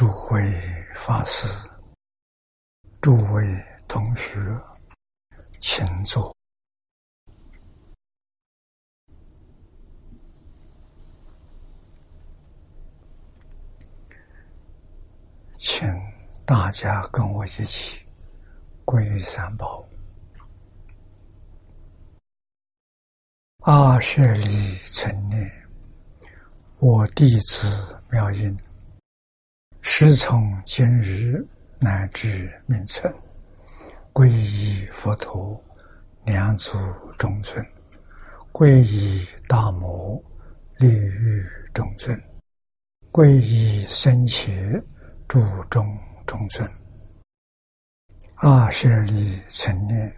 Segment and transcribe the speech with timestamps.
[0.00, 0.50] 诸位
[0.94, 1.46] 法师、
[3.02, 3.44] 诸位
[3.86, 4.40] 同学，
[5.60, 6.34] 请坐，
[15.58, 15.86] 请
[16.46, 18.02] 大家跟我一起
[18.86, 19.86] 皈依三宝。
[23.64, 25.46] 阿舍利存念，
[26.78, 28.58] 我弟子妙音。
[30.02, 31.46] 师从今日
[31.78, 33.14] 乃至命存，
[34.14, 35.62] 皈依佛陀，
[36.24, 36.78] 两祖
[37.18, 37.62] 中尊；
[38.50, 40.18] 皈依大摩，
[40.78, 42.18] 利欲中尊；
[43.12, 44.50] 皈依僧伽，
[45.28, 45.86] 注中
[46.26, 46.66] 中尊。
[48.36, 50.10] 阿舍利成念，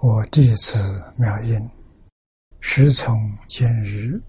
[0.00, 0.78] 我弟子
[1.16, 1.58] 妙音，
[2.60, 4.20] 师从今日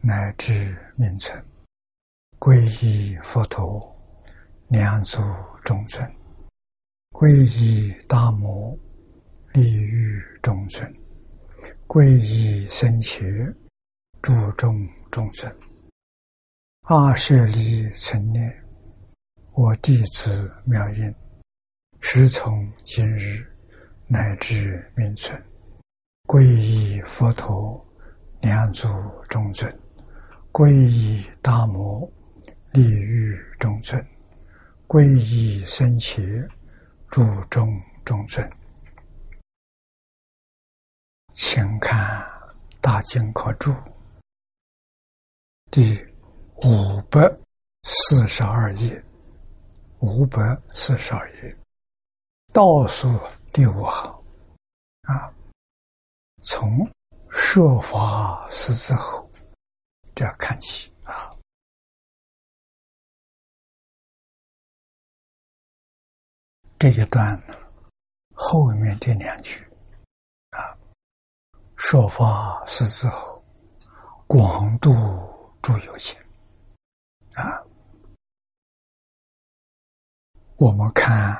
[0.00, 1.40] 乃至命存。
[2.40, 3.89] 皈依佛陀，
[4.70, 5.20] 两足
[5.64, 6.00] 中尊；
[7.10, 8.78] 皈依大摩，
[9.52, 10.88] 利欲中尊；
[11.88, 13.20] 皈依僧伽，
[14.22, 15.52] 注中中尊。
[16.82, 18.48] 阿舍利存念，
[19.54, 21.12] 我弟子妙音，
[22.00, 23.44] 时从今日
[24.06, 25.36] 乃至命存，
[26.28, 27.84] 皈依佛陀，
[28.40, 28.86] 两足
[29.28, 29.68] 中尊；
[30.52, 32.08] 皈依大摩。
[32.72, 34.00] 利欲中尊，
[34.90, 36.20] 皈依僧伽，
[37.12, 38.50] 注中中尊。
[41.32, 42.20] 请看
[42.80, 43.70] 《大经科注》
[45.70, 45.96] 第
[46.66, 47.20] 五百
[47.84, 49.00] 四十二页，
[50.00, 50.40] 五百
[50.72, 51.56] 四十二页。
[52.52, 53.08] 倒数
[53.52, 54.12] 第五行。
[55.02, 55.32] 啊，
[56.42, 56.84] 从
[57.30, 59.30] 设法师之后
[60.16, 60.92] 这样看起。
[66.80, 67.38] 这一段
[68.34, 69.62] 后面这两句
[70.52, 70.72] 啊，
[71.76, 73.44] 说法是之后，
[74.26, 74.90] 广度
[75.60, 76.18] 诸有情
[77.34, 77.44] 啊。
[80.56, 81.38] 我们看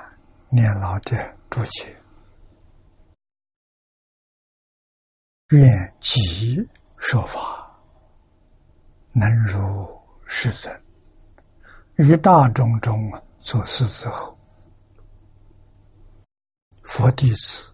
[0.51, 1.97] 念老的注解，
[5.53, 5.67] 愿
[6.01, 6.69] 即
[6.99, 7.67] 说法
[9.13, 9.89] 能如
[10.27, 10.85] 世尊，
[11.97, 14.39] 于大众中做事之后。
[16.91, 17.73] 佛弟子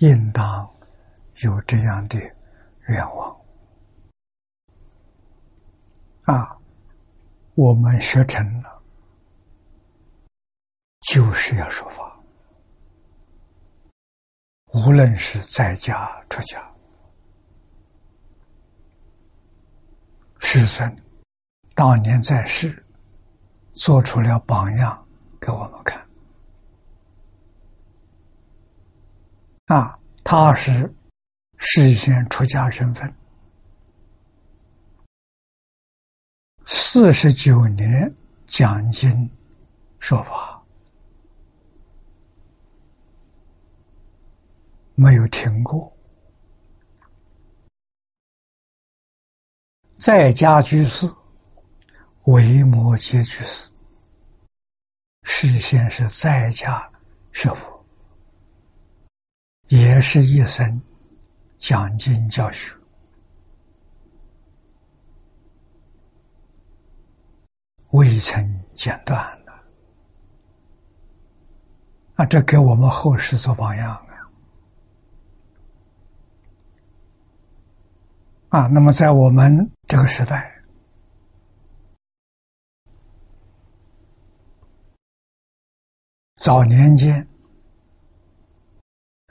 [0.00, 0.68] 应当
[1.44, 2.18] 有这样的
[2.88, 3.40] 愿望
[6.24, 6.58] 啊！
[7.54, 8.82] 我们学成了，
[11.02, 12.20] 就是要说法，
[14.72, 16.74] 无论是在家出家，
[20.40, 21.04] 师尊
[21.76, 22.84] 当年在世，
[23.74, 25.06] 做出了榜样
[25.40, 26.04] 给我们看。
[29.66, 30.92] 啊，他是
[31.56, 33.14] 事先出家身份，
[36.66, 38.14] 四十九年
[38.44, 39.30] 讲经
[40.00, 40.62] 说法，
[44.94, 45.90] 没有停过，
[49.96, 51.06] 在家居士
[52.24, 53.70] 为摩诘居士，
[55.22, 56.90] 事先是在家
[57.32, 57.71] 学佛。
[59.72, 60.82] 也是一生
[61.56, 62.76] 讲经教学，
[67.92, 69.16] 未曾间断
[69.46, 69.52] 的
[72.16, 72.26] 啊！
[72.26, 73.94] 这给我们后世做榜样
[78.50, 78.60] 啊！
[78.64, 80.62] 啊，那么在我们这个时代，
[86.36, 87.26] 早年间。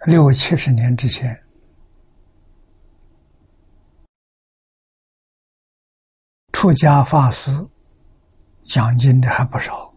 [0.05, 1.43] 六七十年之前，
[6.51, 7.51] 出家法师
[8.63, 9.93] 讲经的还不少，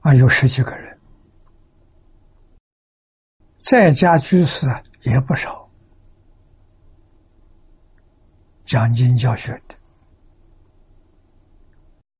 [0.00, 0.98] 啊，有十几个人；
[3.58, 4.66] 在家居士
[5.02, 5.70] 也不少，
[8.64, 9.76] 讲经教学的，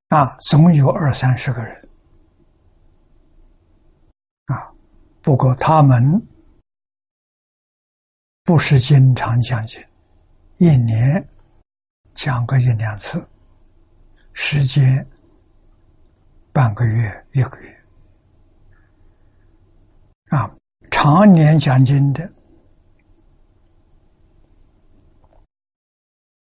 [0.09, 1.84] 啊，总有二三十个人。
[5.25, 6.29] 不过他们
[8.43, 9.89] 不是经常讲解，
[10.59, 11.27] 一年
[12.13, 13.27] 讲个一两次，
[14.35, 15.09] 时间
[16.53, 17.85] 半个月一个月，
[20.29, 20.55] 啊，
[20.91, 22.31] 常年讲经的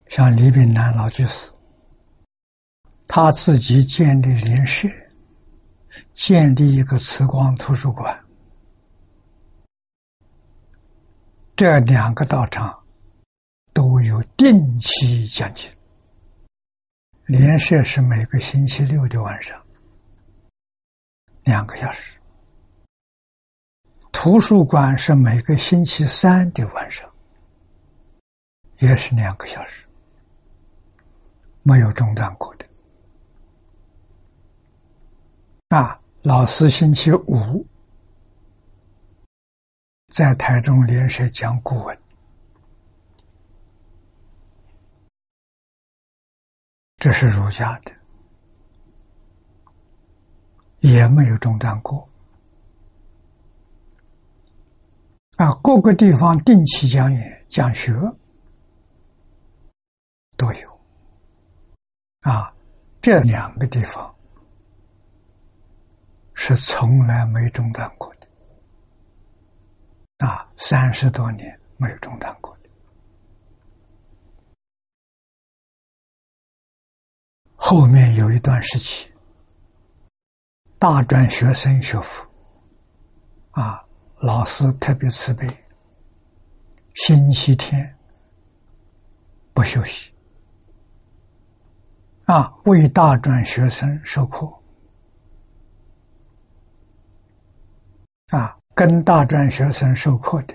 [0.07, 1.51] 像李炳南老居士，
[3.07, 4.89] 他自己建立联社，
[6.13, 8.20] 建立一个慈光图书馆，
[11.55, 12.83] 这两个道场
[13.73, 15.69] 都有定期讲经。
[17.25, 19.63] 联社是每个星期六的晚上
[21.43, 22.17] 两个小时，
[24.11, 27.09] 图书馆是每个星期三的晚上
[28.79, 29.85] 也是两个小时，
[31.63, 32.65] 没有中断过的。
[35.69, 37.65] 啊，老师星期五
[40.11, 41.97] 在台中联社讲古文。
[46.97, 47.91] 这是儒家的，
[50.79, 52.07] 也没有中断过。
[55.37, 57.93] 啊，各个地方定期讲演、讲学
[60.35, 60.81] 都有。
[62.19, 62.53] 啊，
[63.01, 64.13] 这两个地方
[66.33, 68.20] 是从来没中断过的。
[70.21, 72.55] 啊，三十多年没有中断过。
[77.55, 79.11] 后面有一段时期，
[80.77, 82.27] 大专学生学佛，
[83.51, 83.83] 啊，
[84.17, 85.47] 老师特别慈悲，
[86.93, 87.97] 星期天
[89.53, 90.13] 不休息，
[92.25, 94.45] 啊，为大专学生授课，
[98.29, 100.53] 啊，跟大专学生授课的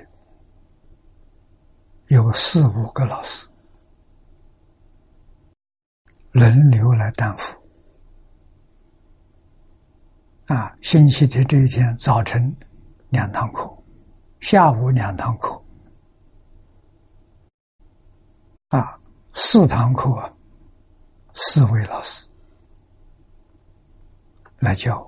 [2.09, 3.49] 有四五个老师。
[6.33, 7.59] 轮流来担负
[10.49, 10.77] 啊！
[10.83, 12.55] 星期天这一天，早晨
[13.09, 13.75] 两堂课，
[14.41, 15.65] 下午两堂课，
[18.69, 19.01] 啊，
[19.33, 20.37] 四堂课，
[21.35, 22.29] 四位老师
[24.59, 25.01] 来教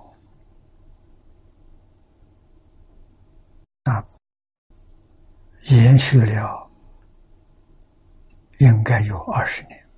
[3.85, 4.03] 啊，
[5.69, 6.71] 延续了
[8.59, 9.89] 应该有二十年。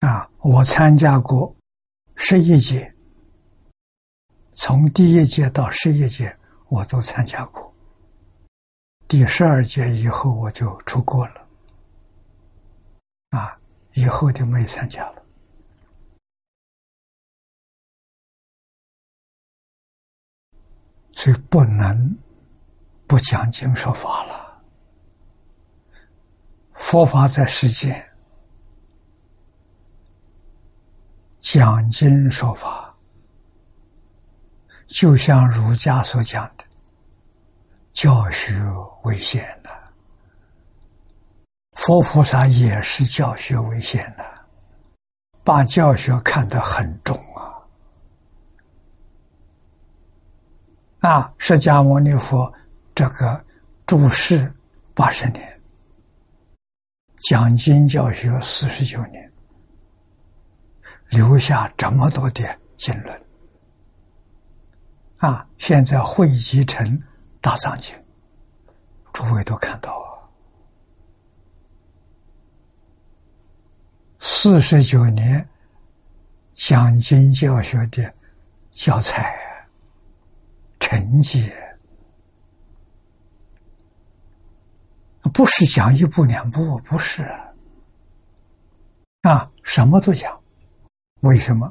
[0.00, 1.54] 啊，我参加过
[2.16, 2.94] 十一届，
[4.54, 6.34] 从第一届到十一届
[6.68, 7.70] 我都参加过。
[9.06, 11.48] 第十二届以后我就出国了，
[13.30, 13.60] 啊，
[13.92, 15.22] 以后就没参加了。
[21.12, 22.16] 所以不能
[23.10, 24.62] 不讲经说法了，
[26.74, 28.08] 佛法在世间。
[31.40, 32.94] 讲经说法，
[34.86, 36.62] 就像儒家所讲的，
[37.90, 38.54] 教学
[39.02, 39.70] 为先的。
[41.72, 44.24] 佛菩萨也是教学为先的，
[45.42, 47.16] 把教学看得很重
[51.00, 51.10] 啊！
[51.10, 52.54] 啊，释迦牟尼佛
[53.00, 53.42] 这个
[53.86, 54.52] 注释
[54.92, 55.58] 八十年，
[57.30, 59.26] 讲经教学四十九年。
[61.08, 63.22] 留下这么多的经论
[65.16, 65.48] 啊！
[65.56, 67.02] 现在汇集成
[67.40, 67.96] 大藏经，
[69.14, 70.28] 诸位都看到啊。
[74.18, 75.48] 四十九年
[76.52, 78.14] 讲经教学的
[78.70, 79.34] 教材
[80.78, 81.50] 成绩，
[85.32, 87.22] 不是讲一步两步，不是
[89.22, 90.40] 啊，什么都讲。
[91.20, 91.70] 为什么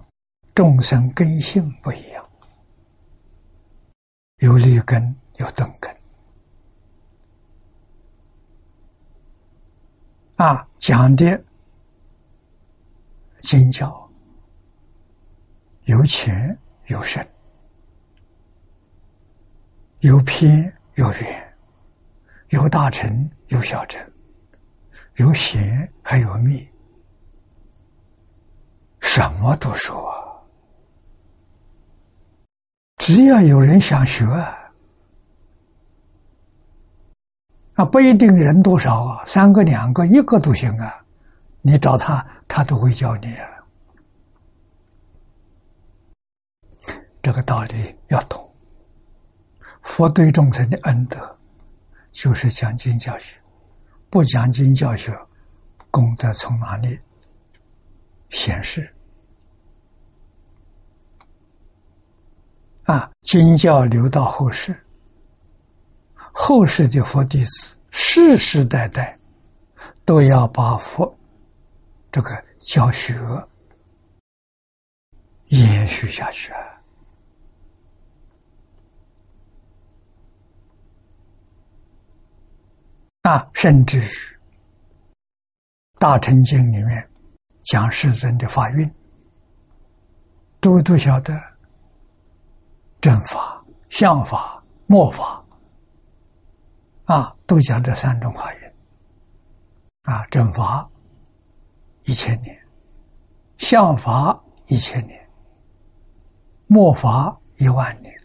[0.54, 2.24] 众生根性不一样？
[4.38, 5.94] 有立根，有钝根。
[10.36, 11.44] 啊，讲的
[13.40, 14.10] 经教
[15.86, 17.28] 有浅有深，
[20.00, 21.58] 有偏有远，
[22.50, 24.02] 有大乘有小乘，
[25.16, 26.68] 有显还有密。
[29.00, 30.14] 什么都说，
[32.98, 34.26] 只要有人想学
[37.74, 41.04] 啊，不一定人多少啊，三个、两个、一个都行啊，
[41.62, 43.34] 你找他，他都会教你。
[43.34, 43.48] 啊
[47.22, 48.54] 这个道理要懂。
[49.82, 51.38] 佛对众生的恩德，
[52.12, 53.39] 就是讲经教学，
[54.10, 55.12] 不讲经教学，
[55.92, 57.00] 功德从哪里
[58.30, 58.94] 显示？
[62.86, 64.76] 啊，经教流到后世，
[66.16, 69.20] 后世的佛弟子世世代代
[70.06, 71.16] 都要把佛
[72.12, 73.14] 这个教学
[75.50, 76.60] 延续下去啊！
[83.24, 84.02] 啊，甚至于
[86.00, 87.10] 《大乘经》里面
[87.64, 88.90] 讲世尊的法运，
[90.62, 91.34] 都都晓得
[93.02, 95.44] 正法、相法、末法
[97.06, 98.74] 啊，都讲这三种法运
[100.04, 100.90] 啊，正法
[102.06, 102.58] 一千年，
[103.58, 105.30] 相法一千年，
[106.68, 108.16] 末法一万年，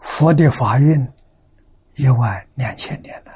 [0.00, 1.06] 佛的法运。
[1.98, 3.32] 一万两千年了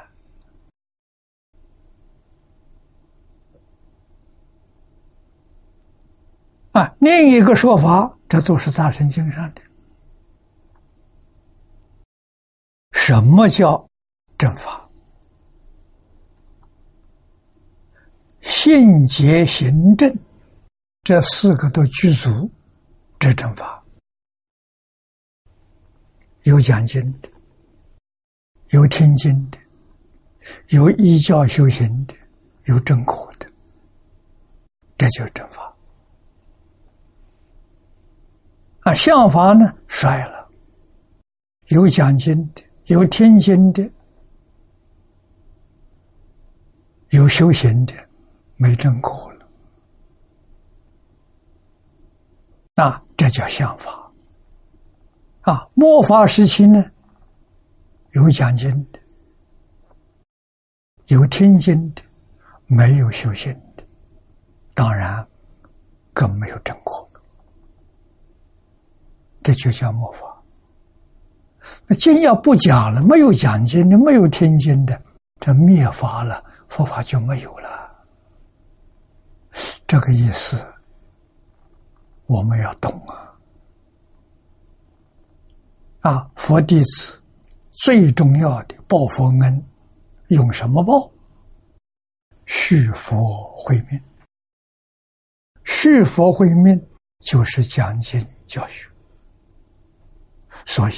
[6.71, 6.95] 啊！
[6.99, 9.61] 另一个说法，这都是大圣经上的。
[12.93, 13.85] 什么叫
[14.37, 14.89] 正法？
[18.41, 20.17] 信解行正，
[21.01, 22.49] 这四个都具足，
[23.19, 23.83] 这正法
[26.43, 27.32] 有讲经的。
[28.73, 29.57] 有听经的，
[30.69, 32.15] 有依教修行的，
[32.65, 33.45] 有正果的，
[34.97, 35.71] 这就是正法。
[38.79, 40.49] 啊，相法呢衰了，
[41.67, 43.87] 有讲经的，有听经的，
[47.09, 47.93] 有修行的，
[48.55, 49.47] 没正果了。
[52.73, 54.11] 那这叫相法。
[55.41, 56.83] 啊，末法时期呢？
[58.13, 58.99] 有讲经的，
[61.07, 62.01] 有听经的，
[62.67, 63.83] 没有修行的，
[64.75, 65.27] 当然
[66.13, 67.09] 更没有正果。
[69.41, 70.27] 这就叫末法。
[71.87, 75.01] 那经要不讲了，没有讲经的，没有听经的，
[75.39, 77.91] 这灭法了，佛法就没有了。
[79.87, 80.63] 这个意思
[82.27, 83.33] 我们要懂啊！
[86.01, 87.22] 啊，佛弟子。
[87.73, 89.65] 最重要的报佛恩，
[90.27, 91.11] 用什么报？
[92.45, 93.99] 续佛慧命。
[95.63, 96.79] 续佛慧命
[97.19, 98.87] 就是讲经教学。
[100.65, 100.93] 所以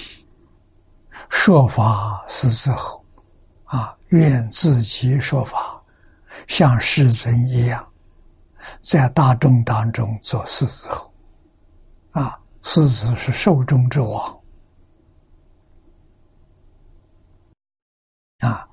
[1.29, 3.03] 说法是之后，
[3.63, 5.82] 啊，愿自己说法，
[6.48, 7.88] 像世尊一样，
[8.82, 11.13] 在大众当中做狮子后，
[12.12, 14.35] 啊，狮子是寿终之王。
[18.39, 18.68] 啊，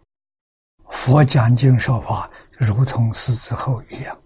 [0.88, 4.20] 佛讲经说法，如同狮子吼一样，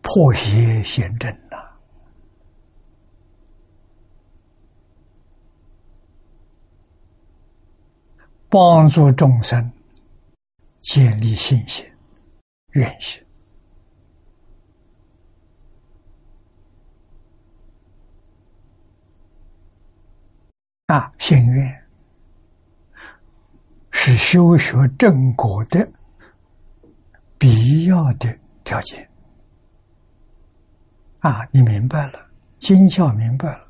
[0.00, 1.56] 破邪显正呐，
[8.48, 9.72] 帮助众生
[10.80, 11.84] 建立信心、
[12.72, 13.20] 愿心
[20.86, 21.83] 啊，心愿。
[24.06, 25.90] 是修学正果的
[27.38, 29.08] 必要的条件
[31.20, 31.40] 啊！
[31.50, 32.18] 你明白了，
[32.58, 33.66] 经教明白了，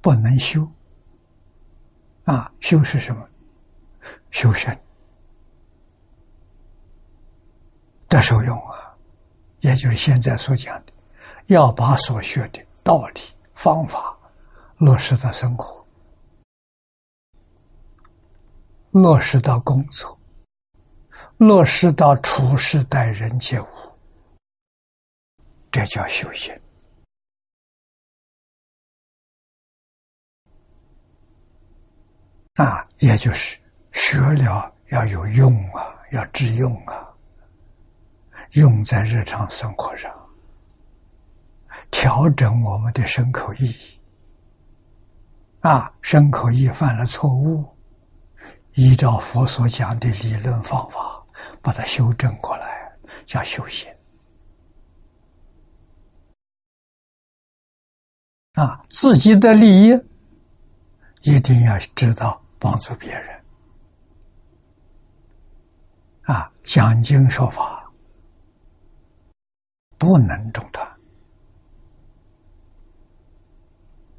[0.00, 0.68] 不能修
[2.24, 2.52] 啊！
[2.58, 3.24] 修是什么？
[4.32, 4.76] 修身
[8.08, 8.98] 的受用啊！
[9.60, 10.92] 也就是现在所讲的，
[11.46, 13.20] 要把所学的道理、
[13.54, 14.18] 方法
[14.78, 15.83] 落实到生活。
[18.94, 20.16] 落实到工作，
[21.36, 23.66] 落实到处事待人接物，
[25.72, 26.56] 这叫修行
[32.54, 32.88] 啊！
[33.00, 33.58] 也就是
[33.90, 37.12] 学了要有用啊，要致用啊，
[38.52, 40.08] 用在日常生活上，
[41.90, 43.74] 调整我们的身口意
[45.62, 47.73] 啊，身口意犯了错误。
[48.74, 51.24] 依照佛所讲的理论方法，
[51.62, 52.92] 把它修正过来，
[53.24, 53.88] 叫修行。
[58.54, 59.92] 啊，自己的利益
[61.22, 63.44] 一定要知道帮助别人。
[66.22, 67.92] 啊，讲经说法
[69.98, 70.88] 不能中断。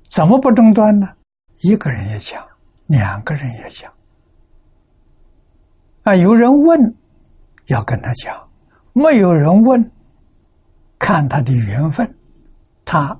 [0.09, 1.17] 怎么不中断呢？
[1.59, 2.47] 一个人也讲，
[2.87, 3.94] 两个人也讲。
[6.05, 6.15] 啊！
[6.15, 6.95] 有人问，
[7.65, 8.31] 要跟他讲；
[8.93, 9.91] 没有人问，
[10.99, 12.15] 看他的缘分，
[12.85, 13.19] 他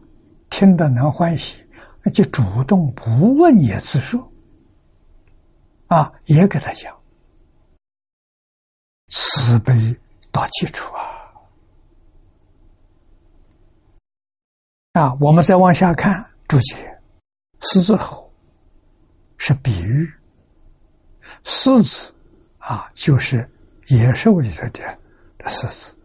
[0.52, 1.68] 听得能欢喜，
[2.14, 4.32] 就主动不问也自说。
[5.88, 6.96] 啊，也给他讲。
[9.08, 9.74] 慈悲
[10.32, 11.02] 到基础啊！
[14.94, 17.02] 啊，我们再往下看注解，
[17.62, 18.32] 狮子吼
[19.40, 20.08] 是比喻，
[21.44, 22.15] 狮子
[22.68, 23.48] 啊就是
[23.88, 24.98] 野兽里头的
[25.48, 25.96] 狮子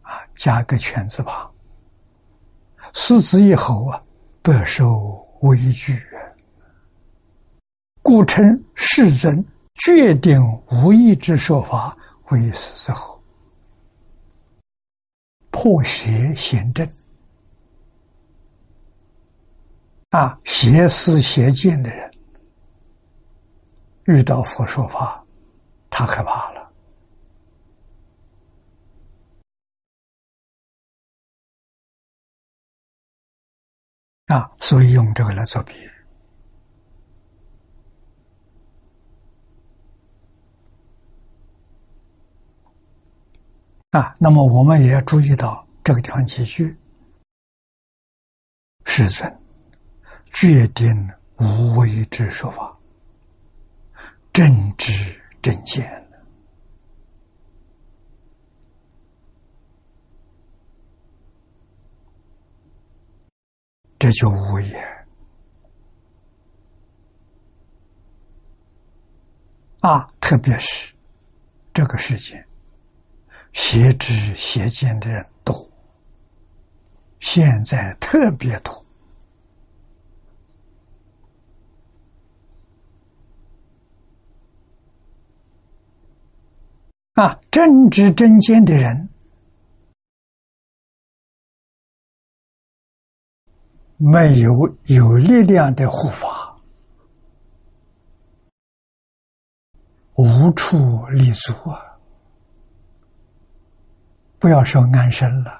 [0.00, 1.50] 啊，加个犬字旁，
[2.94, 4.02] 狮子一吼啊，
[4.40, 6.02] 百兽畏惧，
[8.02, 10.40] 故称世尊决定
[10.70, 11.96] 无义之说法。
[12.30, 13.22] 为师之后，
[15.50, 16.88] 破邪显正
[20.10, 22.10] 啊，邪思邪见的人
[24.06, 25.24] 遇到佛说法，
[25.98, 26.70] 他害怕了
[34.26, 35.90] 啊，所以用这个来做比喻。
[43.92, 46.76] 啊，那么我们也要注意到这个地方几句：
[48.84, 49.40] 世尊
[50.30, 52.78] 决定无为之说法，
[54.34, 54.92] 正知
[55.46, 56.04] 正见，
[63.96, 65.06] 这就无言。
[69.82, 70.92] 啊，特别是
[71.72, 72.44] 这个世界。
[73.52, 75.70] 邪知邪见的人多，
[77.20, 78.85] 现在特别多
[87.16, 87.40] 啊！
[87.50, 89.08] 正知正见的人
[93.96, 96.54] 没有有力量的护法，
[100.16, 101.96] 无处立足啊！
[104.38, 105.58] 不要说安身了，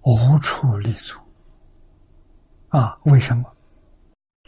[0.00, 1.18] 无处立足
[2.70, 2.98] 啊！
[3.04, 3.44] 为什么？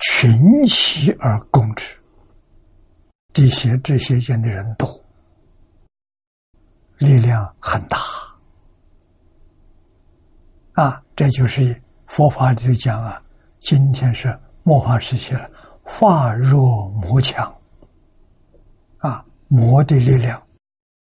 [0.00, 1.99] 群起而攻之，
[3.32, 5.02] 地邪这些见的人多，
[6.98, 7.98] 力量很大
[10.72, 11.02] 啊！
[11.14, 13.22] 这就是佛法里头讲啊，
[13.58, 15.50] 今天是末法时期了，
[15.84, 17.54] 法弱魔强
[18.98, 20.42] 啊，魔的力量。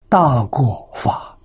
[0.08, 1.38] 大过法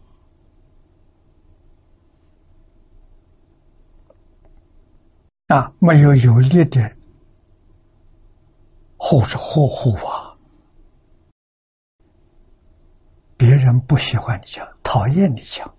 [5.47, 6.97] 啊，没有有力的
[8.97, 10.24] 护持护护法，
[13.38, 15.74] 别人不喜欢你讲，讨厌你讲，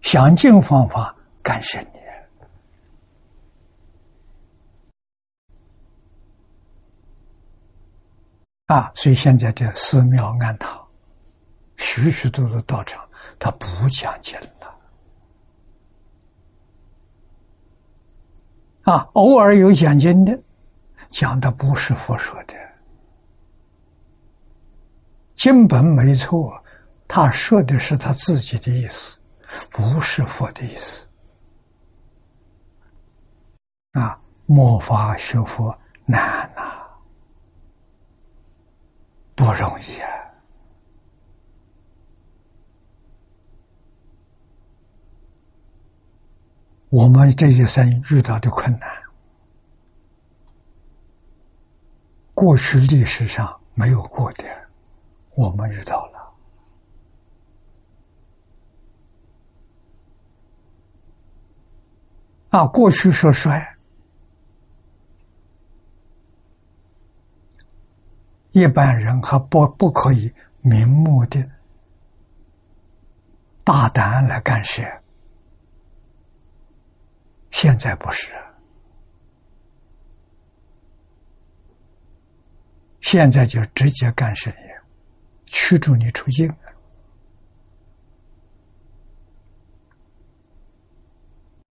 [0.00, 2.00] 想尽方法干涉你
[8.66, 8.90] 啊！
[8.94, 10.80] 所以现在的寺庙庵堂。
[11.76, 13.06] 许许多多道场，
[13.38, 14.80] 他不讲经了
[18.82, 19.08] 啊！
[19.14, 20.40] 偶尔有讲经的，
[21.08, 22.54] 讲的不是佛说的，
[25.42, 26.62] 经本没错，
[27.08, 29.18] 他说的是他自己的意思，
[29.70, 31.04] 不是佛的意思
[33.94, 34.16] 啊！
[34.46, 36.86] 末法学佛难呐，
[39.34, 40.08] 不容易啊！
[46.90, 48.88] 我们这一生遇到的困难，
[52.32, 54.44] 过去历史上没有过的，
[55.34, 56.12] 我们遇到了。
[62.50, 63.76] 啊，过去说衰，
[68.50, 71.50] 一般人还不不可以明目的
[73.64, 74.82] 大胆来干涉。
[77.50, 78.34] 现在不是，
[83.00, 84.71] 现在就直接干涉你，
[85.52, 86.48] 驱逐你出境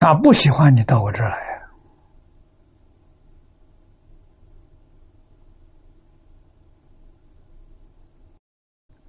[0.01, 0.13] 啊！
[0.15, 1.63] 不喜欢你到我这儿来，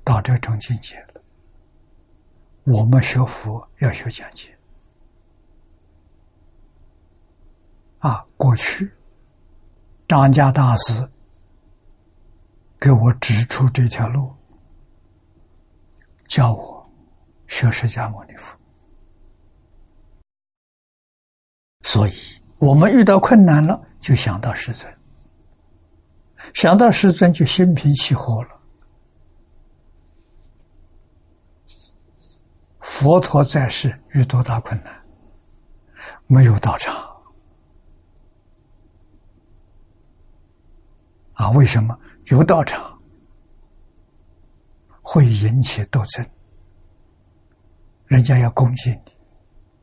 [0.04, 1.22] 到这种境界了。
[2.64, 4.56] 我们学佛要学讲解。
[7.98, 8.92] 啊，过去
[10.08, 11.10] 张家大师
[12.80, 14.34] 给我指出这条路，
[16.30, 16.90] 教我
[17.48, 18.56] 学释迦牟尼佛。
[21.82, 22.14] 所以
[22.60, 24.98] 我们遇到困难了就想到师尊。
[26.54, 28.62] 想到师尊就心平气和了。
[32.80, 35.06] 佛陀在世遇多大困难
[36.28, 36.96] 没有道场。
[41.34, 41.98] 啊为什么？
[42.26, 42.89] 有道场。
[45.12, 46.24] 会引起斗争？
[48.06, 49.12] 人家要攻击你，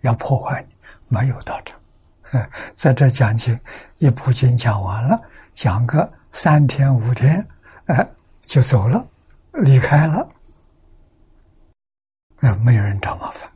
[0.02, 0.74] 要破坏你，
[1.08, 1.76] 没有道场。
[2.76, 3.58] 在这讲经，
[3.98, 5.20] 一部经讲完了，
[5.52, 7.44] 讲个三天五天，
[7.86, 8.08] 哎，
[8.42, 9.04] 就走了，
[9.50, 10.28] 离开了，
[12.36, 13.50] 啊，没有人找麻烦，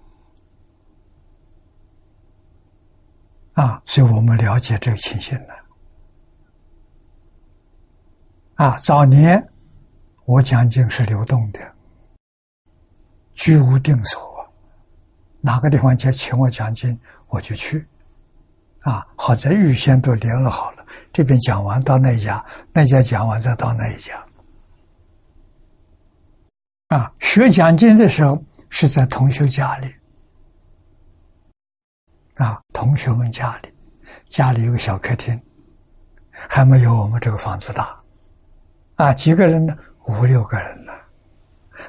[3.52, 5.54] 啊，所以我们了解这个情形了。
[8.56, 9.48] 啊，早年
[10.30, 11.58] 我讲经是流动的，
[13.34, 14.48] 居无定所，
[15.40, 17.84] 哪个地方就请我讲经，我就去。
[18.82, 24.24] 啊，好在预先都联络好了，这边讲完到那一家，那家讲完再到那一家。
[26.90, 29.88] 啊，学讲经的时候是在同学家里，
[32.36, 33.74] 啊，同学们家里，
[34.28, 35.42] 家里有个小客厅，
[36.30, 38.00] 还没有我们这个房子大，
[38.94, 39.76] 啊，几个人呢？
[40.10, 40.92] 五六个人呢，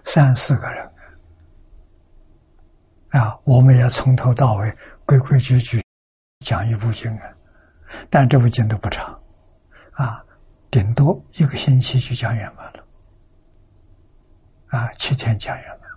[0.06, 0.92] 三四个人，
[3.10, 5.82] 啊，我们也从头到尾规规矩矩。
[6.46, 7.38] 讲一部经啊，
[8.10, 9.22] 但这部经都不长，
[9.92, 10.26] 啊，
[10.72, 12.88] 顶多一个星期就讲圆满了，
[14.68, 15.90] 啊，七天讲圆满。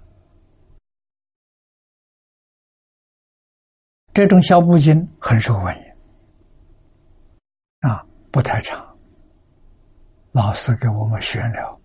[4.13, 5.83] 这种小部经很受欢迎，
[7.89, 8.99] 啊，不太长，
[10.33, 11.81] 老师给我们选了，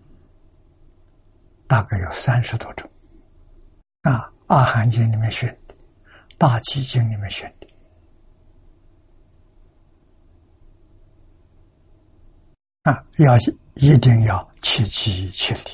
[1.70, 2.90] 大概有三十多种，
[4.02, 5.74] 啊，阿含经里面选的，
[6.36, 7.68] 大集经里面选的。
[12.90, 13.36] 啊，要
[13.74, 15.70] 一定要切记切理，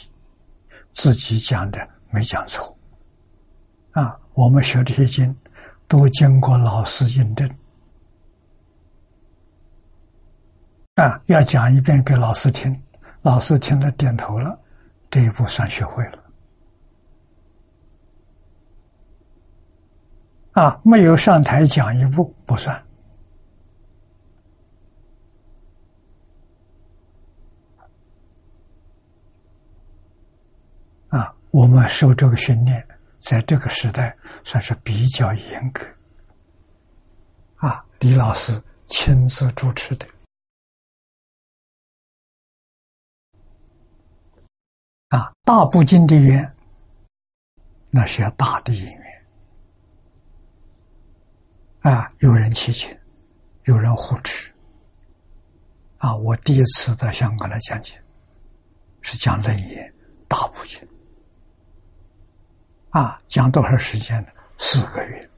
[0.93, 2.77] 自己讲的没讲错。
[3.93, 5.35] 啊，我们学这些经，
[5.89, 7.49] 都经过老师印证。
[10.97, 12.79] 啊，要讲一遍给老师听，
[13.23, 14.61] 老师听了点头了，
[15.11, 16.25] 这一步算学会了。
[20.53, 22.75] 啊，没有上台讲一步不算。
[31.09, 32.87] 啊我们受这个训练，
[33.19, 35.87] 在这个时代算是比较严格。
[37.57, 40.07] 啊，李老师亲自主持的。
[45.09, 46.57] 啊，大部经的缘，
[47.90, 49.27] 那是要大的因缘。
[51.81, 52.99] 啊，有人祈请，
[53.64, 54.53] 有人护持。
[55.99, 58.03] 啊，我第一次到香港来讲解，
[59.01, 59.95] 是讲楞严
[60.27, 60.81] 大部经。
[62.90, 64.29] 啊，讲多少时间呢？
[64.59, 65.31] 四个月。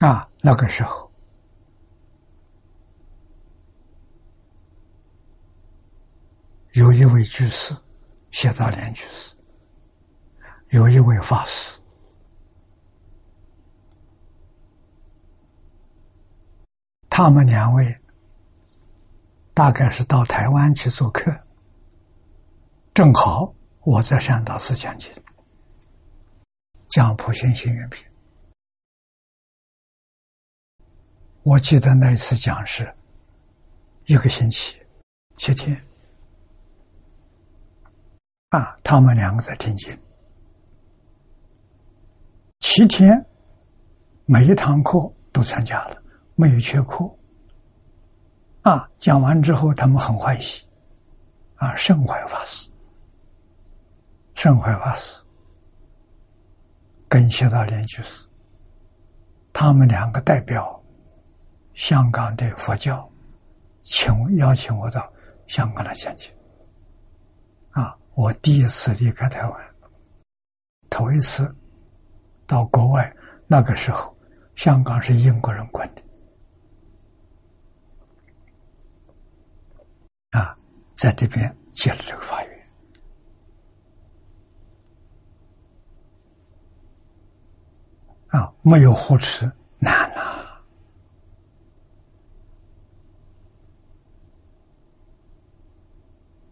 [0.00, 1.07] 啊，那个时候
[6.78, 7.76] 有一位居士，
[8.30, 9.34] 谢道莲居士，
[10.68, 11.76] 有一位法师，
[17.10, 18.00] 他们两位
[19.52, 21.36] 大概是到台湾去做客。
[22.94, 25.10] 正好我在善导寺讲经，
[26.90, 28.06] 讲普贤行愿品。
[31.42, 32.94] 我记得那一次讲是
[34.04, 34.80] 一个星期
[35.36, 35.84] 七天，
[38.50, 39.94] 啊，他们两个在听经，
[42.60, 43.26] 七天
[44.24, 44.98] 每一堂课
[45.32, 46.02] 都参加了，
[46.34, 47.04] 没有缺课。
[48.62, 50.66] 啊，讲完之后他们很欢喜，
[51.56, 52.70] 啊，盛怀法师。
[54.34, 55.22] 圣怀法师
[57.08, 58.26] 跟谢道连居士，
[59.52, 60.82] 他们两个代表
[61.74, 63.06] 香港的佛教，
[63.82, 65.12] 请邀请我到
[65.48, 66.34] 香港来讲解。
[67.72, 69.74] 啊，我第一次离开台湾，
[70.90, 71.54] 头一次
[72.48, 74.18] 到国外，那个时候
[74.56, 76.02] 香港是英国人管的，
[80.36, 80.58] 啊，
[80.96, 82.68] 在这边接了这个法院。
[88.30, 89.44] 啊，没有护持
[89.78, 90.20] 难呐！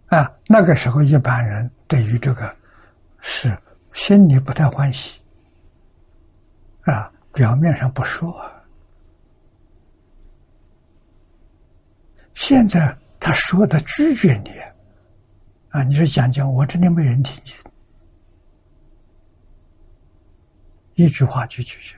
[0.07, 2.57] 啊，那个时候一般人对于这个
[3.21, 3.57] 是
[3.92, 5.21] 心里不太欢喜，
[6.83, 8.35] 啊，表面上不说。
[12.35, 14.51] 现在他说的拒绝你，
[15.71, 17.57] 啊，你说讲讲，我这里没人听见，
[20.95, 21.97] 一句话就拒绝。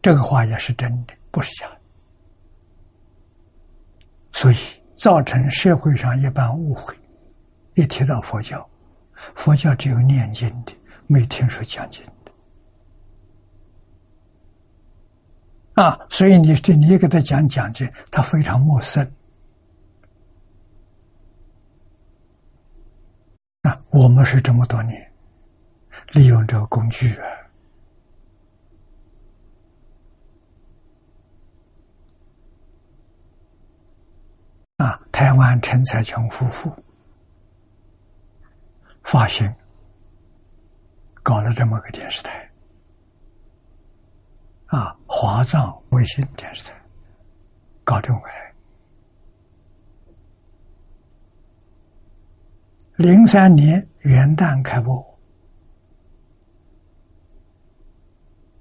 [0.00, 1.81] 这个话也是真的，不是假的，
[4.42, 4.56] 所以
[4.96, 6.92] 造成社会上一般误会。
[7.74, 8.68] 一提到佛教，
[9.36, 10.72] 佛教只有念经的，
[11.06, 12.32] 没听说讲经的
[15.80, 15.96] 啊。
[16.10, 19.08] 所以你这你给他讲讲经，他非常陌生。
[23.62, 25.12] 啊，我们是这么多年
[26.14, 27.26] 利用这个工具啊。
[34.82, 36.74] 啊，台湾陈才琼夫妇
[39.04, 39.54] 发行
[41.22, 42.50] 搞了这么个电视台，
[44.66, 46.74] 啊，华藏卫星电视台
[47.84, 48.52] 搞这么个台。
[52.96, 55.18] 零三年元旦开播，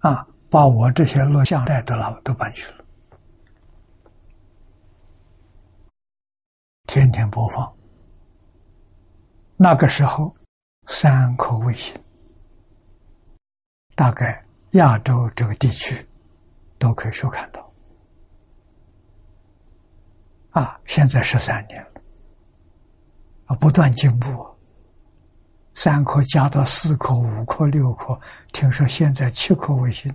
[0.01, 2.81] 啊，把我这些录像带都拿都搬去了。
[6.93, 7.73] 天天播放。
[9.56, 10.36] 那个时候，
[10.88, 11.95] 三颗卫星，
[13.95, 16.06] 大概亚洲这个地区
[16.77, 17.71] 都可以收看到。
[20.49, 22.01] 啊，现在十三年了，
[23.45, 24.45] 啊，不断进步，
[25.73, 28.19] 三颗加到四颗、五颗、六颗，
[28.51, 30.13] 听说现在七颗卫星，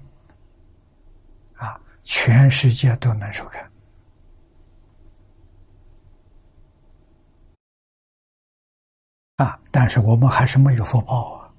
[1.55, 3.67] 啊，全世界都能收看。
[9.37, 9.59] 啊！
[9.71, 11.53] 但是我们还是没有福报啊，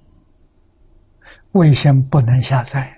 [1.51, 2.91] 卫星不能下载，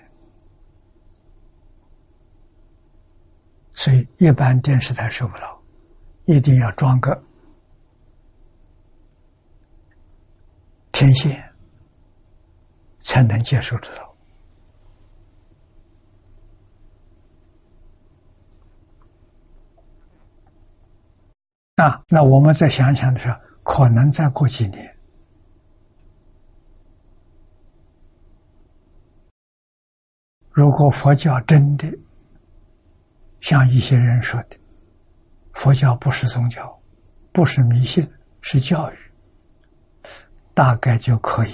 [3.74, 5.62] 所以一般电视台收不到，
[6.26, 7.22] 一定要装个
[10.94, 11.54] 天线，
[13.02, 14.16] 才能接收得到。
[21.84, 23.38] 啊，那我们再想想的时候。
[23.72, 24.98] 可能再过几年，
[30.50, 31.88] 如果佛教真的
[33.42, 34.58] 像一些人说的，
[35.54, 36.82] 佛教不是宗教，
[37.32, 38.98] 不是迷信，是教育，
[40.56, 41.54] 大概就可以，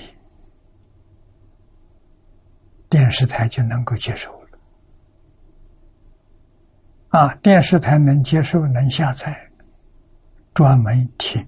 [2.90, 4.50] 电视台就能够接受了。
[7.10, 9.52] 啊，电视台能接受，能下载，
[10.54, 11.46] 专门听。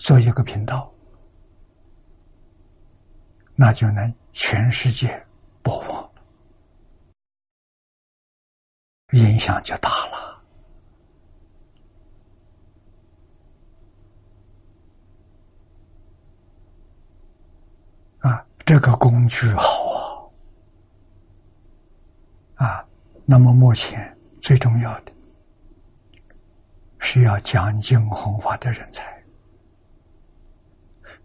[0.00, 0.90] 做一个频道，
[3.56, 5.26] 那就能全世界
[5.60, 6.10] 播放，
[9.10, 10.42] 影响就大了。
[18.20, 20.32] 啊，这个工具好
[22.54, 22.66] 啊！
[22.66, 22.88] 啊，
[23.26, 25.12] 那么目前最重要的
[27.00, 29.17] 是要讲经弘法的人才。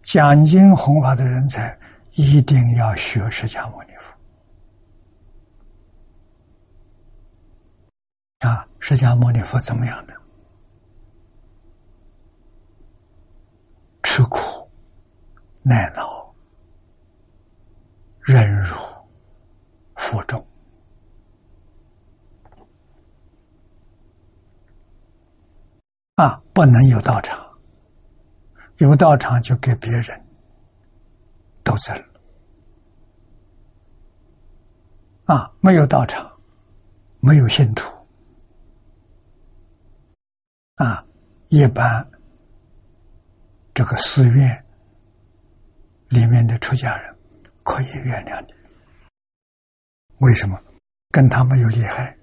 [0.04, 1.76] 讲经弘法的人才
[2.12, 4.14] 一定要学释迦牟尼佛
[8.46, 8.68] 啊！
[8.78, 10.14] 释迦牟尼佛怎么样的？
[14.02, 14.70] 吃苦、
[15.62, 16.32] 耐劳、
[18.20, 18.76] 忍辱、
[19.96, 20.46] 负重
[26.16, 26.40] 啊！
[26.52, 27.43] 不能有道场。
[28.84, 30.26] 有道场就给别人
[31.62, 32.04] 斗争
[35.24, 35.50] 啊！
[35.60, 36.30] 没有道场，
[37.20, 37.90] 没有信徒
[40.74, 41.02] 啊！
[41.48, 42.06] 一般
[43.72, 44.64] 这个寺院
[46.08, 47.16] 里面的出家人
[47.62, 48.52] 可以原谅你，
[50.18, 50.60] 为什么？
[51.10, 52.14] 跟他没有厉害，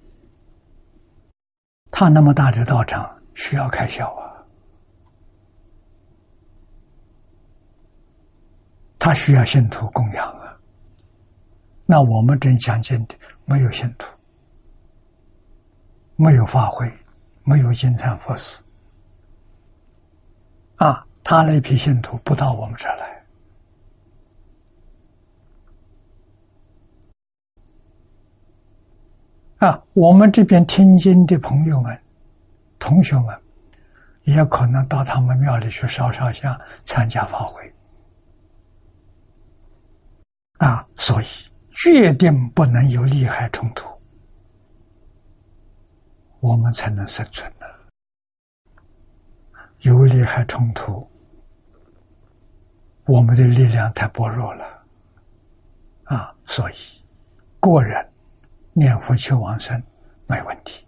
[1.90, 4.31] 他那么大的道场需要开销啊。
[9.04, 10.56] 他需要信徒供养啊，
[11.88, 14.06] 那我们真讲经的没有信徒，
[16.16, 16.88] 没有法会，
[17.44, 18.62] 没有金蝉佛寺，
[20.76, 22.96] 啊，他那批信徒不到我们这儿
[29.60, 32.00] 来，啊，我们这边听经的朋友们、
[32.78, 33.36] 同学们，
[34.26, 37.74] 也可能到他们庙里去烧烧香、参加法会。
[40.62, 41.26] 啊，所以
[41.72, 43.90] 决定不能有利害冲突。
[46.40, 47.66] 我们才能生存呢。
[49.80, 51.10] 有利害冲突，
[53.06, 54.64] 我们的力量太薄弱了，
[56.04, 56.76] 啊，所以
[57.60, 58.14] 个人
[58.74, 59.82] 念佛求往生
[60.28, 60.86] 没问题，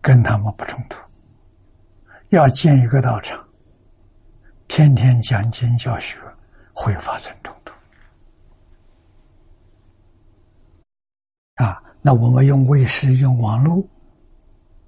[0.00, 0.96] 跟他们不冲突。
[2.28, 3.44] 要建一个道场，
[4.68, 6.16] 天天讲经教学，
[6.72, 7.72] 会发生冲突。
[11.62, 13.86] 啊，那我们用卫视、用网络，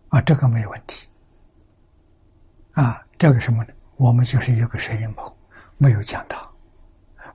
[0.08, 1.08] 啊，这个没有问题。
[2.72, 3.74] 啊，这个什么呢？
[3.96, 5.30] 我们就是一个摄影棚，
[5.76, 6.50] 没有讲堂，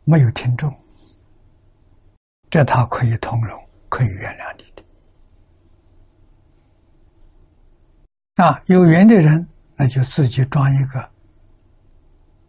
[0.04, 0.76] 没有听众，
[2.50, 3.56] 这套可以通融，
[3.90, 4.84] 可以原谅你的。
[8.44, 11.12] 啊，有缘的人，那就自己装一个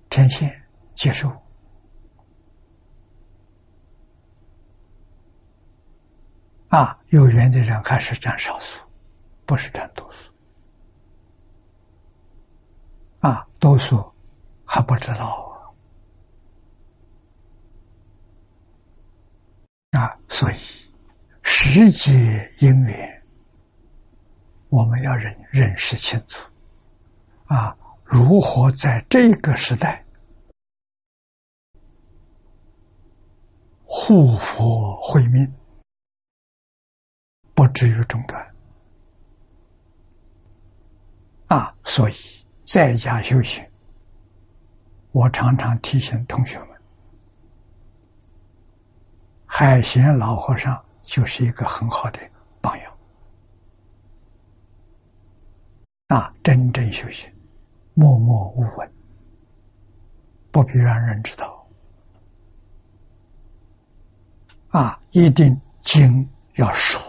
[0.08, 0.62] 天线
[0.94, 1.30] 接收。
[6.68, 8.80] 啊，有缘的人还是占少数，
[9.46, 10.30] 不是占多数。
[13.20, 14.12] 啊，多数
[14.64, 15.74] 还不知道
[19.92, 20.56] 啊，所以
[21.42, 22.12] 时节
[22.60, 23.22] 因缘，
[24.68, 26.48] 我们要认认识清楚
[27.46, 30.04] 啊，如何在这个时代
[33.84, 35.50] 护佛慧命，
[37.58, 38.54] 不至于中断
[41.48, 42.14] 啊，所以。
[42.62, 43.66] 在家修行，
[45.10, 46.68] 我常常提醒同学们，
[49.46, 52.20] 海贤老和尚就是一个很好的
[52.60, 52.98] 榜样。
[56.08, 57.32] 啊，真正修行，
[57.94, 58.92] 默默无闻，
[60.50, 61.66] 不必让人知道。
[64.68, 67.00] 啊，一定经要熟。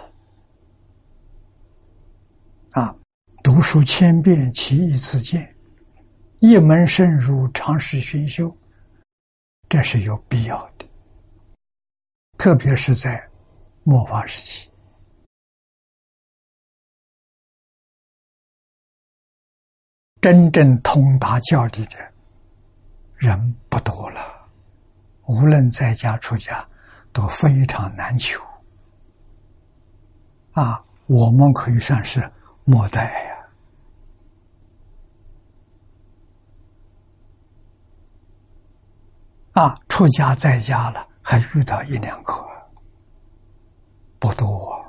[2.71, 2.95] 啊。
[3.51, 5.41] 读书千遍，其义自见；
[6.37, 8.55] 一门深入，长时熏修，
[9.67, 10.87] 这是有必要的。
[12.37, 13.27] 特别是在
[13.83, 14.69] 末法时期，
[20.21, 22.13] 真正通达教理的
[23.15, 24.47] 人不多了，
[25.25, 26.63] 无论在家出家，
[27.11, 28.39] 都非常难求。
[30.51, 32.31] 啊，我们可以算是
[32.63, 33.27] 末代。
[39.59, 42.33] 啊，出家在家了，还遇到一两个，
[44.17, 44.79] 不多。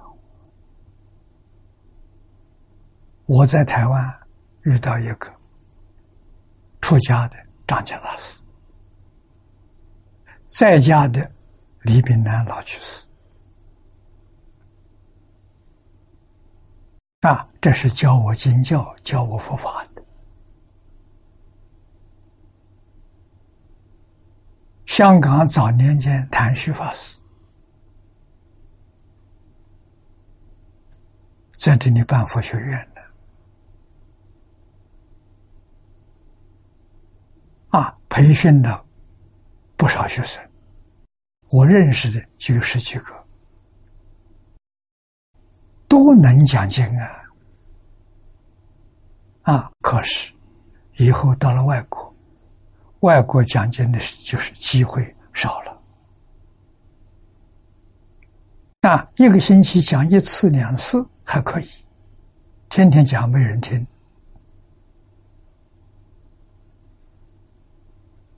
[3.27, 4.21] 我在台湾
[4.63, 5.29] 遇到一个
[6.81, 8.41] 出家的张家大师，
[10.47, 11.29] 在家的
[11.83, 13.05] 李炳南老居士。
[17.23, 20.03] 啊，这是教我经教、教我佛法的。
[24.91, 27.17] 香港早年间，谭旭法师
[31.53, 33.01] 在这里办佛学院的，
[37.69, 38.85] 啊，培训了
[39.77, 40.43] 不少学生，
[41.51, 43.25] 我认识的就有十几个，
[45.87, 47.23] 都能讲经啊，
[49.43, 50.35] 啊，可是
[50.97, 52.10] 以后到了外国。
[53.01, 55.83] 外国讲经的就是机会少了，
[58.83, 61.69] 那一个星期讲一次两次还可以，
[62.69, 63.87] 天天讲没人听。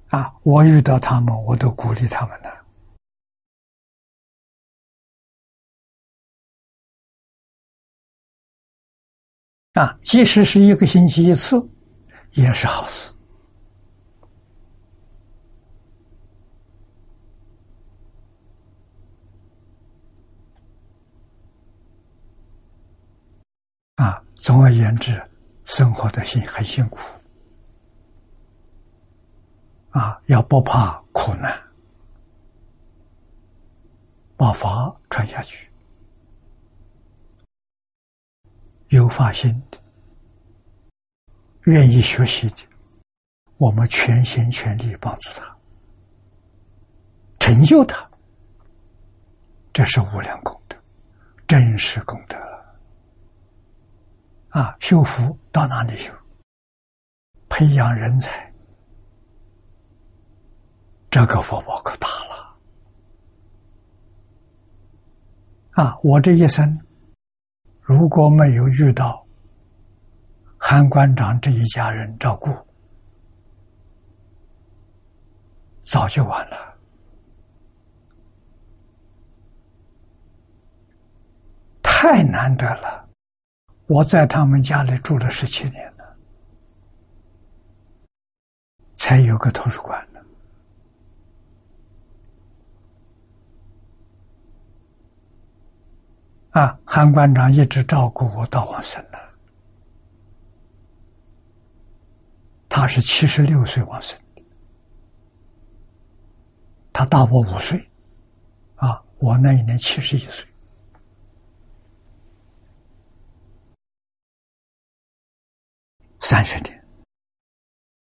[0.08, 2.62] 啊，我遇到他们，我都鼓励他们的。
[9.80, 11.66] 啊，即使是一个星期一次，
[12.32, 13.10] 也是好事。
[23.96, 25.22] 啊，总而言之，
[25.64, 26.98] 生活的辛很辛苦，
[29.90, 31.62] 啊，要不怕苦难，
[34.36, 35.70] 把法传下去，
[38.88, 39.78] 有发心的，
[41.66, 42.66] 愿意学习的，
[43.58, 45.56] 我们全心全力帮助他，
[47.38, 48.10] 成就他，
[49.72, 50.76] 这是无量功德，
[51.46, 52.36] 真实功德。
[54.52, 56.12] 啊，修福到哪里修？
[57.48, 58.52] 培养人才，
[61.10, 62.56] 这个福报可大了。
[65.70, 66.78] 啊，我这一生
[67.80, 69.26] 如果没有遇到
[70.58, 72.50] 韩馆长这一家人照顾，
[75.80, 76.76] 早就完了。
[81.82, 83.01] 太难得了，
[83.92, 86.16] 我在他们家里住了十七年了，
[88.94, 90.20] 才有个图书馆呢。
[96.52, 99.18] 啊，韩馆长一直照顾我到往生了，
[102.70, 104.42] 他是七十六岁往生的，
[106.94, 107.90] 他大我五岁，
[108.76, 110.46] 啊，我那一年七十一岁。
[116.24, 116.84] 三十年，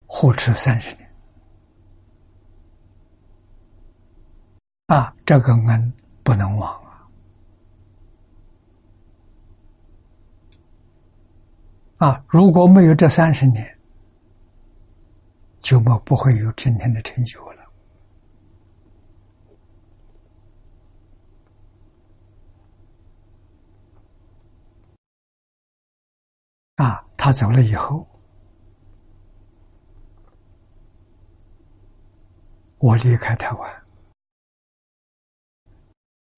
[0.07, 1.15] 护持三十年，
[4.87, 5.93] 啊，这个恩
[6.23, 7.09] 不能忘啊！
[11.99, 13.79] 啊，如果没有这三十年，
[15.61, 17.71] 就不不会有今天的成就了。
[26.77, 27.06] 啊。
[27.17, 28.07] 他走了以后，
[32.79, 33.83] 我离开台湾，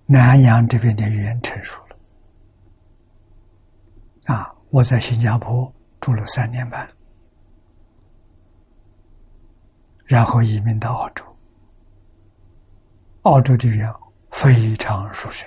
[0.07, 1.97] 南洋这边的语言成熟了。
[4.35, 5.71] 啊，我在新加坡
[6.01, 6.89] 住了三年半，
[10.05, 11.25] 然后移民到澳洲，
[13.23, 13.95] 澳洲的语言
[14.31, 15.45] 非常熟悉。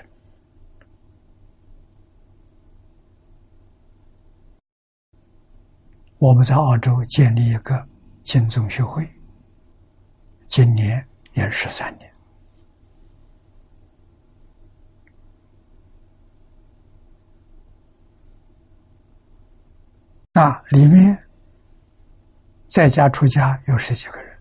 [6.22, 7.84] 我们在澳洲建立一个
[8.24, 9.10] 金宗学会，
[10.48, 11.04] 今年
[11.34, 12.14] 也是十三年。
[20.32, 21.18] 那里面
[22.68, 24.38] 在家出家有十几个人，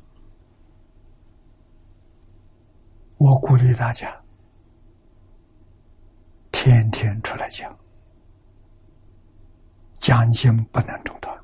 [3.16, 4.14] 我鼓励大家
[6.52, 7.74] 天天出来讲，
[9.98, 11.39] 讲经不能中断。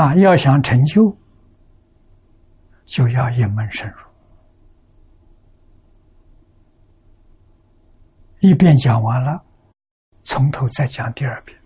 [0.00, 1.14] 啊，要想成就，
[2.86, 3.98] 就要一门深入。
[8.38, 9.44] 一遍讲完了，
[10.22, 11.60] 从头再讲第二遍，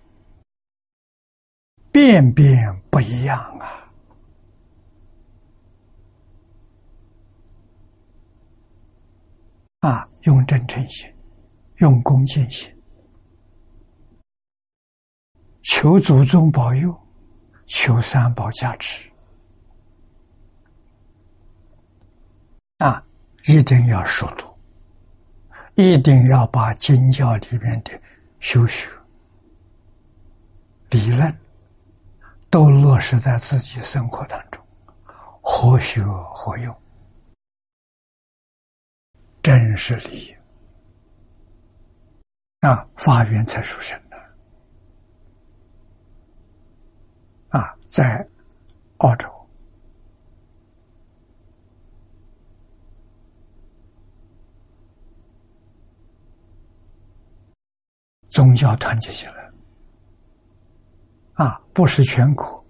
[1.92, 3.88] 遍遍不一样啊！
[9.88, 11.08] 啊，用真诚心，
[11.76, 12.68] 用恭敬心，
[15.62, 17.03] 求祖宗保佑。
[17.66, 19.10] 求三宝加持
[22.78, 23.02] 啊！
[23.46, 24.46] 一定要熟读，
[25.74, 28.00] 一定要把经教里面的
[28.40, 28.88] 修学
[30.90, 31.38] 理论
[32.50, 34.64] 都落实在自己生活当中，
[35.40, 36.82] 活学活用，
[39.42, 40.36] 真实利益
[42.60, 42.86] 啊！
[42.96, 44.00] 法缘才殊胜。
[47.54, 48.26] 啊，在
[48.96, 49.30] 澳洲，
[58.28, 59.52] 宗教团结起来，
[61.34, 62.66] 啊，不是全国，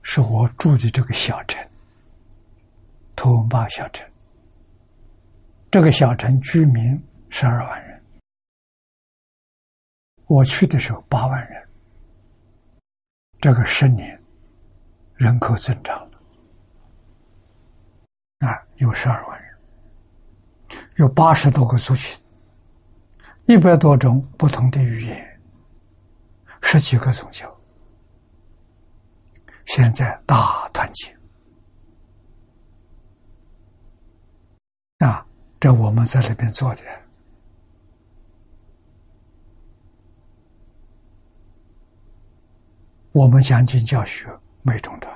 [0.00, 1.70] 是我住的这个小镇——
[3.14, 4.10] 图文巴小镇。
[5.70, 6.98] 这个小城居民
[7.28, 8.02] 十二万人，
[10.24, 11.67] 我去的时候八万人。
[13.40, 14.20] 这个十年，
[15.14, 16.18] 人口增长了，
[18.40, 19.56] 啊，有十二万人，
[20.96, 22.20] 有八十多个族群，
[23.46, 25.40] 一百多种不同的语言，
[26.62, 27.56] 十几个宗教，
[29.66, 31.16] 现在大团结，
[34.98, 35.24] 啊，
[35.60, 36.82] 这我们在那边做的。
[43.18, 44.28] 我们讲经教学
[44.62, 45.12] 没中断，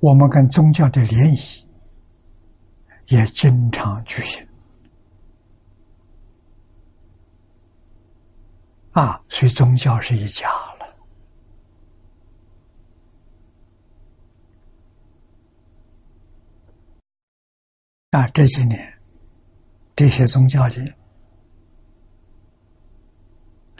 [0.00, 1.38] 我们跟宗教的联谊
[3.06, 4.44] 也经常举行
[8.90, 10.96] 啊，所以宗教是一家了。
[18.10, 19.00] 啊，这几年
[19.94, 20.92] 这些宗教里。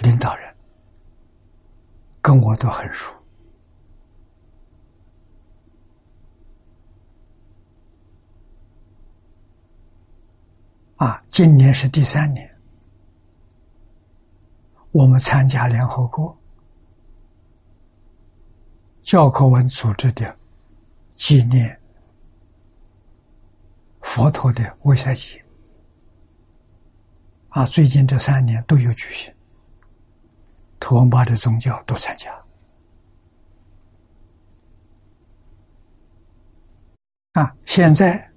[0.01, 0.55] 领导人
[2.23, 3.13] 跟我都很熟，
[10.97, 12.51] 啊，今年是第三年，
[14.93, 16.37] 我们参加联合国
[19.03, 20.39] 教科文组织的
[21.15, 21.81] 纪念
[24.01, 25.43] 佛陀的维赛节。
[27.49, 29.35] 啊，最近这三年都有举行，
[30.81, 32.33] 土文巴的宗教都参加。
[37.35, 38.29] 啊，现在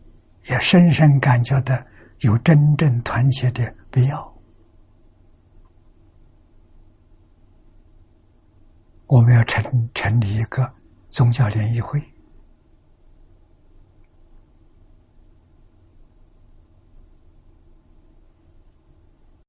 [0.50, 1.76] 也深深感觉到
[2.20, 4.32] 有真正团结的必要。
[9.08, 10.72] 我们要成成立一个
[11.10, 12.00] 宗教联谊会。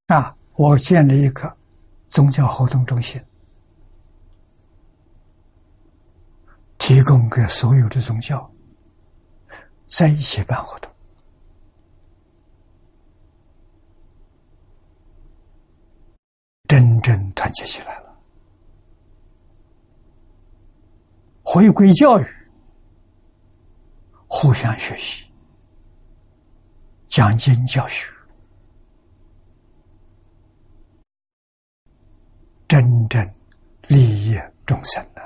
[0.06, 1.56] 啊，我建立一个
[2.14, 3.20] 宗教活动中心，
[6.78, 8.48] 提供给所有的宗教
[9.88, 10.88] 在一起办活动，
[16.68, 18.16] 真正团结起来了，
[21.42, 22.26] 回归教育，
[24.28, 25.28] 互相学习，
[27.08, 28.13] 讲经教学。
[32.66, 33.34] 真正
[33.88, 35.22] 利益众生的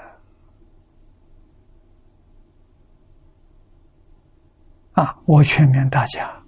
[4.93, 5.17] 啊！
[5.27, 6.43] 我劝勉大家，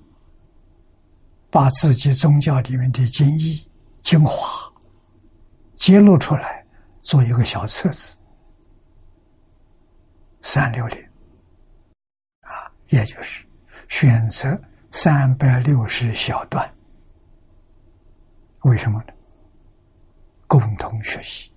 [1.51, 3.64] 把自己宗教里面的经义、
[4.01, 4.70] 精华
[5.74, 6.66] 揭露出来，
[7.01, 8.16] 做一个小册子，
[10.43, 11.09] 三六零
[12.41, 13.47] 啊，也就是
[13.88, 14.61] 选择
[14.91, 16.68] 三百六十小段。
[18.62, 19.12] 为什么呢？
[20.51, 21.53] 共同学习，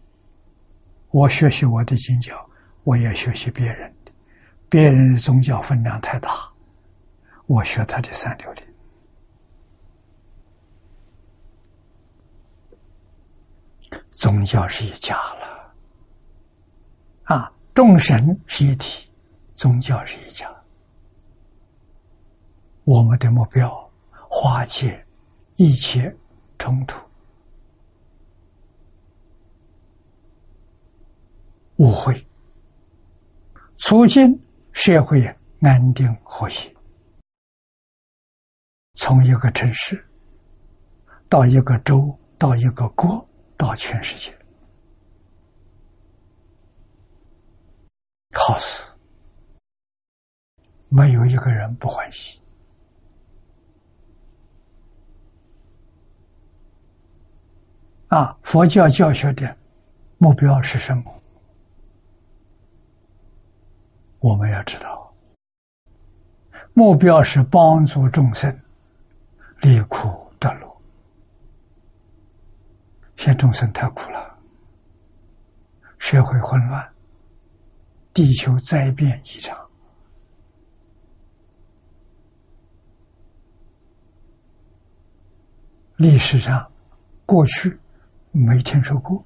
[1.09, 2.47] 我学习我的经教，
[2.83, 4.11] 我也学习别人的。
[4.69, 6.29] 别人的宗教分量太大，
[7.47, 8.63] 我学他的三六零。
[14.11, 15.73] 宗教是一家了，
[17.23, 19.09] 啊，众神是一体，
[19.55, 20.47] 宗教是一家。
[22.83, 23.91] 我们的目标，
[24.29, 25.03] 化解
[25.55, 26.15] 一切
[26.59, 27.01] 冲突。
[31.77, 32.25] 误会，
[33.77, 34.39] 促进
[34.71, 35.23] 社会
[35.61, 36.73] 安定和谐。
[38.93, 40.07] 从一个城市
[41.27, 44.37] 到一个州，到一个国，到全世界，
[48.31, 48.97] 靠死，
[50.89, 52.39] 没有一个人不欢喜。
[58.09, 59.57] 啊，佛教教学的
[60.19, 61.22] 目标是什么？
[64.23, 65.13] 我们要知道，
[66.73, 68.57] 目标是帮助众生
[69.59, 70.81] 离苦得乐。
[73.17, 74.37] 现众生太苦了，
[75.97, 76.89] 社会混乱，
[78.13, 79.57] 地球灾变异常，
[85.97, 86.71] 历史上
[87.25, 87.77] 过去
[88.31, 89.21] 没听说过。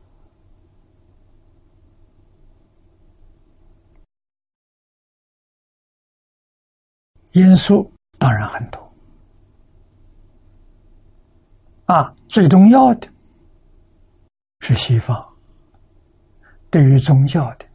[7.38, 8.92] 因素当然很多，
[11.86, 13.08] 啊，最重要的
[14.62, 15.24] 是西方
[16.72, 17.66] 对于宗教的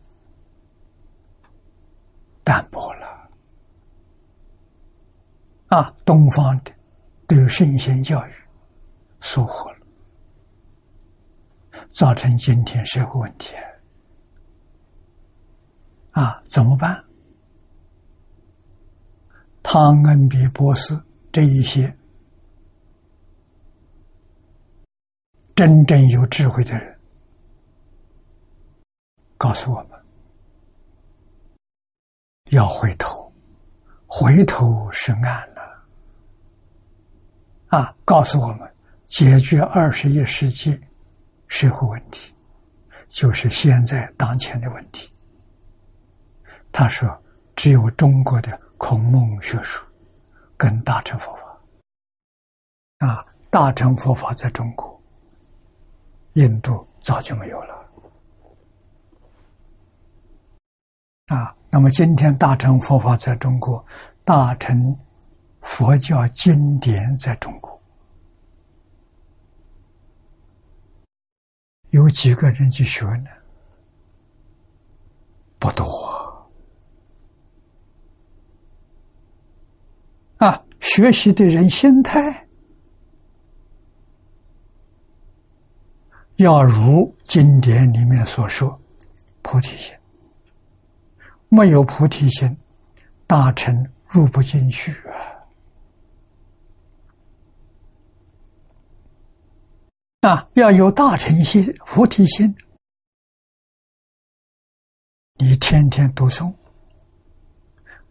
[2.42, 3.30] 淡薄了，
[5.68, 6.72] 啊，东方的
[7.28, 8.32] 对于圣贤教育
[9.20, 9.76] 疏忽了，
[11.88, 13.54] 造成今天社会问题，
[16.10, 17.04] 啊，怎么办？
[19.74, 20.94] 汤恩比博士
[21.32, 21.96] 这一些
[25.54, 26.94] 真正有智慧的人，
[29.38, 29.98] 告诉我们
[32.50, 33.32] 要回头，
[34.06, 35.82] 回头是岸了。
[37.68, 38.70] 啊，告诉我们
[39.06, 40.78] 解决二十一世纪
[41.48, 42.34] 社会问题，
[43.08, 45.10] 就是现在当前的问题。
[46.70, 47.08] 他说，
[47.56, 48.60] 只有中国的。
[48.84, 49.80] 孔孟学术
[50.56, 55.00] 跟大乘佛法啊，大乘佛法在中国、
[56.32, 57.74] 印度早就没有了
[61.28, 61.54] 啊。
[61.70, 63.86] 那么今天大乘佛法在中国，
[64.24, 64.98] 大乘
[65.60, 67.80] 佛教经典在中国，
[71.90, 73.30] 有几个人去学呢？
[75.60, 76.11] 不多。
[80.82, 82.46] 学习的人心态
[86.36, 88.78] 要如经典里面所说
[89.42, 89.94] 菩提心。
[91.48, 92.56] 没有菩提心
[93.28, 94.90] 大成入不进去
[100.20, 100.28] 啊。
[100.28, 102.52] 啊要有大成心菩提心
[105.36, 106.52] 你天天读诵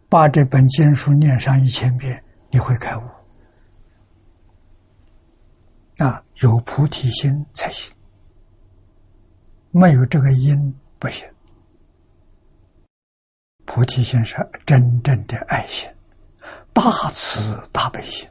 [0.08, 2.22] 把这本经书念上一千遍
[2.52, 3.02] 你会开悟。
[5.98, 7.94] 啊，有菩提心才行，
[9.70, 11.28] 没有这个因不行。
[13.64, 14.36] 菩提心是
[14.66, 15.88] 真正的爱心，
[16.72, 18.28] 大慈大悲心，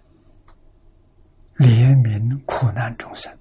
[1.57, 3.35] 怜悯苦难众生。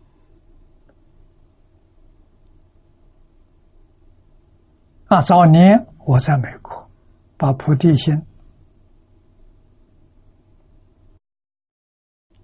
[5.06, 6.88] 啊，早年我在美国，
[7.36, 8.22] 把菩提心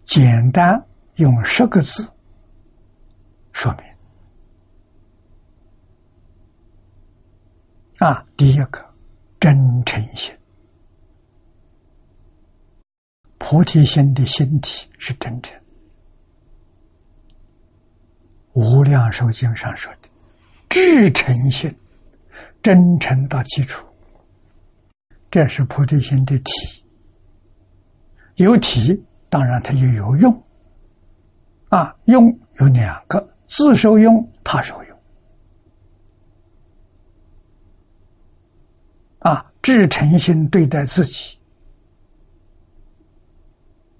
[0.06, 0.82] 简单
[1.16, 2.10] 用十个字
[3.52, 3.84] 说明。
[7.98, 8.86] 啊，第一个。
[9.38, 10.34] 真诚心，
[13.38, 15.56] 菩提心的心体是真诚。
[18.54, 20.08] 无量寿经上说的，
[20.68, 21.72] 至诚心，
[22.60, 23.86] 真诚到基础，
[25.30, 26.82] 这是菩提心的体。
[28.36, 29.00] 有体，
[29.36, 30.42] 当然它也有用。
[31.68, 34.98] 啊，用有两个，自受用，他受用。
[39.18, 41.38] 啊，至诚心对待自己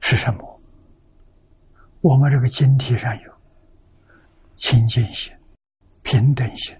[0.00, 0.60] 是什么？
[2.00, 3.32] 我们这个经体上有
[4.56, 5.34] 清净心、
[6.02, 6.74] 平等心、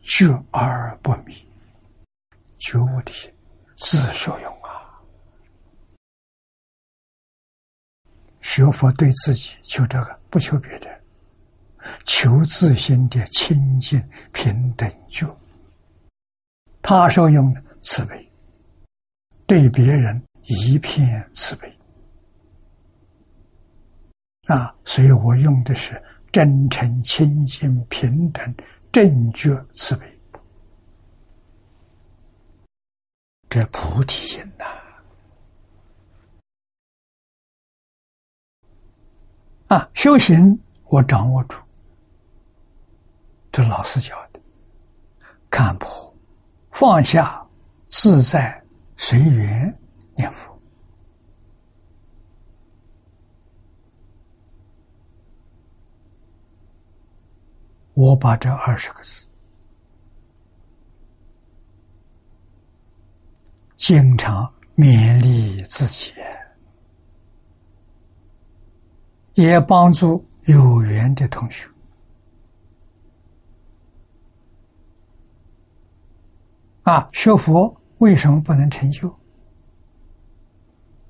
[0.00, 1.34] 觉而不迷、
[2.58, 3.32] 觉悟的心，
[3.76, 4.57] 自受用
[8.48, 10.88] 学佛对自己求这个，不求别的，
[12.04, 15.28] 求自心的清净平等觉。
[16.80, 18.32] 他说用慈悲，
[19.46, 21.78] 对别人一片慈悲
[24.46, 24.74] 啊！
[24.82, 28.54] 所以我用的是真诚、清净、平等、
[28.90, 30.20] 正觉慈悲，
[33.50, 34.64] 这菩提心呐！
[39.68, 41.56] 啊修行我掌握住，
[43.52, 44.40] 这老师教的，
[45.50, 46.06] 看破。
[46.70, 47.44] 放下，
[47.88, 48.62] 自在
[48.96, 49.78] 随缘
[50.14, 50.56] 念佛。
[57.94, 59.26] 我把这二十个字
[63.74, 66.12] 经常勉励自己，
[69.38, 71.70] 也帮助有缘的同学。
[76.82, 79.16] 啊，学佛为什么不能成就？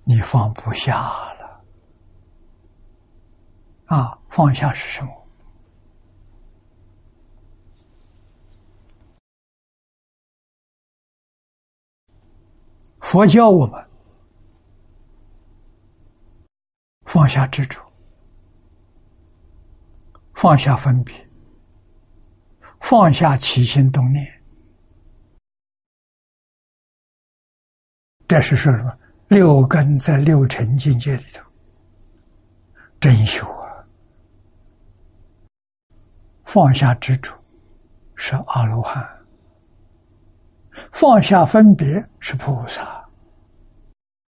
[0.04, 0.94] 你放不下
[1.36, 1.64] 了。
[3.86, 5.10] 啊，放下是什么？
[13.00, 13.88] 佛教我们
[17.06, 17.87] 放下执着，
[20.40, 21.28] 放下分别，
[22.78, 24.24] 放下起心动念。
[28.28, 28.96] 这是说什么？
[29.26, 31.44] 六根在六尘境界里头，
[33.00, 33.84] 真修啊！
[36.44, 37.36] 放下执着
[38.14, 39.04] 是阿罗汉，
[40.92, 43.04] 放下分别是菩萨，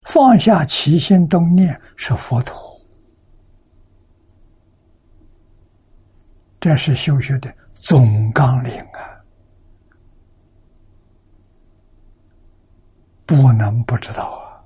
[0.03, 2.78] 放下起心动念是佛陀。
[6.61, 9.23] 这是修学的总纲领啊！
[13.25, 14.65] 不能不知道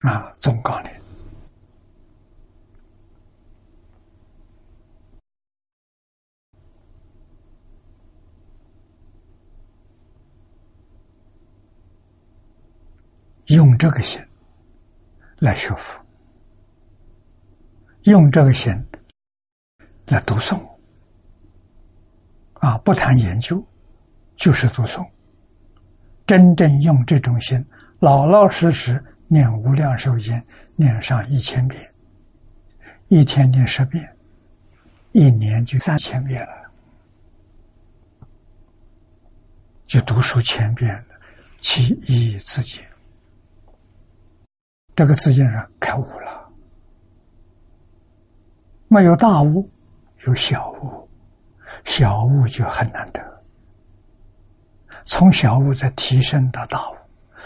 [0.00, 0.10] 啊！
[0.10, 0.90] 啊，总纲领，
[13.46, 14.20] 用这个心
[15.38, 16.04] 来学佛，
[18.02, 18.72] 用这个心
[20.06, 20.60] 来读诵
[22.54, 22.78] 啊！
[22.78, 23.64] 不谈研究，
[24.36, 25.06] 就是读诵。
[26.26, 27.64] 真正用这种心，
[27.98, 30.40] 老老实实念无量寿经，
[30.74, 31.92] 念上一千遍，
[33.08, 34.16] 一天念十遍，
[35.12, 36.70] 一年就三千遍了，
[39.86, 41.04] 就读书千遍了。
[41.58, 42.84] 其义自见，
[44.94, 46.48] 这个自见上开悟了，
[48.88, 49.68] 没有大悟，
[50.26, 51.08] 有小悟，
[51.84, 53.42] 小悟就很难得。
[55.04, 56.96] 从小悟再提升到大悟，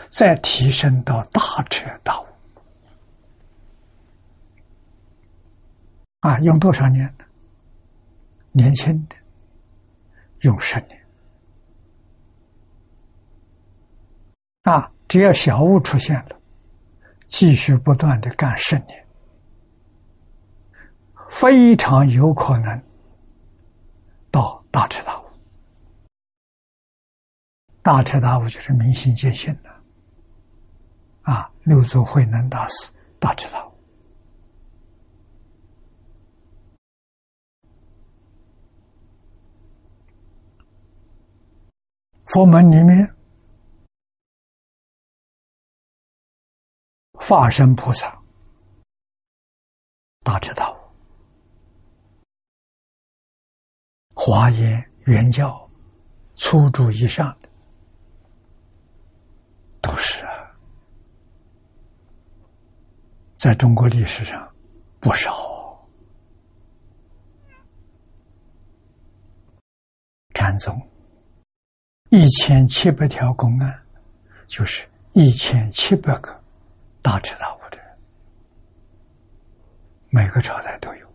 [0.09, 2.27] 再提升到大彻大悟，
[6.21, 7.15] 啊，用多少年？
[8.53, 9.15] 年轻的
[10.41, 11.07] 用十年，
[14.63, 16.41] 啊，只要小悟出现了，
[17.29, 19.07] 继续不断的干十年，
[21.31, 22.83] 非常有可能
[24.31, 25.25] 到大彻大悟。
[27.83, 29.83] 大彻大悟就是明心见性了，
[31.23, 31.51] 啊！
[31.63, 33.73] 六祖慧能大师大彻大悟，
[42.27, 43.15] 佛门里面，
[47.13, 48.21] 化身菩萨
[50.23, 50.80] 大彻大悟，
[54.23, 55.67] 华严圆教
[56.35, 57.49] 初住以上的。
[59.81, 60.55] 都是啊，
[63.39, 64.47] 在中国历史上
[65.01, 65.81] 不少。
[70.35, 70.79] 禅宗
[72.11, 73.83] 一千七百条公案，
[74.47, 76.39] 就是一千七百个
[77.01, 77.99] 大彻大悟的人，
[80.11, 81.10] 每个朝代都有。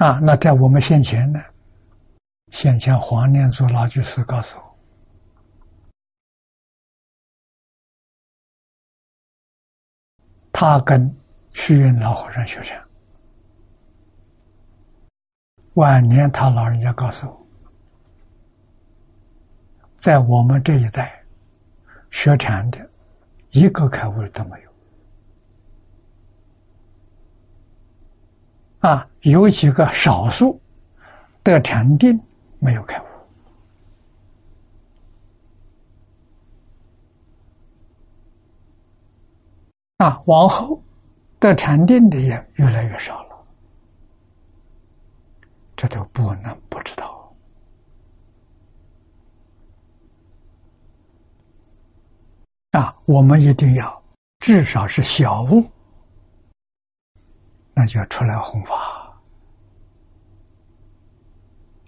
[0.00, 1.38] 啊，那在我们先前呢？
[2.52, 4.78] 先前黄念祖老居士告诉我，
[10.50, 11.14] 他跟
[11.50, 12.82] 虚云老和尚学禅，
[15.74, 17.46] 晚年他老人家告诉我，
[19.98, 21.22] 在我们这一代
[22.10, 22.90] 学禅的，
[23.50, 24.69] 一个开悟的都没有，
[28.80, 30.60] 啊，有几个少数
[31.42, 32.20] 得禅定。
[32.62, 33.04] 没有开悟
[39.96, 40.22] 啊！
[40.26, 40.82] 往后
[41.38, 43.46] 得禅定的也越来越少了，
[45.74, 47.32] 这都不能不知道
[52.72, 52.94] 啊！
[53.06, 54.02] 我们一定要
[54.40, 55.64] 至少是小悟，
[57.80, 59.18] 那就要出来弘法。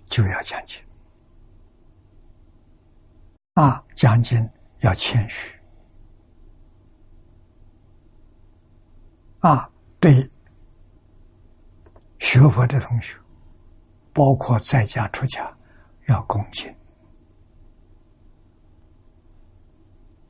[0.06, 0.82] 就要讲经
[3.52, 4.38] 啊，讲经
[4.80, 5.54] 要谦虚
[9.40, 9.70] 啊，
[10.00, 10.30] 对
[12.18, 13.18] 学佛的同学，
[14.14, 15.54] 包括在家出家，
[16.08, 16.74] 要恭敬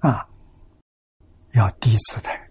[0.00, 0.28] 啊，
[1.52, 2.50] 要低姿态。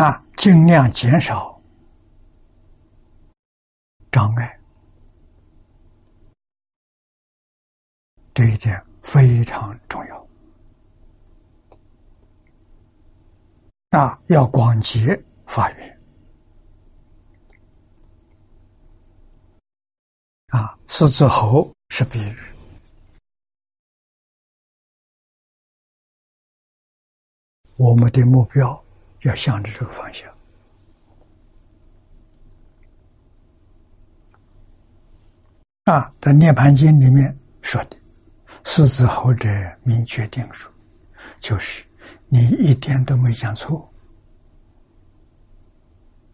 [0.00, 1.60] 啊，尽量减少
[4.10, 4.58] 障碍，
[8.32, 10.26] 这一点非常重要。
[13.90, 16.00] 啊，要广结法缘。
[20.46, 22.38] 啊，狮子猴是比喻，
[27.76, 28.82] 我们的目标。
[29.22, 30.28] 要向着这个方向
[35.84, 36.12] 啊！
[36.20, 37.96] 在《涅盘经》里面说的
[38.64, 39.48] “四字后者
[39.82, 40.70] 明确定数”，
[41.40, 41.84] 就是
[42.28, 43.92] 你一点都没讲错，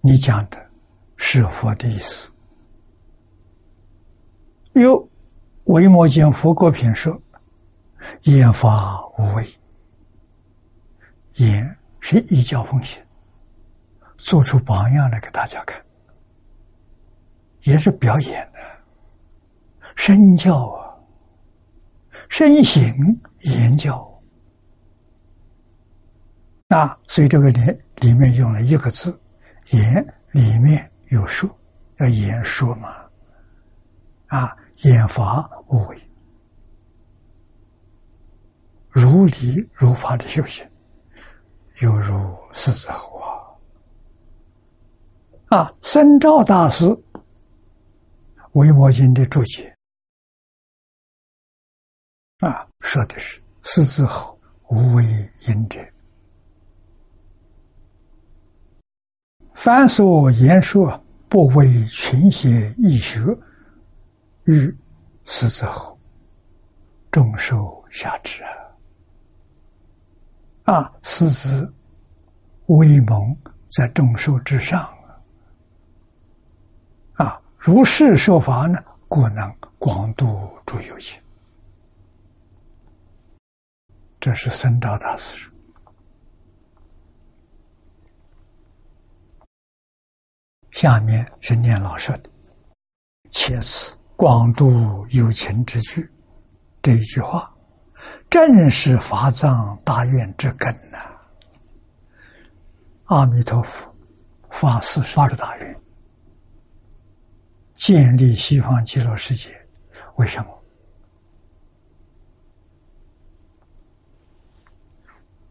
[0.01, 0.71] 你讲的
[1.17, 2.31] 是佛的意思。
[4.75, 5.03] 又
[5.73, 7.19] 《维摩经·佛果品》说
[8.25, 9.47] ：“言法无为，
[11.37, 11.77] 言。”
[12.09, 13.03] 是一教奉行，
[14.17, 15.85] 做出榜样来给大家看，
[17.63, 18.61] 也是表演的，
[19.97, 20.95] 身教啊，
[22.29, 22.95] 身行
[23.41, 24.09] 言教。
[26.69, 27.61] 啊，所以这个里
[27.97, 29.21] 里面用了一个字
[29.75, 31.51] “言”，里面有说，
[31.99, 33.05] 要言说嘛，
[34.29, 36.01] 啊，言法无为，
[38.91, 40.65] 如理如法的修行。
[41.81, 43.29] 犹如狮子吼啊！
[45.59, 46.87] 啊，深照大师
[48.53, 49.77] 《维摩经》的注解
[52.39, 55.05] 啊，说的是狮子吼无为
[55.49, 55.79] 因者，
[59.55, 60.99] 凡所言说
[61.29, 63.21] 不为群邪易学，
[64.45, 64.75] 欲
[65.25, 65.99] 狮子吼
[67.11, 68.66] 众受下智啊！
[70.67, 71.73] 啊，师子
[72.67, 73.37] 威猛
[73.69, 74.93] 在众兽之上
[77.15, 77.41] 啊！
[77.57, 78.77] 如是说法呢，
[79.09, 81.23] 故能广度诸有情。
[84.19, 85.49] 这是僧道大师。
[90.73, 92.31] 下面是念老说的
[93.31, 96.11] ：“且此广度有情之句，
[96.83, 97.49] 这一句话。”
[98.37, 100.99] 正是法藏大愿之根呐！
[103.07, 103.91] 阿弥陀佛
[104.51, 105.81] 发四十二大愿，
[107.75, 109.49] 建立西方极乐世界，
[110.17, 110.51] 为什么？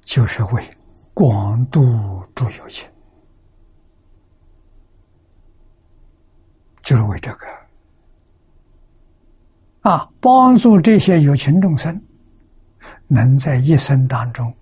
[0.02, 0.64] 就是为
[1.12, 2.88] 广度诸有情，
[6.84, 7.48] 就是为这个
[9.82, 12.00] 啊，帮助这些有情众生。
[13.08, 14.54] 能在一生当中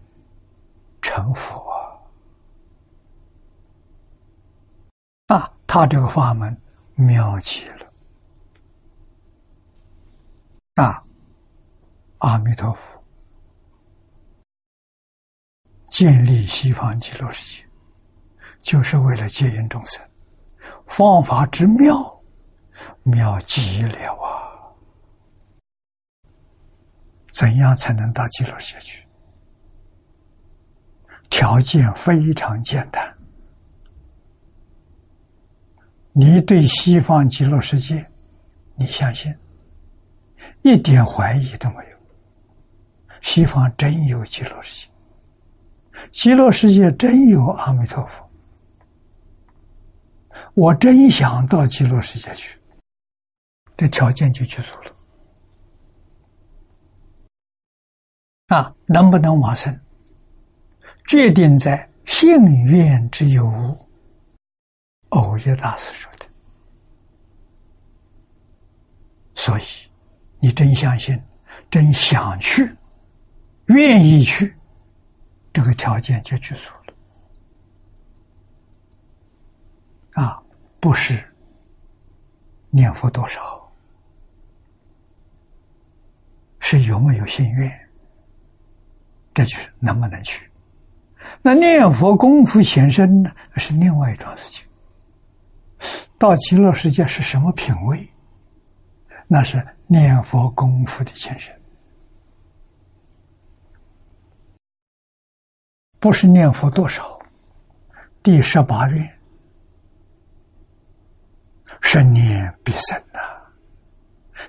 [1.01, 1.61] 成佛
[5.27, 5.51] 啊！
[5.65, 6.55] 他这个法门
[6.95, 7.87] 妙极了
[10.75, 11.03] 啊！
[12.19, 13.01] 阿弥陀佛，
[15.89, 17.67] 建立西方极乐世界，
[18.61, 20.01] 就是为了接引众生，
[20.85, 22.21] 方法之妙，
[23.03, 24.42] 妙极了啊！
[27.33, 29.03] 怎样才能到极乐世界去？
[31.29, 33.11] 条件非常简单。
[36.11, 38.07] 你对西方极乐世界，
[38.75, 39.35] 你相信，
[40.61, 41.97] 一点怀疑都没有。
[43.21, 44.91] 西方真有极乐世界，
[46.11, 48.29] 极乐世界真有阿弥陀佛。
[50.53, 52.59] 我真想到极乐世界去，
[53.75, 54.95] 这条件就具足了。
[58.53, 59.77] 啊，能不能往生，
[61.07, 63.75] 决定在信愿之有无。
[65.09, 66.25] 偶一大师说的，
[69.35, 69.63] 所以
[70.39, 71.19] 你真相信，
[71.69, 72.75] 真想去，
[73.65, 74.55] 愿意去，
[75.51, 76.69] 这个条件就具足
[80.15, 80.23] 了。
[80.23, 80.43] 啊，
[80.79, 81.23] 不是
[82.69, 83.71] 念佛多少，
[86.59, 87.82] 是有没有心愿。
[89.33, 90.49] 这就是能不能去？
[91.41, 93.31] 那念佛功夫显身呢？
[93.55, 94.65] 是另外一桩事情。
[96.17, 98.07] 到极乐世界是什么品位？
[99.27, 101.53] 那是念佛功夫的前身，
[105.99, 107.19] 不是念佛多少。
[108.21, 109.19] 第十八愿，
[111.81, 113.19] 生念必生呐！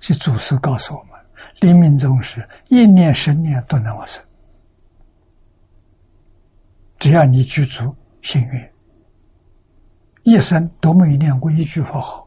[0.00, 1.12] 是祖师告诉我们，
[1.60, 4.22] 临命终时一念生念都能往生。
[7.04, 8.72] 只要你具足心愿，
[10.22, 12.26] 一生都没念过一句佛号，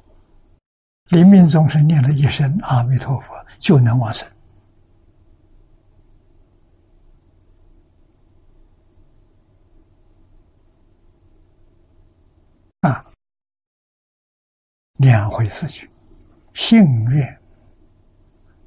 [1.05, 4.29] 临命终时念了一声阿弥陀佛，就能往生。
[12.81, 13.03] 啊，
[14.97, 15.89] 两回事情，
[16.53, 17.41] 信愿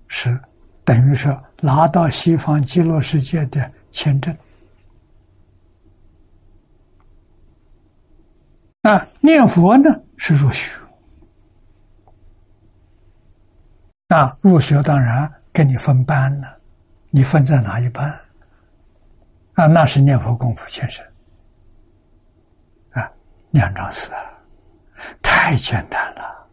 [0.09, 0.37] 是
[0.85, 4.37] 等于说拿到西方极乐世界的签证。
[8.83, 10.74] 啊，念佛呢是入学，
[14.09, 16.59] 啊，入学当然跟你分班了，
[17.11, 18.11] 你分在哪一班？
[19.53, 21.05] 啊，那是念佛功夫前身，
[22.93, 23.12] 啊，
[23.51, 24.22] 两张事啊，
[25.20, 26.49] 太简单了，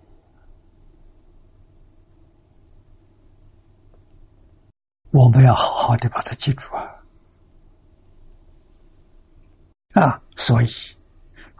[5.12, 6.92] 我们要好好的把它记住啊，
[9.94, 10.68] 啊，所以。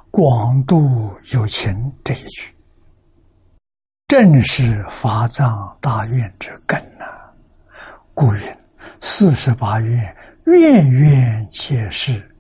[0.10, 2.54] 广度有情这一句，
[4.08, 7.06] 正是法藏大愿之根呐。
[8.14, 8.58] 故云：
[9.02, 12.36] 四十八愿，愿愿皆是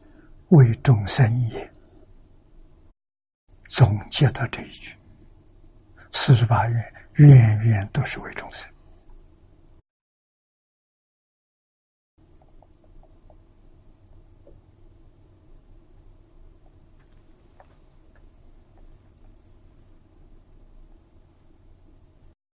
[0.49, 1.71] 为众生也。
[3.65, 4.95] 总结到这一句，
[6.13, 8.67] 四十八愿，愿愿都是为众生。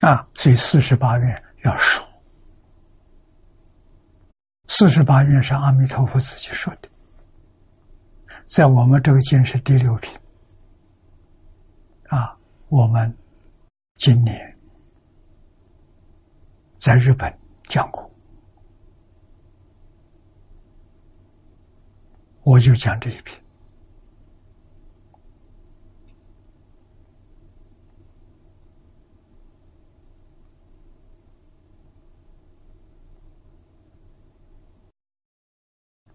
[0.09, 2.03] 啊，所以四十八愿要数。
[4.67, 6.89] 四十八愿是阿弥陀佛自己说的，
[8.47, 10.19] 在我们这个经是第六品。
[12.09, 12.35] 啊，
[12.69, 13.15] 我们
[13.97, 14.59] 今年
[16.77, 17.31] 在日本
[17.65, 18.11] 讲过，
[22.45, 23.39] 我就讲这一篇。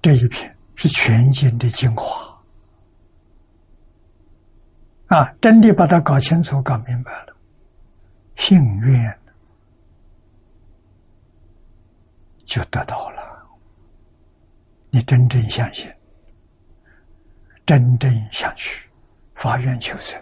[0.04, 2.38] 这一篇是全经的精华
[5.08, 5.34] 啊！
[5.40, 7.34] 真的把它搞清楚、搞明白了，
[8.36, 9.20] 信愿
[12.44, 13.48] 就得到了。
[14.90, 15.90] 你真正相信，
[17.66, 18.90] 真正想去
[19.36, 20.22] 发愿求生。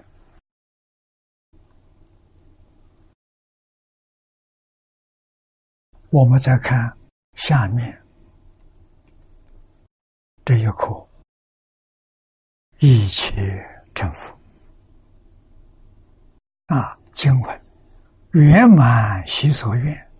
[6.11, 6.95] 我们再看
[7.33, 8.00] 下面。
[10.43, 11.07] 这一课，
[12.79, 13.63] 一切
[13.93, 14.35] 成佛
[16.67, 16.97] 啊！
[17.11, 17.61] 经文
[18.31, 20.11] 圆满习所愿，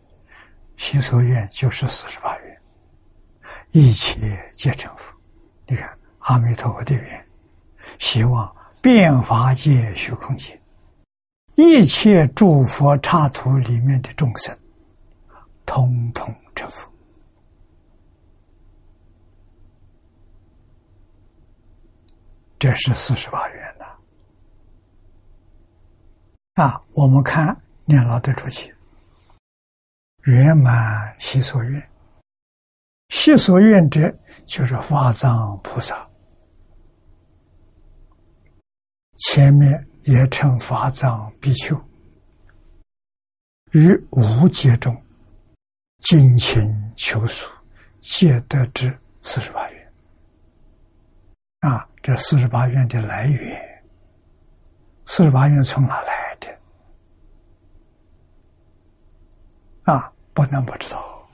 [0.78, 2.62] 习所愿就是四十八愿，
[3.72, 5.16] 一切皆成佛。
[5.66, 7.28] 你看，阿弥陀佛的愿，
[7.98, 10.62] 希望遍法界、虚空界
[11.56, 14.56] 一切诸佛刹土里面的众生，
[15.66, 16.91] 通通成佛。
[22.62, 23.86] 这是四十八愿呐！
[26.64, 28.72] 啊，我们看念老的注解：
[30.26, 31.90] 圆满习所愿，
[33.10, 36.08] 习所愿者就是法藏菩萨，
[39.16, 41.76] 前面也称法藏比丘，
[43.72, 44.96] 于无界中
[46.04, 46.62] 精勤
[46.96, 47.52] 求索，
[48.02, 49.81] 皆得之四十八愿。
[51.62, 51.88] 啊。
[52.04, 53.84] 这四十八愿的来源，
[55.06, 56.48] 四十八愿从哪来的？
[59.84, 61.30] 啊，不能不知道，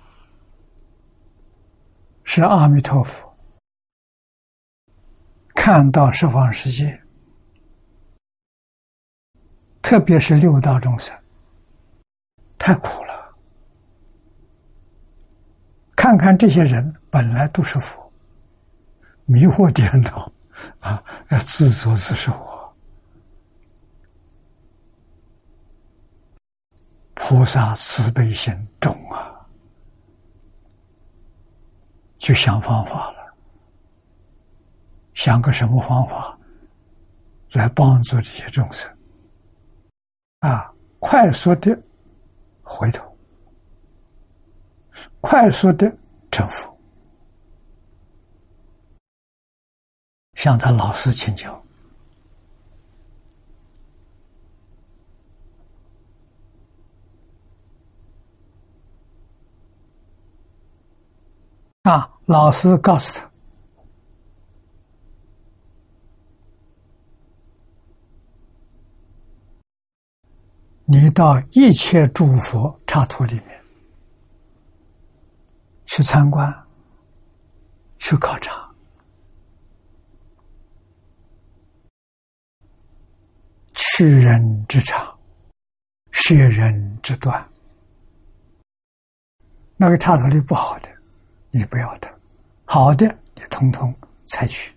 [2.26, 3.34] 是阿弥陀佛
[5.56, 7.02] 看到十方世界，
[9.82, 11.18] 特别是六道众生
[12.58, 13.34] 太苦了，
[15.96, 18.07] 看看这些人本来都是佛，
[19.28, 20.32] 迷惑颠倒。
[20.80, 22.66] 啊，要自作自受啊！
[27.14, 29.48] 菩萨慈悲心重啊，
[32.18, 33.36] 就想方法了，
[35.14, 36.36] 想个什么方法
[37.52, 38.92] 来帮助这些众生
[40.40, 40.74] 啊？
[40.98, 41.80] 快速的
[42.64, 43.16] 回头，
[45.22, 45.96] 快速的
[46.32, 46.77] 成佛。
[50.38, 51.62] 向他老师请教
[61.82, 62.10] 啊！
[62.26, 63.32] 老师告诉他
[70.86, 73.64] ：“你到一切诸佛刹土里面
[75.86, 76.54] 去参观，
[77.98, 78.66] 去考察。”
[83.98, 85.18] 取人之长，
[86.12, 87.44] 舍人之短。
[89.76, 90.90] 那个插头里不好的，
[91.50, 92.08] 你不要它；
[92.66, 93.92] 好的，你通通
[94.28, 94.72] 采取，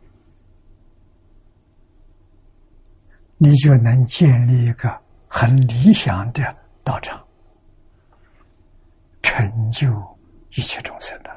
[3.36, 4.98] 你就能建立一个
[5.28, 7.22] 很理想的道场，
[9.20, 10.18] 成就
[10.54, 11.30] 一切众生的。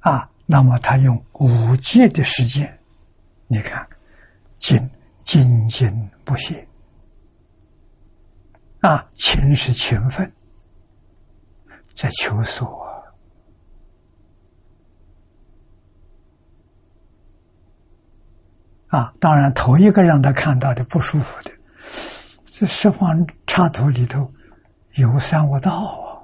[0.00, 2.76] 啊，那么他用五戒的时间，
[3.46, 3.88] 你看。
[4.62, 4.88] 精
[5.24, 5.92] 精进
[6.24, 6.64] 不懈
[8.78, 10.32] 啊，勤是勤奋，
[11.96, 12.80] 在求索
[18.86, 19.12] 啊。
[19.18, 21.50] 当然，头一个让他看到的不舒服的，
[22.46, 24.32] 这十方刹土里头
[24.94, 26.22] 有三恶道啊，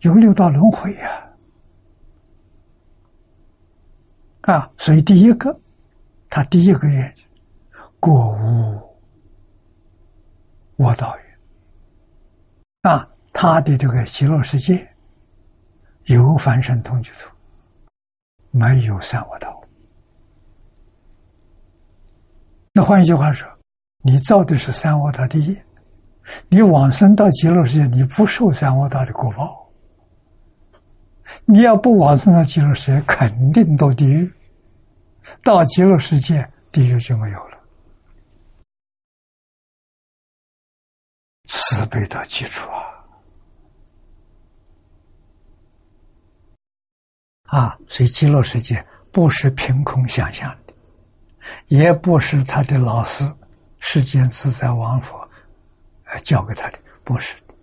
[0.00, 1.30] 有六道轮回呀
[4.40, 4.70] 啊。
[4.78, 5.60] 所以，第一个，
[6.30, 7.14] 他第一个愿。
[8.04, 8.78] 过无
[10.76, 14.86] 我道云啊，他的这个极乐世界
[16.04, 17.30] 有凡圣同居处，
[18.50, 19.58] 没有三恶道。
[22.74, 23.48] 那换一句话说，
[24.02, 25.64] 你造的是三恶道的业，
[26.50, 29.66] 你往生到极乐世界，你不受三恶道的果报。
[31.46, 34.30] 你要不往生到极乐世界，肯定堕地狱。
[35.42, 37.53] 到极乐世界，地狱就没有了。
[41.46, 42.84] 慈悲的基础啊！
[47.44, 50.74] 啊，所以极乐世界不是凭空想象的，
[51.68, 53.24] 也不是他的老师
[53.78, 55.16] 世间自在王佛
[56.04, 57.54] 呃教给他的，不是的。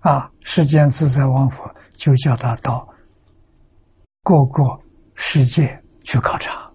[0.00, 2.86] 啊，世间自在王佛就叫他到
[4.22, 4.62] 各个
[5.14, 6.72] 世界去考察，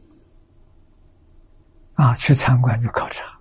[1.95, 3.38] 啊，去参观去考察，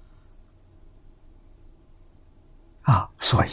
[2.89, 3.51] 啊，所以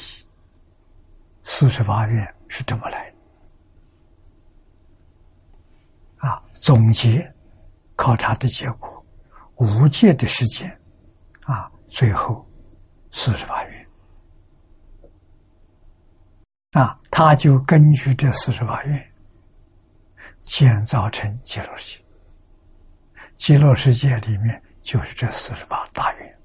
[1.44, 3.18] 四十八愿是这么来的。
[6.26, 7.30] 啊，总结
[7.98, 9.06] 考察的结果，
[9.56, 10.70] 无界的时间，
[11.42, 12.50] 啊，最后
[13.12, 13.88] 四十八愿，
[16.72, 19.14] 啊，他就根据这四十八愿
[20.40, 22.06] 建造成极乐世界。
[23.36, 26.40] 极乐世界里面就是这四十八大愿，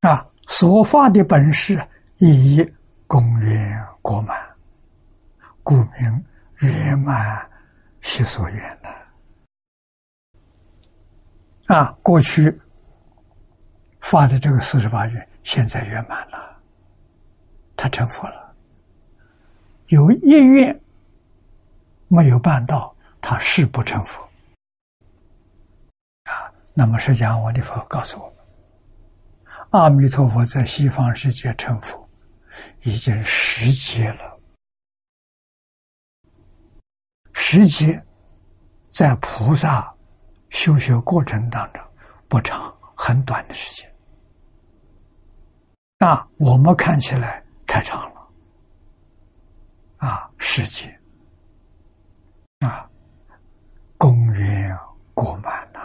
[0.00, 1.78] 啊，所发的本事
[2.18, 2.74] 一一
[3.06, 4.48] 公圆果满。
[5.62, 6.24] 故名
[6.60, 7.48] 圆满
[8.00, 8.88] 悉所愿的
[11.74, 11.96] 啊！
[12.02, 12.60] 过去
[14.00, 16.58] 发的这个四十八愿，现在圆满了，
[17.76, 18.52] 他成佛了。
[19.88, 20.80] 有一愿
[22.08, 24.26] 没有办到，他誓不成佛
[26.24, 26.50] 啊！
[26.74, 28.29] 那么释迦牟尼佛告诉我：
[29.70, 32.08] 阿弥陀佛在西方世界成佛，
[32.82, 34.40] 已经十劫了。
[37.32, 38.04] 时节
[38.90, 39.94] 在菩萨
[40.48, 41.80] 修学过程当中
[42.26, 43.88] 不长，很短的时间。
[45.98, 48.28] 那，我们看起来太长了。
[49.98, 50.98] 啊，时节
[52.60, 52.90] 啊，
[53.96, 54.76] 公元
[55.14, 55.80] 过满了。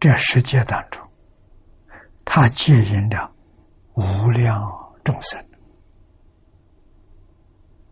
[0.00, 1.06] 这世界当中，
[2.24, 3.30] 他接引了。
[3.94, 4.62] 无量
[5.04, 5.44] 众生，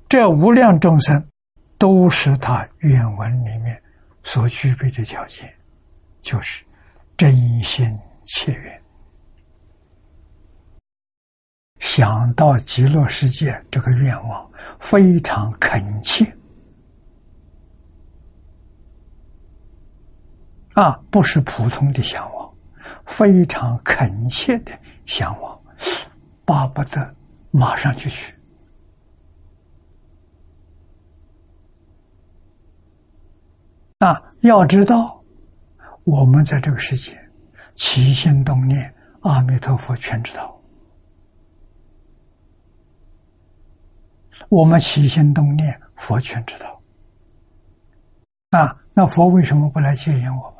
[0.09, 1.28] 这无量众生
[1.77, 3.83] 都是他愿文里面
[4.23, 5.53] 所具备的条件，
[6.23, 6.65] 就是
[7.15, 8.83] 真心切愿，
[11.78, 16.24] 想到极乐世界这个愿望非常恳切
[20.79, 22.55] 啊，不是普通的向往，
[23.05, 24.71] 非常恳切的
[25.07, 25.61] 向往。
[26.45, 27.17] 巴不得
[27.51, 28.33] 马上就去
[33.99, 34.23] 啊！
[34.43, 35.21] 要知道，
[36.05, 37.11] 我们在这个世界
[37.75, 40.57] 起心动念，阿弥陀佛全知道。
[44.49, 46.81] 我们起心动念，佛全知道。
[48.51, 50.55] 啊，那佛为什么不来接引我？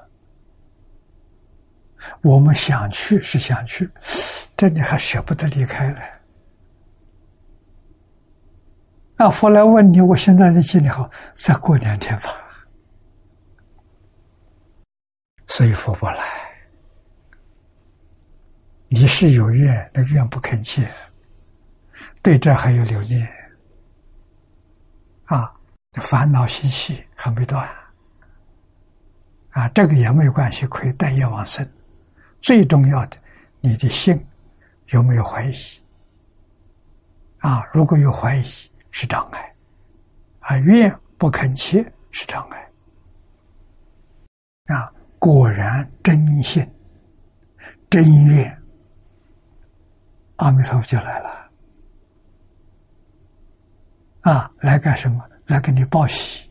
[2.23, 3.91] 我们想去是想去。
[4.57, 5.99] 这里还舍不得离开了。
[9.17, 12.31] 那，佛来问你，我现在的心里好，再过两天吧。
[15.49, 16.25] 所以佛不来，
[18.89, 20.89] 你是有愿，那愿不肯切，
[22.23, 23.27] 对这还有留念，
[25.25, 25.53] 啊，
[26.03, 27.69] 烦恼习气还没断，
[29.51, 31.69] 啊，这个也没有关系，可以带业往生。
[32.41, 33.17] 最重要的，
[33.61, 34.25] 你的心。
[34.89, 35.53] 有没有怀疑？
[37.41, 38.45] 啊，如果有怀疑，
[38.91, 39.41] 是障碍；
[40.41, 42.73] 啊，愿不肯切是障碍。
[44.75, 46.67] 啊，果然真心、
[47.91, 48.63] 真愿，
[50.37, 51.51] 阿弥陀佛就来了。
[54.23, 55.23] 啊，来干什么？
[55.49, 56.51] 来给你报喜。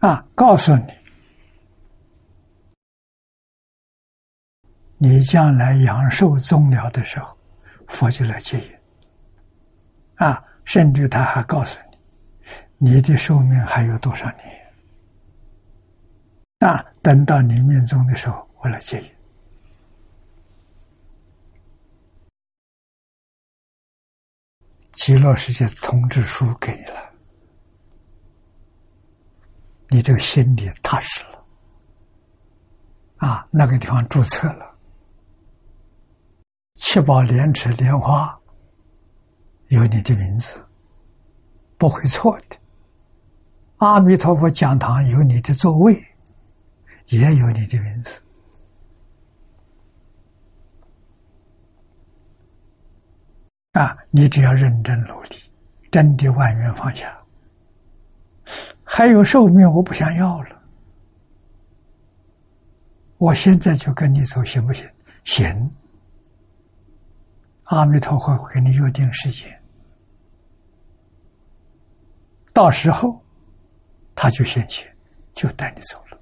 [0.00, 1.01] 啊，告诉你。
[5.04, 7.36] 你将来阳寿终了的时候，
[7.88, 8.72] 佛就来接引。
[10.14, 11.76] 啊，甚至他还告诉
[12.78, 14.72] 你，你的寿命还有多少年？
[16.60, 19.10] 啊，等到你命终的时候，我来接引。
[24.92, 27.12] 极乐世界通知书给你了，
[29.88, 31.44] 你这个心里踏实了。
[33.16, 34.71] 啊，那个地方注册了。
[36.74, 38.38] 七宝莲池莲花
[39.68, 40.64] 有你的名字，
[41.76, 42.56] 不会错的。
[43.76, 46.02] 阿弥陀佛讲堂有你的座位，
[47.08, 48.22] 也有你的名字。
[53.72, 55.36] 啊，你只要认真努力，
[55.90, 57.18] 真的万缘放下，
[58.82, 60.62] 还有寿命我不想要了。
[63.18, 64.86] 我现在就跟你走，行不行？
[65.24, 65.70] 行。
[67.64, 69.62] 阿弥陀佛给你约定时间，
[72.52, 73.24] 到时候
[74.14, 74.94] 他就现前，
[75.32, 76.18] 就带你走了。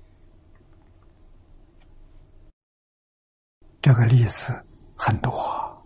[3.82, 4.64] 这个例子
[4.94, 5.82] 很多，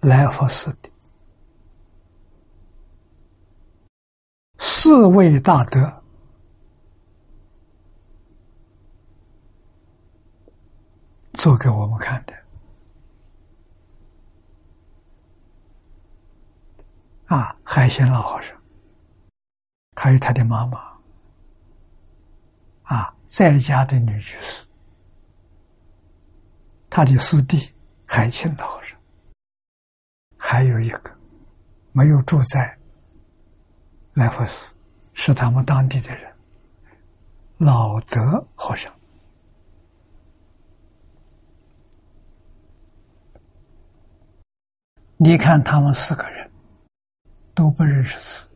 [0.00, 0.88] 来佛寺的
[4.58, 5.97] 四位大德。
[11.38, 12.34] 做给我们看的。
[17.26, 18.60] 啊，海鲜老和尚，
[19.94, 20.98] 还有他的妈妈。
[22.82, 24.66] 啊，在家的女居士，
[26.90, 27.72] 他的师弟
[28.04, 28.98] 海清老和尚，
[30.36, 31.16] 还有一个
[31.92, 32.76] 没有住在
[34.14, 34.74] 来佛寺，
[35.14, 36.34] 是他们当地的人，
[37.58, 38.92] 老德和尚。
[45.20, 46.48] 你看，他们四个人
[47.52, 48.48] 都不认识字，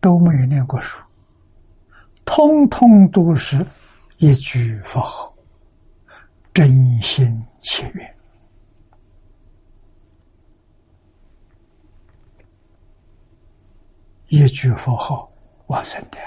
[0.00, 0.98] 都没有念过书，
[2.24, 3.64] 通通都是
[4.16, 5.32] 一句佛号，
[6.52, 8.16] 真心切愿，
[14.26, 15.30] 一句佛号
[15.68, 16.18] 往生的。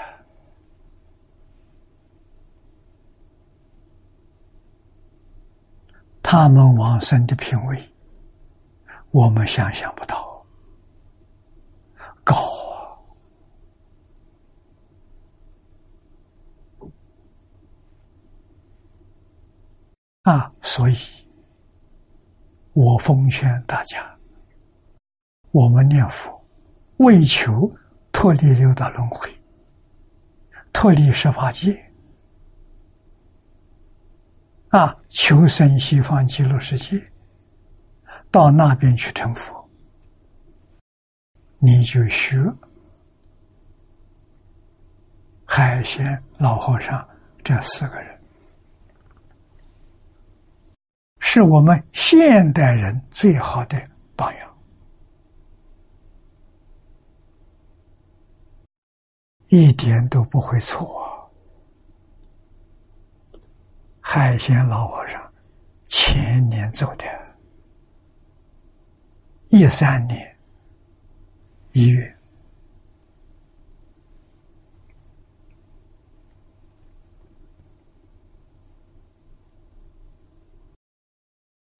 [6.22, 7.89] 他们往生的品位。
[9.12, 10.46] 我们想象不到，
[12.22, 12.36] 高
[20.22, 20.32] 啊！
[20.32, 20.96] 啊，所以，
[22.72, 24.16] 我奉劝大家，
[25.50, 26.40] 我们念佛，
[26.98, 27.74] 为求
[28.12, 29.28] 脱离六道轮回，
[30.72, 31.84] 脱离十法界，
[34.68, 37.09] 啊，求生西方极乐世界。
[38.30, 39.68] 到那边去成佛，
[41.58, 42.36] 你就学
[45.44, 47.06] 海鲜老和尚
[47.42, 48.20] 这四个人，
[51.18, 53.76] 是我们现代人最好的
[54.14, 54.56] 榜样，
[59.48, 61.00] 一点都不会错。
[64.00, 65.32] 海鲜老和尚
[65.88, 67.19] 前年走的。
[69.50, 70.36] 一三年
[71.72, 72.16] 一月，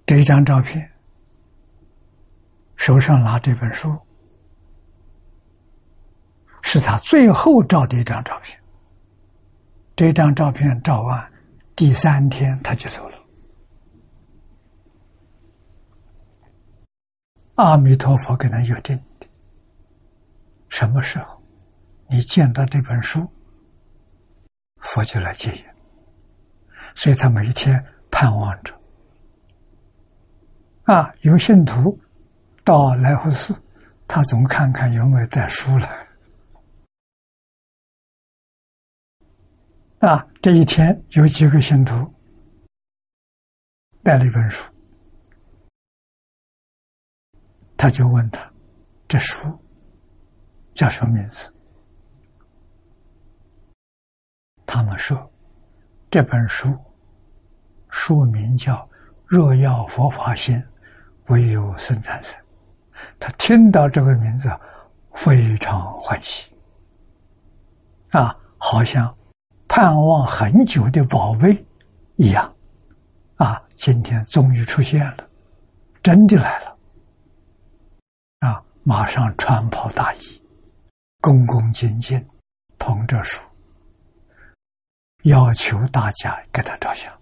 [0.05, 0.91] 这一张照片，
[2.75, 3.97] 手上拿这本书，
[6.63, 8.61] 是他最后照的一张照片。
[9.95, 11.33] 这张照片照完，
[11.77, 13.20] 第三天他就走了。
[17.61, 19.27] 阿弥陀佛跟他约定的，
[20.71, 21.43] 什么时候
[22.09, 23.31] 你见到这本书，
[24.79, 25.65] 佛就来接引。
[26.95, 28.75] 所以他每一天盼望着，
[30.85, 32.01] 啊，有信徒
[32.65, 33.55] 到来福寺，
[34.09, 36.09] 他总看看有没有带书来。
[40.01, 42.13] 啊，这一天有几个信徒
[44.03, 44.73] 带了一本书。
[47.81, 48.47] 他就问他
[49.09, 49.39] ：“这书
[50.75, 51.51] 叫什么名字？”
[54.67, 55.33] 他们说
[56.11, 56.77] ：“这本书
[57.89, 58.75] 书名叫
[59.25, 60.63] 《若要佛法心，
[61.29, 62.39] 唯有僧赞生。”
[63.19, 64.51] 他听到这个名字，
[65.15, 66.53] 非常欢喜，
[68.11, 69.17] 啊，好像
[69.67, 71.65] 盼望很久的宝贝
[72.17, 72.55] 一样，
[73.37, 75.27] 啊，今天终于出现了，
[76.03, 76.77] 真的来了。
[78.83, 80.43] 马上穿袍大衣，
[81.21, 82.29] 恭恭敬敬
[82.79, 83.41] 捧着书，
[85.25, 87.13] 要求大家给他照相。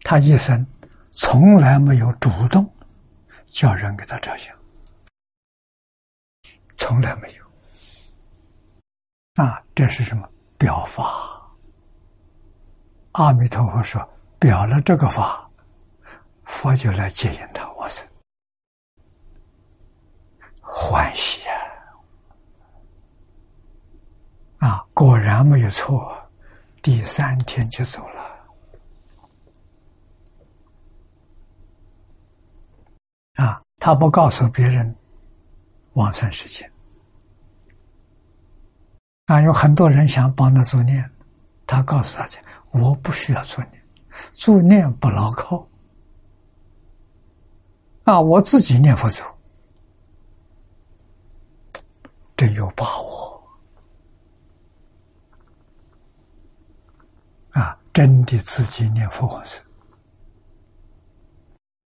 [0.00, 0.66] 他一生
[1.12, 2.68] 从来没有主动
[3.48, 4.54] 叫人给他照相，
[6.76, 7.44] 从来没有。
[9.34, 11.42] 啊，这是什么表法？
[13.12, 14.06] 阿弥陀佛说，
[14.38, 15.48] 表了这个法，
[16.44, 18.06] 佛就来接引他往生。
[20.78, 21.40] 欢喜
[24.58, 24.68] 啊！
[24.68, 26.14] 啊，果然没有错，
[26.82, 28.20] 第三天就走了。
[33.42, 34.94] 啊，他不告诉别人
[35.94, 36.70] 往生时间，
[39.24, 41.10] 啊，有很多人想帮他做念，
[41.66, 42.38] 他告诉大家
[42.70, 43.82] ：“我不需要做念，
[44.34, 45.66] 做念不牢靠。
[48.04, 49.24] 啊，我自己念佛咒，
[52.36, 53.42] 真有把握。
[57.52, 59.64] 啊，真的自己念佛往生。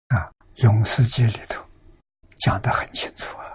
[0.09, 0.29] 啊，
[0.63, 1.65] 《永世界》里头
[2.35, 3.45] 讲的很清楚啊。”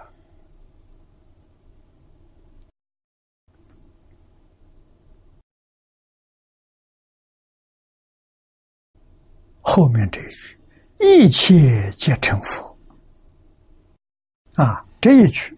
[9.63, 10.59] 后面这一句，
[10.99, 12.77] 一切皆成佛。
[14.55, 15.57] 啊，这一句，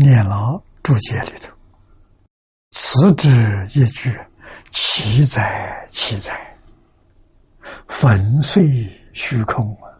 [0.00, 1.54] 念老注解里头，
[2.70, 3.28] 此之
[3.74, 4.18] 一句，
[4.70, 6.56] 奇哉奇哉，
[7.86, 9.92] 粉碎虚空啊！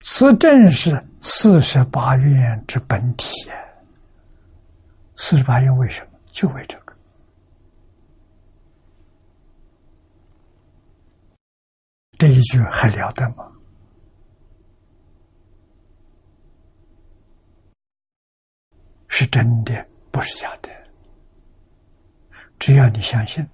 [0.00, 3.50] 此正是四十八愿之本体！
[5.16, 6.18] 四十八愿为什么？
[6.30, 6.94] 就为这个，
[12.18, 13.50] 这一句还了得吗？
[19.10, 20.70] 是真的，不是假的。
[22.58, 23.46] 只要你相信，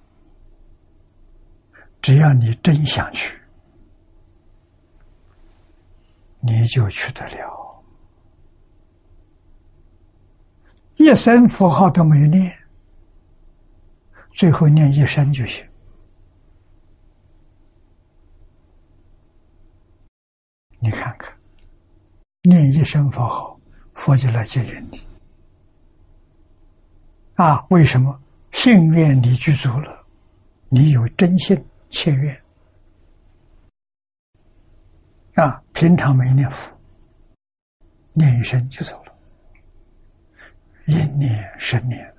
[2.01, 3.37] 只要你真想去，
[6.39, 7.83] 你就去得了。
[10.95, 12.55] 一声佛号都没念。
[14.33, 15.67] 最后念一声就行。
[20.79, 21.35] 你看看，
[22.43, 23.59] 念一声佛号，
[23.95, 25.06] 佛就来接引你。
[27.37, 28.19] 啊，为什么？
[28.51, 30.05] 信愿你具足了，
[30.69, 31.55] 你有真心
[31.89, 32.43] 切愿。
[35.35, 36.75] 啊，平常没念佛，
[38.13, 39.15] 念一声就走了，
[40.85, 42.11] 一念十年。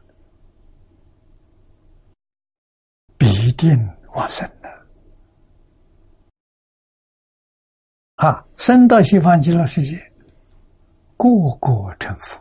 [3.16, 3.76] 必定
[4.14, 4.86] 往生的
[8.14, 8.46] 啊！
[8.56, 9.96] 生到西方极乐世界，
[11.16, 11.28] 个
[11.60, 12.40] 个成佛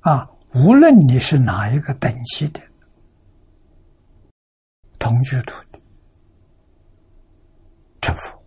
[0.00, 0.30] 啊！
[0.52, 2.60] 无论你是哪一个等级的，
[4.98, 5.78] 同居土的
[8.00, 8.42] 成佛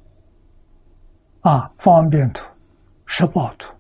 [1.49, 2.43] 啊，方便土、
[3.05, 3.73] 十报土，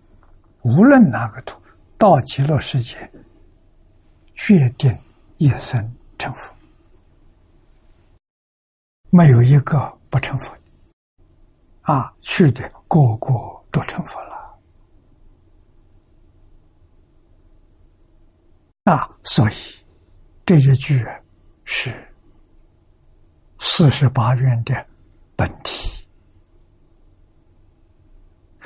[0.61, 1.61] 无论哪个土，
[1.97, 3.11] 到极乐世界，
[4.33, 4.97] 决定
[5.37, 6.53] 一生成佛。
[9.09, 10.61] 没有一个不成佛的，
[11.81, 13.33] 啊，去的个个
[13.69, 14.32] 都成佛了，
[18.83, 19.53] 啊，所以
[20.45, 21.05] 这一句
[21.63, 21.89] 是
[23.59, 24.85] 四十八愿的
[25.37, 26.05] 本体，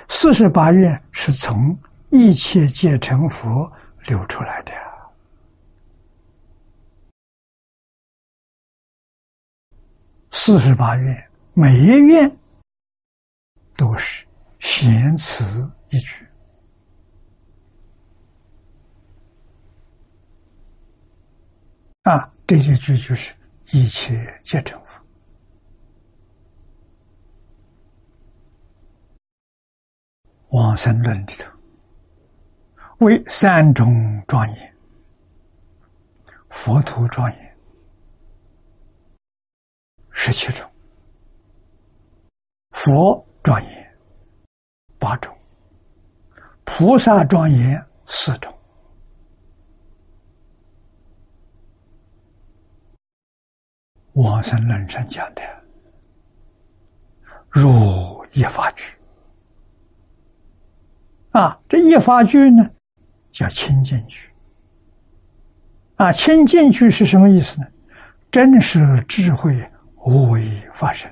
[0.09, 1.77] 四十八愿是从
[2.09, 3.71] 一切皆成佛
[4.07, 4.73] 流出来的。
[10.31, 12.39] 四十八愿，每一愿
[13.75, 14.25] 都是
[14.59, 16.26] 贤词一句。
[22.07, 22.33] 啊！
[22.47, 23.35] 这一句就是
[23.73, 25.01] 一切皆成佛。
[30.51, 31.51] 往生论里头
[32.99, 34.73] 为三种庄严，
[36.49, 37.57] 佛土庄严。
[40.11, 40.65] 十七种，
[42.71, 43.97] 佛庄严
[44.97, 45.37] 八种，
[46.63, 48.56] 菩萨庄严四种。
[54.17, 55.41] 往生论上讲的，
[57.49, 58.93] 如一法句
[61.31, 62.69] 啊，这一法句呢，
[63.31, 64.29] 叫清净句
[65.95, 67.67] 啊，清净句是什么意思呢？
[68.31, 69.71] 真实智慧。
[70.09, 70.41] 无为
[70.73, 71.11] 发生，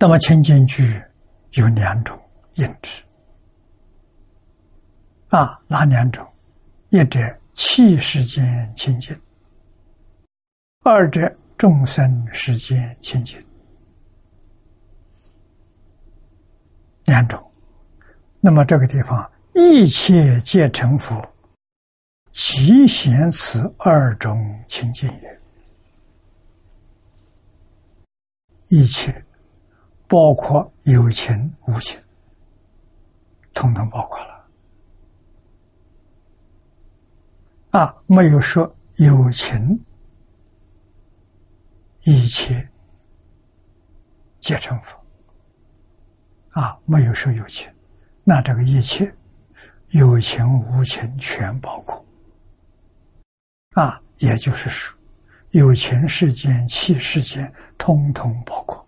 [0.00, 1.00] 那么清净句
[1.52, 2.20] 有两种
[2.54, 3.02] 印制
[5.28, 6.26] 啊，哪两种？
[6.90, 7.20] 一者
[7.52, 9.18] 气世间清净，
[10.82, 13.38] 二者众生世间清净，
[17.04, 17.44] 两种。
[18.40, 21.22] 那么这个地方，一切皆成佛，
[22.32, 25.40] 其显此二种清净也。
[28.68, 29.24] 一切
[30.08, 32.00] 包括有情无情，
[33.52, 34.48] 统统包括了。
[37.72, 39.78] 啊，没有说有情
[42.04, 42.66] 一切
[44.40, 44.98] 皆成佛。
[46.52, 47.70] 啊，没有说有情，
[48.24, 49.14] 那这个一切
[49.90, 52.02] 有情无情全包括。
[53.74, 54.98] 啊，也就是说，
[55.50, 58.87] 有情世间、气世间，通通包括。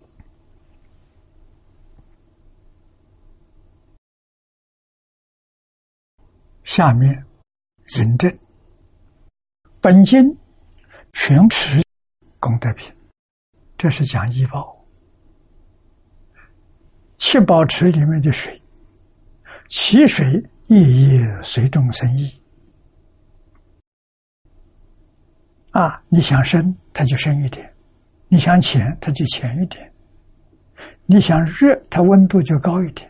[6.71, 7.25] 下面
[7.97, 8.39] 引证。
[9.81, 10.37] 本经
[11.11, 11.83] 全持
[12.39, 12.89] 功德品，
[13.77, 14.81] 这是讲医报。
[17.17, 18.61] 七宝池里面的水，
[19.67, 22.41] 其水亦亦随众生意。
[25.71, 27.69] 啊，你想深，它就深一点；
[28.29, 29.85] 你想浅，它就浅一点；
[31.05, 33.09] 你想热，它温度就高一点；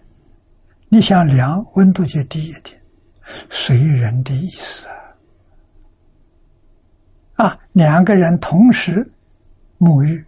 [0.89, 2.80] 你想凉，温度就低一点，
[3.49, 4.87] 随人的意思。
[7.35, 9.09] 啊，啊两个人同时
[9.79, 10.23] 沐浴。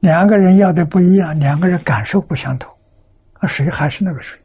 [0.00, 2.72] 两个人要的不一样，两个人感受不相同，
[3.32, 4.38] 啊，水还是那个水，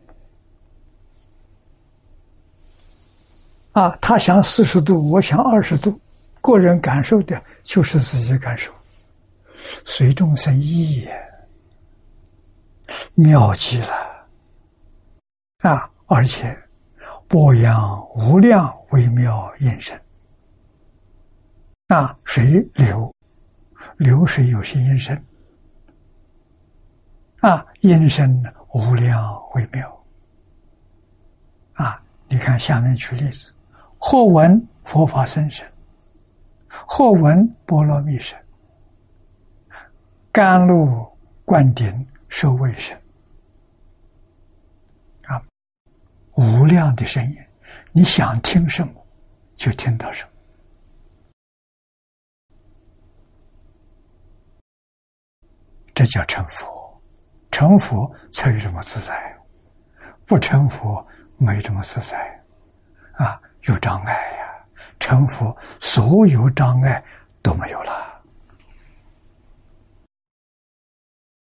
[3.74, 6.02] 啊，他想四十度，我想二十度，
[6.42, 8.72] 个人感受的就是自己的感受，
[9.86, 11.32] 随众生意也，
[13.14, 14.28] 妙极了，
[15.60, 16.58] 啊，而且
[17.28, 20.00] 波扬无量微妙音声，
[21.88, 23.14] 啊，水流，
[23.98, 25.20] 流水有些音声。
[27.40, 28.42] 啊，音声
[28.74, 30.06] 无量微妙。
[31.74, 33.52] 啊，你看下面举例子：
[33.98, 35.68] 或闻佛法声声，
[36.70, 38.40] 或闻波罗蜜声，
[40.32, 41.06] 甘露
[41.44, 42.98] 灌顶受卫声。
[45.24, 45.44] 啊，
[46.36, 47.38] 无量的声音，
[47.92, 49.06] 你想听什么，
[49.56, 50.30] 就听到什么。
[55.94, 56.82] 这叫成佛。
[57.52, 59.38] 成佛才有这么自在，
[60.26, 61.06] 不成佛
[61.38, 62.44] 没这么自在，
[63.14, 64.66] 啊，有障碍呀！
[65.00, 67.04] 成佛所有障碍
[67.44, 68.24] 都没有了。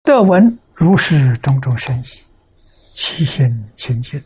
[0.02, 2.23] 得闻如是种种深意，
[2.93, 4.23] 其心清净，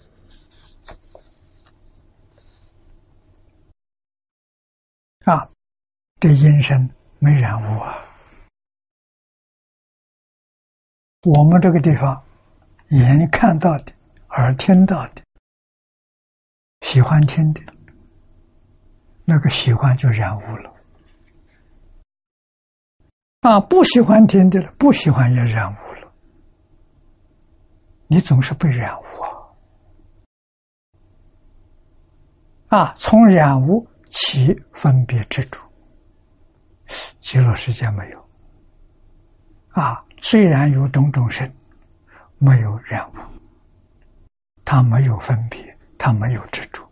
[5.26, 5.50] 啊，
[6.20, 6.88] 这音声
[7.18, 7.98] 没染污啊。
[11.24, 12.22] 我们这个地方，
[12.90, 13.92] 眼看到的，
[14.28, 15.22] 耳听到的，
[16.82, 17.60] 喜欢听的，
[19.24, 20.72] 那个喜欢就染污了。
[23.40, 26.12] 啊，不喜欢听的了，不喜欢也染污了。
[28.06, 29.04] 你总是被染污
[32.68, 32.78] 啊！
[32.78, 33.84] 啊，从染污
[34.18, 35.60] 其分别之主，
[37.20, 38.28] 极乐世界没有。
[39.70, 40.02] 啊。
[40.22, 41.54] 虽然有种种身，
[42.38, 43.16] 没有染物，
[44.64, 46.82] 他没有分别，他没有执着，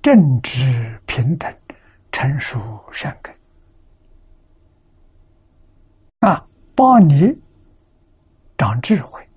[0.00, 1.52] 正直平等，
[2.12, 3.36] 成熟善根，
[6.20, 7.36] 啊，帮你
[8.56, 9.28] 长智慧，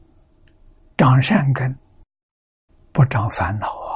[0.96, 1.76] 长善根，
[2.94, 3.95] 不长烦恼啊。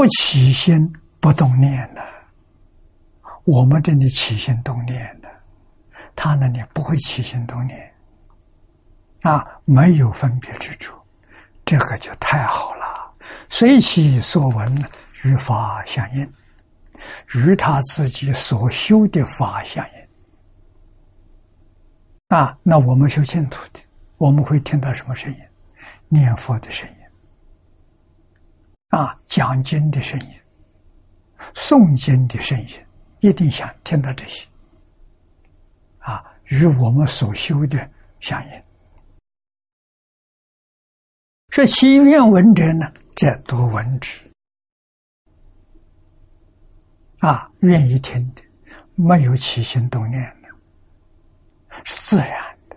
[0.00, 0.90] 不起心
[1.20, 2.02] 不动念的，
[3.44, 5.28] 我们这里起心动念的，
[6.16, 7.94] 他那里不会起心动念，
[9.20, 10.98] 啊，没有分别之处，
[11.66, 13.12] 这个就太好了。
[13.50, 14.74] 随其所闻
[15.22, 16.32] 与法相应，
[17.34, 22.38] 与他自己所修的法相应。
[22.38, 23.80] 啊，那我们修净土的，
[24.16, 25.38] 我们会听到什么声音？
[26.08, 26.99] 念佛的声音。
[28.90, 30.28] 啊，讲经的声音，
[31.54, 32.86] 诵经的声音，
[33.20, 34.46] 一定想听到这些。
[35.98, 38.62] 啊，与我们所修的相应。
[41.50, 44.20] 说其愿文者呢，在读文之。
[47.18, 48.42] 啊，愿意听的，
[48.94, 50.48] 没有起心动念的，
[51.84, 52.76] 是自然的。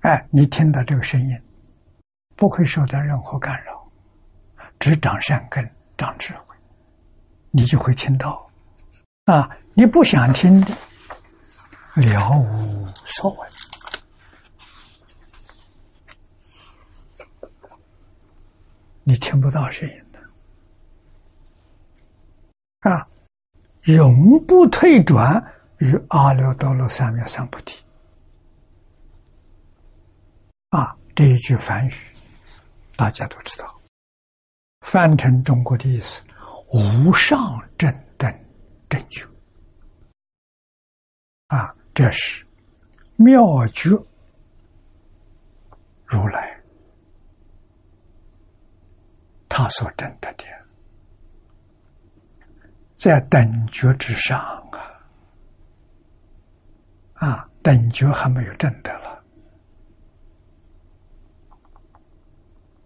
[0.00, 1.40] 哎，你听到这个声音，
[2.34, 3.75] 不会受到任何干扰。
[4.78, 6.54] 只长善根，长智慧，
[7.50, 8.50] 你就会听到。
[9.24, 10.74] 啊，你不想听的，
[11.96, 13.48] 了无所谓。
[19.02, 20.18] 你听不到声音的。
[22.90, 23.08] 啊，
[23.84, 25.42] 永不退转
[25.78, 27.84] 于阿耨多罗三藐三菩提。
[30.70, 31.94] 啊，这一句梵语
[32.96, 33.75] 大家都知道，
[34.86, 36.22] 翻成中国的意思：
[36.68, 38.32] 无上正等
[38.88, 39.26] 正觉。
[41.48, 42.46] 啊，这是
[43.16, 43.90] 妙觉
[46.04, 46.62] 如来
[49.48, 50.44] 他所证得的，
[52.94, 54.38] 在等觉之上
[54.70, 54.78] 啊，
[57.14, 59.24] 啊，等觉还没有证得了，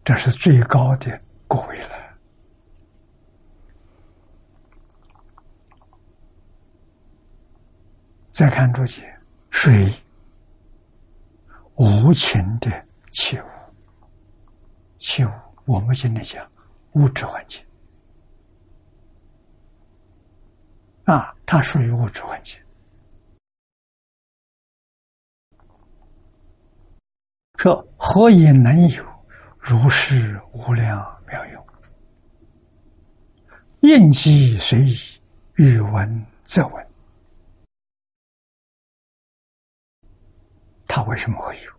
[0.02, 1.20] 这是最高的
[1.51, 1.89] 果位了。
[8.31, 9.12] 再看注解，
[9.51, 9.93] 水
[11.74, 13.44] 无情的器物，
[14.98, 15.31] 器物
[15.64, 16.48] 我们今天讲
[16.93, 17.60] 物质环境
[21.05, 22.56] 啊，它属于物质环境。
[27.56, 29.05] 说何以能有
[29.59, 31.66] 如是无量妙用？
[33.81, 34.97] 应机随意，
[35.55, 36.86] 欲闻则闻。
[40.86, 41.73] 他为什么会有？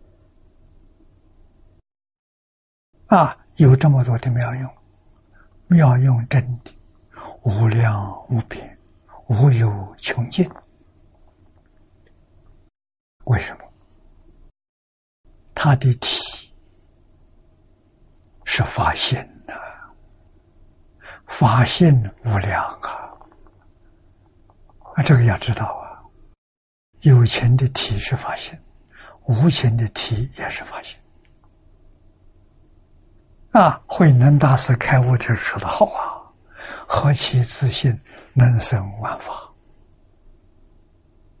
[3.06, 4.74] 啊，有这么多的妙用，
[5.66, 6.72] 妙用真的
[7.42, 8.78] 无量无边，
[9.28, 10.50] 无有穷尽。
[13.26, 13.72] 为什么？
[15.54, 16.52] 他的体
[18.44, 19.31] 是发现，
[21.32, 23.08] 法性无量啊！
[24.94, 26.04] 啊，这个要知道啊，
[27.00, 28.56] 有情的体是法性。
[29.24, 30.98] 无情的体也是法性
[33.52, 33.80] 啊！
[33.86, 36.20] 慧能大师开悟的说的好啊
[36.86, 37.98] ：“何其自信，
[38.34, 39.32] 能生万法。”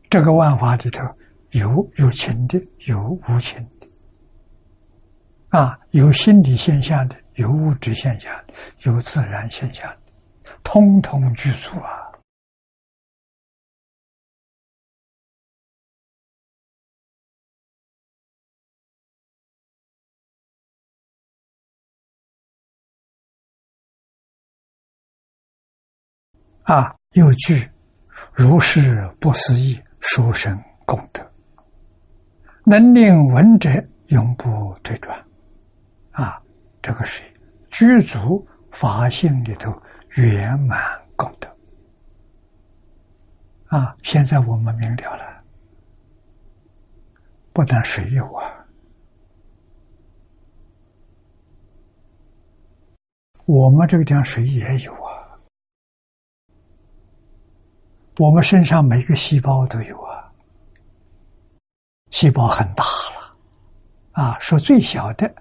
[0.08, 1.04] 这个万法里头
[1.50, 3.68] 有有情的，有无情
[5.52, 8.54] 啊，有心理现象的，有物质现象的，
[8.84, 9.98] 有自然现象的，
[10.64, 12.10] 通通具足啊！
[26.62, 27.70] 啊，有句
[28.32, 31.30] 如是不思议殊胜功德，
[32.64, 33.68] 能令闻者
[34.06, 35.22] 永不退转。
[36.12, 36.42] 啊，
[36.80, 37.22] 这个是
[37.70, 39.72] 具足法性里头
[40.10, 40.78] 圆满
[41.16, 41.48] 功德。
[43.68, 45.44] 啊，现在我们明了了，
[47.52, 48.44] 不但水有啊，
[53.46, 55.10] 我们这个地方水也有啊。
[58.18, 60.30] 我们身上每个细胞都有啊，
[62.10, 63.36] 细胞很大了，
[64.12, 65.34] 啊，说最小的，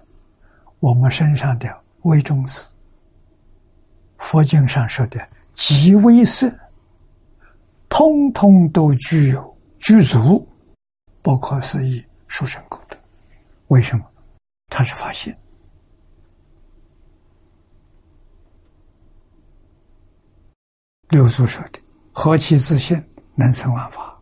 [0.81, 2.67] 我们身上的微中子，
[4.17, 6.51] 佛经上说的极微色，
[7.87, 10.45] 通通都具有具足
[11.21, 12.97] 不可思议殊胜功德。
[13.67, 14.03] 为什么？
[14.69, 15.37] 它是发现
[21.09, 21.79] 六祖说的。
[22.11, 23.01] 何其自信，
[23.35, 24.19] 能生万法。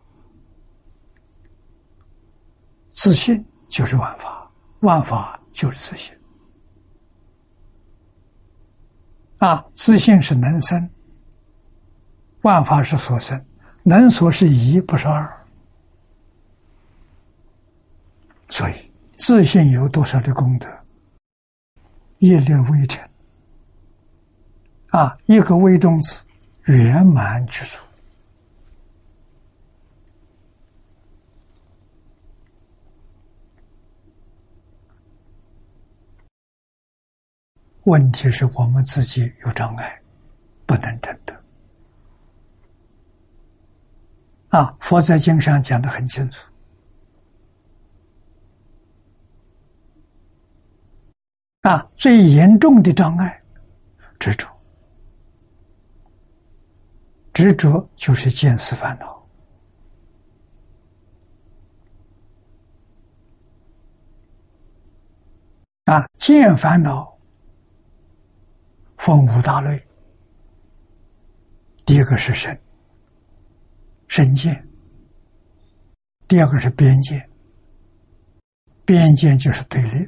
[2.90, 4.50] 自信就是万法，
[4.80, 6.14] 万法就是自信。
[9.40, 10.88] 啊，自信是能生，
[12.42, 13.44] 万法是所生，
[13.82, 15.46] 能所是一，不是二。
[18.48, 18.74] 所以，
[19.16, 20.68] 自信有多少的功德？
[22.18, 23.02] 业力微尘，
[24.90, 26.24] 啊，一个微中子。
[26.64, 27.78] 圆满具足。
[37.84, 40.02] 问题是我们自己有障碍，
[40.66, 41.34] 不能证得。
[44.50, 46.44] 啊，佛在经上讲的很清楚。
[51.62, 53.42] 啊，最严重的障碍，
[54.18, 54.46] 执着。
[57.32, 59.26] 执着就是见思烦恼
[65.86, 66.06] 啊！
[66.18, 67.16] 见烦恼
[69.00, 69.82] 分五大类，
[71.86, 72.60] 第一个是身，
[74.08, 74.54] 身见；
[76.28, 77.26] 第二个是边界，
[78.84, 80.06] 边界就是对立，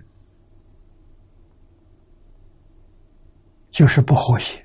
[3.71, 4.63] 就是不和谐。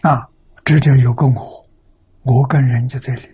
[0.00, 0.26] 啊，
[0.64, 1.68] 执着有个我，
[2.22, 3.28] 我跟人就对立，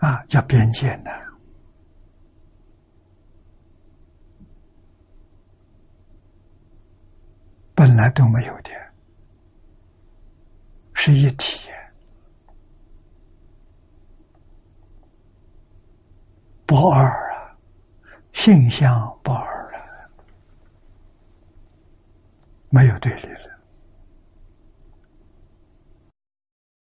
[0.00, 1.10] 啊，叫边界呢，
[7.74, 8.70] 本来都没有的，
[10.94, 11.68] 是一体，
[16.64, 17.54] 不二啊，
[18.32, 20.10] 性相不二了，
[22.70, 23.60] 没有对立了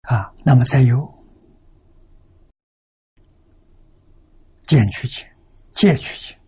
[0.02, 0.30] 啊。
[0.44, 1.18] 那么再有。
[4.69, 5.27] 见取见，
[5.73, 6.39] 借取见，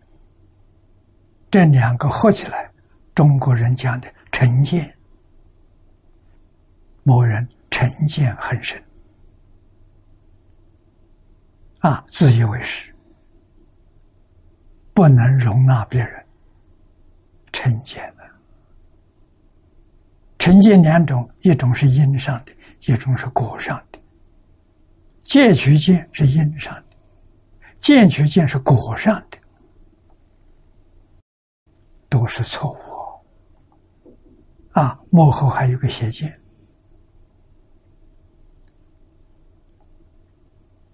[1.49, 2.71] 这两个合起来，
[3.15, 4.95] 中国人讲的成见，
[7.01, 8.79] 某人成见很深，
[11.79, 12.93] 啊，自以为是，
[14.93, 16.23] 不能容纳别人
[17.51, 18.21] 成见了。
[20.37, 23.99] 成见两种，一种是因上的，一种是果上的。
[25.23, 26.90] 戒取见是因上的。
[27.81, 29.37] 见取见是果上的，
[32.07, 32.77] 都是错误
[34.71, 34.97] 啊！
[35.09, 36.39] 幕后还有个邪见，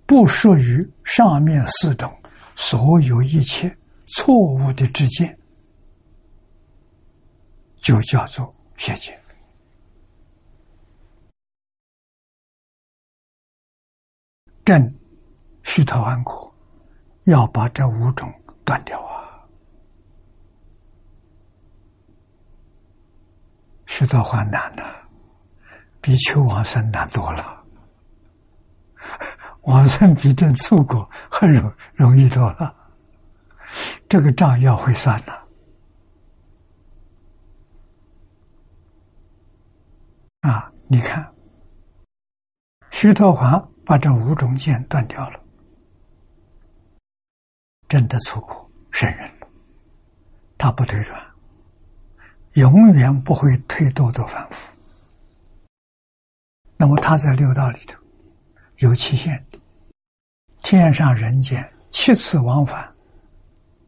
[0.06, 2.12] 不属于上面四种
[2.56, 5.38] 所有一切错误的之见，
[7.76, 9.20] 就叫做邪见。
[14.64, 14.96] 正
[15.64, 16.57] 虚头安苦。
[17.28, 18.34] 要把这五种
[18.64, 19.44] 断掉啊！
[23.86, 24.84] 徐道华难呐，
[26.00, 27.64] 比求往生难多了。
[29.64, 32.74] 往生比这出国很容容易多了。
[34.08, 35.34] 这个账要会算呐。
[40.50, 41.30] 啊，你看，
[42.92, 45.42] 徐德华把这五种剑断掉了。
[47.88, 49.32] 真的出国圣人，
[50.58, 51.20] 他不退转，
[52.54, 54.76] 永远不会退堕堕反复。
[56.76, 57.98] 那么他在六道里头
[58.78, 59.60] 有期限的，
[60.62, 62.94] 天上人间七次往返，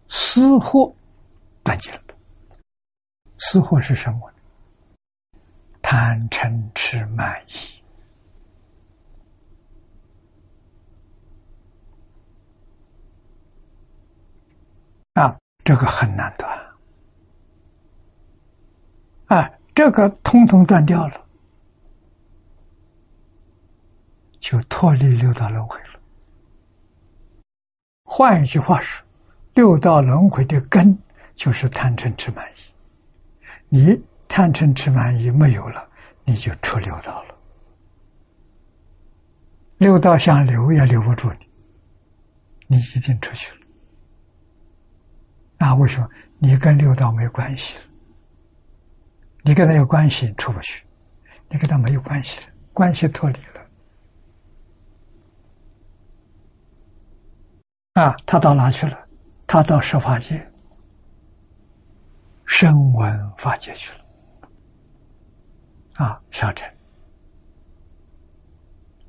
[0.07, 0.95] 私货
[1.63, 2.01] 断绝了。
[3.37, 4.31] 私货是什么？
[5.81, 7.79] 贪嗔痴慢疑。
[15.13, 16.59] 啊，这个很难断。
[19.27, 21.25] 啊，这个通通断掉了，
[24.39, 25.99] 就脱离六道轮回了。
[28.03, 29.05] 换一句话说，
[29.53, 30.97] 六道轮回的根
[31.35, 32.61] 就是贪嗔痴慢疑。
[33.69, 35.87] 你贪嗔痴慢疑没有了，
[36.25, 37.35] 你就出六道了。
[39.77, 41.31] 六道想留也留不住
[42.67, 43.58] 你，你一定出去了。
[45.59, 47.83] 那为什么你跟六道没关系了？
[49.43, 50.85] 你跟他有关系出不去，
[51.49, 53.61] 你跟他没有关系关系脱离了。
[58.01, 59.07] 啊，他到哪去了？
[59.45, 60.49] 他到十法界、
[62.45, 64.05] 声闻法界去了。
[66.05, 66.69] 啊，小乘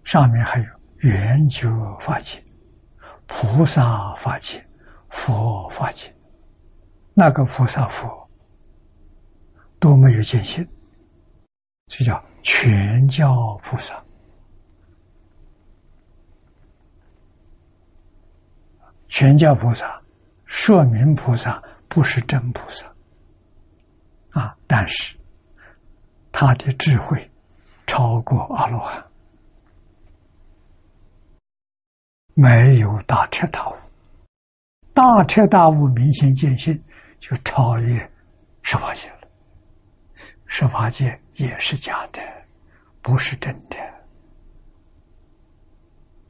[0.02, 0.66] 上面还有
[0.98, 1.68] 圆觉
[2.00, 2.42] 法界、
[3.26, 4.66] 菩萨法界、
[5.10, 6.12] 佛法界。
[7.20, 8.30] 那个菩萨佛
[9.78, 10.66] 都没有见性，
[11.88, 14.02] 就叫全教菩萨。
[19.06, 20.02] 全教菩萨
[20.46, 22.86] 说明菩萨不是真菩萨
[24.30, 25.14] 啊，但是
[26.32, 27.30] 他的智慧
[27.86, 29.04] 超过阿罗汉，
[32.32, 33.74] 没有大彻大悟，
[34.94, 36.82] 大彻大悟明显见性。
[37.20, 38.10] 就超越
[38.62, 39.28] 十法界了，
[40.46, 42.20] 十法界也是假的，
[43.02, 43.76] 不是真的。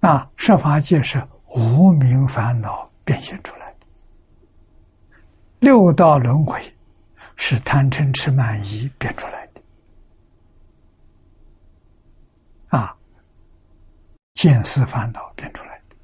[0.00, 3.86] 啊，十法界是无名烦恼变现出来的，
[5.60, 6.60] 六道轮回
[7.36, 9.60] 是贪嗔痴慢疑变出来的。
[12.68, 12.96] 啊，
[14.34, 15.96] 见思烦恼变出来的，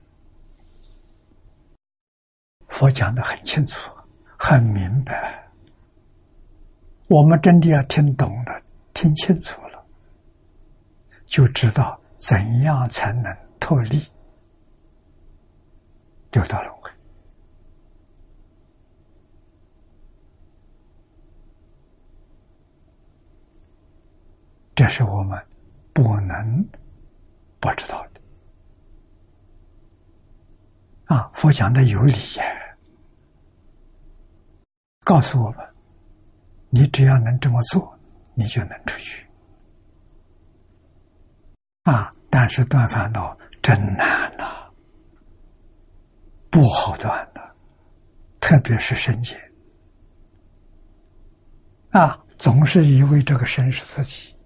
[2.69, 3.91] 佛讲的很清楚。
[4.39, 5.49] 很明白，
[7.09, 8.63] 我们真的要听懂了、
[8.95, 9.85] 听清楚了，
[11.27, 14.01] 就知道怎样才能脱离。
[16.33, 16.91] 六道轮回。
[24.75, 25.39] 这是我们
[25.95, 26.69] 不能
[27.59, 28.21] 不知道的。
[31.07, 32.45] 啊佛讲的有理呀，
[35.07, 35.65] 告诉我们，
[36.69, 37.97] 你只要能这么做，
[38.35, 39.25] 你就能出去。
[41.85, 42.13] 啊！
[42.29, 44.69] 但是断烦恼真难呐，
[46.51, 47.41] 不好断的，
[48.41, 49.37] 特别是身界。
[51.91, 54.37] 啊，总是以为这个身是自己，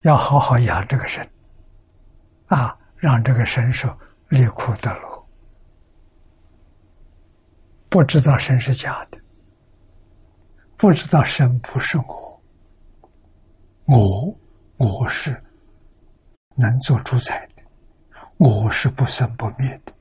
[0.00, 1.24] 要好好养这个身，
[2.48, 3.96] 啊，让这个身受
[4.28, 5.28] 离苦得乐，
[7.88, 9.19] 不知道身是假的，
[10.80, 12.42] 不知道身不是我，
[13.84, 14.34] 我
[14.78, 15.38] 我是
[16.54, 17.62] 能做主宰的，
[18.38, 19.92] 我是不生不灭的，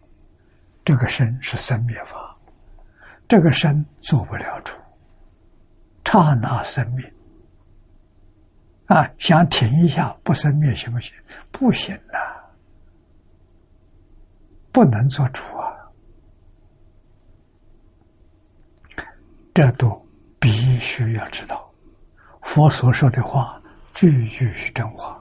[0.86, 2.34] 这个身是生灭法，
[3.28, 4.74] 这个身做不了主。
[6.06, 7.14] 刹那生灭
[8.86, 9.06] 啊！
[9.20, 11.14] 想停一下不生灭行不行？
[11.52, 12.40] 不行啊，
[14.72, 15.76] 不能做主啊！
[19.54, 20.09] 这都
[20.40, 21.70] 必须要知道，
[22.42, 23.62] 佛所说的话
[23.94, 25.20] 句句是真话。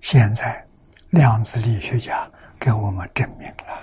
[0.00, 0.66] 现在
[1.10, 3.82] 量子力学家给我们证明了。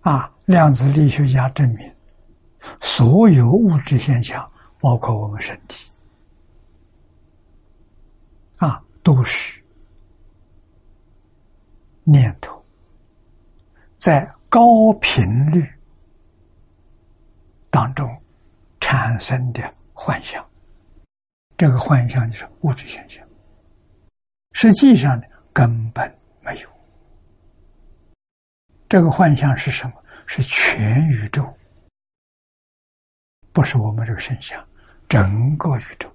[0.00, 1.94] 啊，量子力学家证明，
[2.80, 5.86] 所有物质现象，包括我们身体，
[8.56, 9.61] 啊，都是
[12.04, 12.64] 念头
[13.96, 15.66] 在高频率
[17.70, 18.08] 当中
[18.80, 20.44] 产生的幻象。
[21.56, 23.24] 这个幻象就是物质现象，
[24.52, 25.22] 实际上呢，
[25.52, 26.68] 根本没有。
[28.88, 29.94] 这个幻象是什么？
[30.26, 31.52] 是全宇宙，
[33.52, 34.64] 不是我们这个身相，
[35.08, 36.12] 整个宇宙。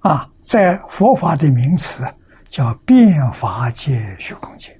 [0.00, 2.02] 啊，在佛法的名词
[2.48, 4.78] 叫变法界虚空界。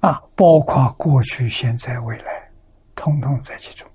[0.00, 2.50] 啊，包括过去、现在、未来，
[2.94, 3.90] 通通在其中。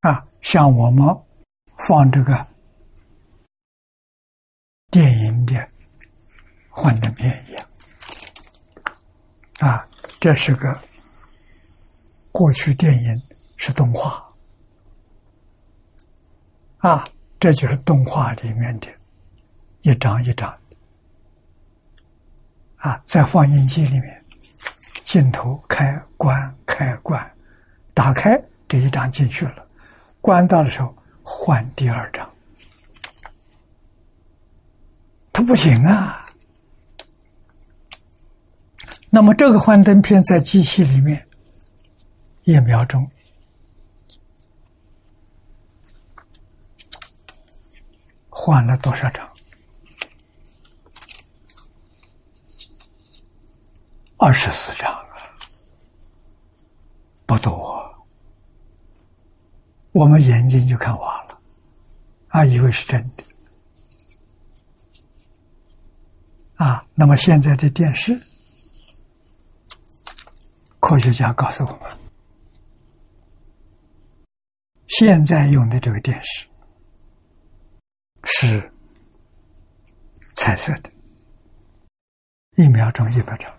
[0.00, 1.06] 啊，像我们。
[1.88, 2.46] 放这个
[4.90, 5.54] 电影的
[6.68, 7.66] 幻灯片一样
[9.60, 9.88] 啊，
[10.20, 10.78] 这是个
[12.30, 13.16] 过去电影
[13.62, 14.26] 是动画
[16.78, 17.04] 啊，
[17.38, 18.88] 这就是动画里面的
[19.82, 20.50] 一张一张
[22.76, 24.24] 啊，在放映机里面，
[25.04, 27.30] 镜头开关开关，
[27.92, 29.66] 打开这一张进去了，
[30.20, 30.92] 关到的时候。
[31.22, 32.28] 换第二张，
[35.32, 36.26] 它不行啊。
[39.10, 41.24] 那么这个幻灯片在机器里面
[42.44, 43.08] 一秒钟
[48.42, 49.30] 换了多少张？
[54.16, 55.14] 二十四张啊，
[57.26, 57.78] 不多。
[59.92, 61.38] 我们眼睛就看花了，
[62.28, 63.22] 啊，以为是真的，
[66.54, 68.18] 啊，那么现在的电视，
[70.80, 71.90] 科学家告诉我们，
[74.86, 76.46] 现在用的这个电视
[78.32, 78.72] 是
[80.34, 80.90] 彩色的，
[82.56, 83.52] 一秒钟一百张，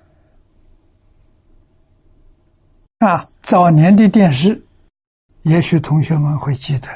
[3.00, 4.60] 啊，早年的电视。
[5.42, 6.88] 也许同学们会记得，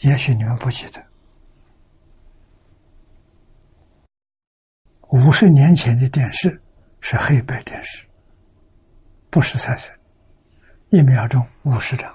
[0.00, 1.04] 也许你们不记得。
[5.08, 6.60] 五十年前的电视
[7.00, 8.06] 是黑白电视，
[9.30, 9.90] 不是彩色，
[10.90, 12.14] 一秒钟五十张。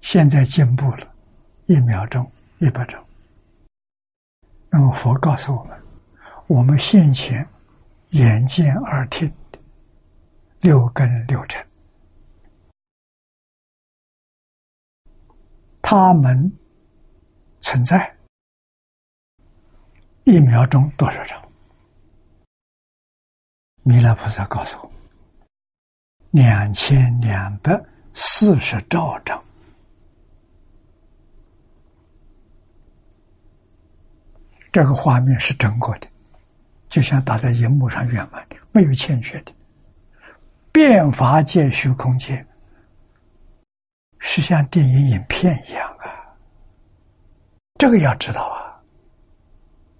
[0.00, 1.14] 现在进步了，
[1.66, 3.04] 一秒钟一百张。
[4.74, 5.78] 那么佛告诉我们，
[6.46, 7.46] 我们先前
[8.08, 9.30] 眼见耳听
[10.60, 11.62] 六根六尘。
[15.82, 16.50] 他们
[17.60, 18.16] 存在
[20.24, 21.38] 一秒钟多少张？
[23.82, 24.90] 弥勒菩萨告诉我，
[26.30, 27.78] 两千两百
[28.14, 29.44] 四十兆张。
[34.72, 36.08] 这个画面是整个的，
[36.88, 39.52] 就像打在荧幕上圆满的，没有欠缺的。
[40.72, 42.44] 变法界、虚空界。
[44.24, 46.06] 是像电影影片一样啊，
[47.76, 48.40] 这个要知道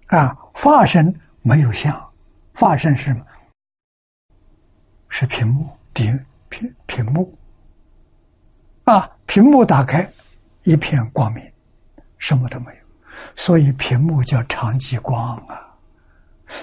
[0.07, 2.09] 啊，啊，化身没有像，
[2.55, 3.25] 化身是什么？
[5.09, 7.37] 是屏幕，屏屏屏幕，
[8.85, 10.09] 啊，屏幕打开，
[10.63, 11.43] 一片光明，
[12.17, 12.82] 什么都没有，
[13.35, 15.75] 所以屏幕叫长极光啊，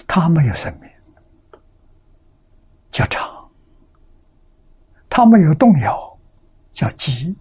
[0.07, 0.91] 它没有生命，
[2.91, 3.29] 叫长，
[5.09, 6.19] 它没有动摇，
[6.73, 7.37] 叫极，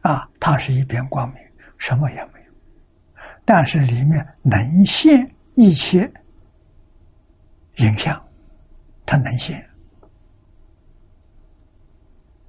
[0.00, 1.42] 啊，它是一片光明，
[1.78, 2.52] 什么也没有，
[3.44, 6.10] 但是里面能现一切
[7.76, 8.22] 影像，
[9.04, 9.68] 它能现。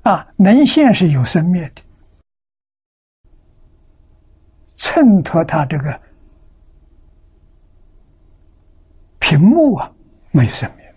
[0.04, 1.82] 啊，能现是有生灭的，
[4.84, 6.02] 衬托他这个
[9.18, 9.90] 屏幕啊，
[10.32, 10.96] 没有生灭。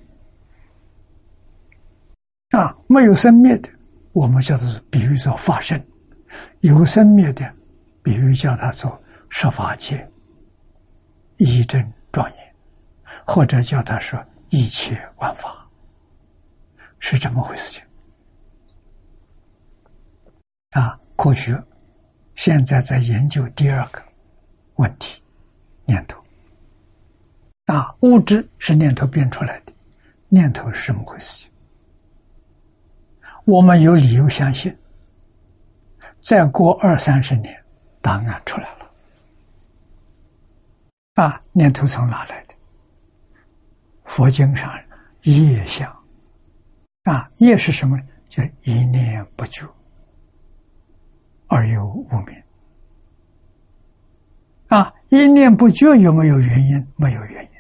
[2.51, 3.71] 啊，没有生灭的，
[4.11, 5.79] 我们叫做比喻做法身；
[6.63, 7.55] 有生灭的，
[8.03, 9.01] 比喻叫它做
[9.31, 10.11] 十法界，
[11.37, 12.55] 一真庄严，
[13.25, 15.65] 或者叫它说一切万法，
[16.99, 17.85] 是这么回事情。
[20.71, 21.63] 啊，科学
[22.37, 24.01] 现在在研究第二个
[24.77, 25.21] 问题：
[25.85, 26.23] 念头。
[27.65, 29.73] 啊，物质是念头变出来的，
[30.29, 31.49] 念头是什么回事？
[33.45, 34.77] 我们有理由相信，
[36.21, 37.61] 再过二三十年，
[38.01, 38.91] 答案出来了。
[41.15, 42.55] 啊，念头从哪来的？
[44.05, 44.73] 佛经上
[45.23, 45.91] 业相。
[47.05, 48.05] 啊，业是什么呢？
[48.29, 49.67] 叫一念不绝。
[51.47, 52.43] 而又无明
[54.68, 54.93] 啊！
[55.09, 56.86] 一念不觉有没有原因？
[56.97, 57.51] 没有原因。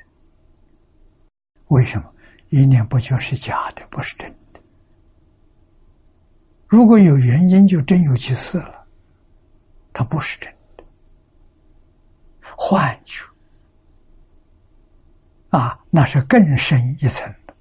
[1.68, 2.12] 为什么？
[2.50, 4.60] 一念不觉是假的，不是真的。
[6.66, 8.86] 如果有原因，就真有其事了。
[9.92, 10.84] 它不是真的，
[12.56, 13.24] 幻觉
[15.50, 17.54] 啊，那是更深一层的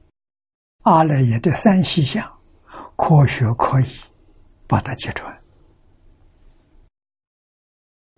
[0.82, 2.30] 阿赖耶的三细相，
[2.96, 3.86] 科学可以
[4.68, 5.34] 把它揭穿。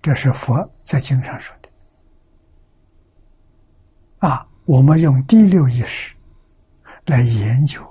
[0.08, 1.70] 这是佛在经上说的
[4.20, 4.48] 啊！
[4.64, 6.16] 我们用第六意识
[7.08, 7.86] 来研究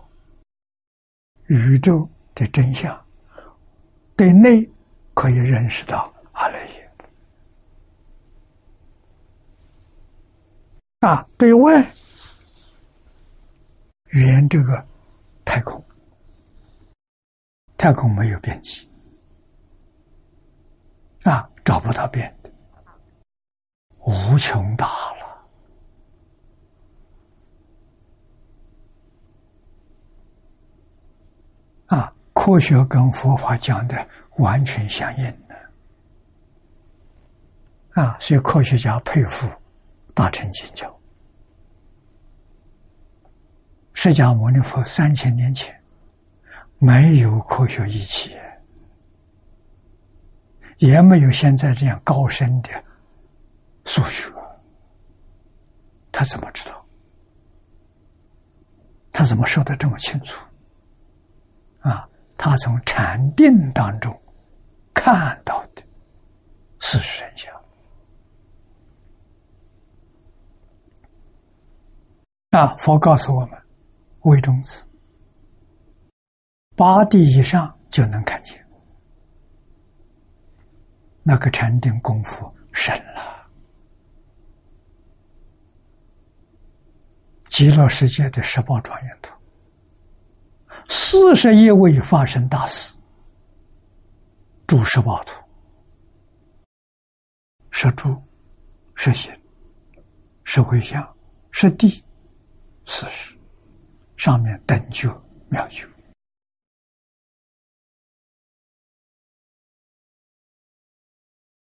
[1.49, 2.99] 宇宙的真相，
[4.17, 4.67] 对内
[5.13, 6.91] 可以认识到阿赖耶
[11.01, 11.87] 啊，对外
[14.13, 14.83] 圆这个
[15.45, 15.85] 太空，
[17.77, 18.89] 太空没有边际
[21.31, 21.51] 啊。
[21.67, 22.33] 找不到边，
[23.99, 25.49] 无穷大了
[31.87, 32.15] 啊！
[32.33, 35.57] 科学跟佛法讲的完全相应的
[38.01, 39.51] 啊，所以科学家佩服
[40.15, 40.97] 大乘经教。
[43.93, 45.77] 释迦牟尼佛三千年前
[46.79, 48.37] 没有科学仪器。
[50.79, 52.69] 也没有现在这样高深的
[53.85, 54.31] 数学，
[56.13, 56.85] 他怎么知道？
[59.13, 60.45] 他怎么说的这么清楚？
[61.81, 64.15] 啊，他从禅定当中
[64.93, 65.83] 看到的
[66.81, 67.55] 事实真相。
[72.51, 73.59] 啊，佛告诉我们，
[74.23, 74.85] 微中子
[76.75, 78.66] 八地以上就能看见。
[81.29, 83.49] 那个禅定功夫深了，
[87.49, 89.35] 极乐世界的十八庄严图，
[90.89, 92.97] 四十一位发生大事，
[94.69, 95.35] 住十八图，
[97.73, 98.23] 是住，
[98.95, 99.33] 是心，
[100.45, 101.13] 是回向，
[101.51, 102.05] 是地，
[102.87, 103.37] 四十，
[104.17, 105.13] 上面等觉
[105.49, 105.85] 妙觉。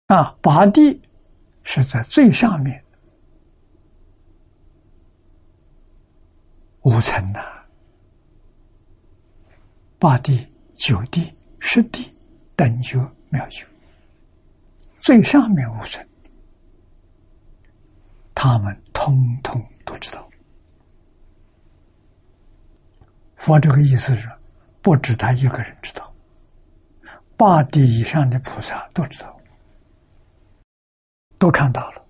[0.06, 1.00] 啊，八地
[1.64, 2.80] 是在最上面，
[6.82, 7.44] 五层的
[9.98, 10.46] 八地、
[10.76, 12.16] 九地、十地
[12.54, 12.96] 等觉
[13.30, 13.66] 妙觉，
[15.00, 16.06] 最上面五层，
[18.32, 20.24] 他们通通都知道。
[23.34, 24.30] 佛这个意思是，
[24.80, 26.14] 不止他一个人知道，
[27.36, 29.35] 八地以上的菩萨都知道。
[31.38, 32.06] 都看到了。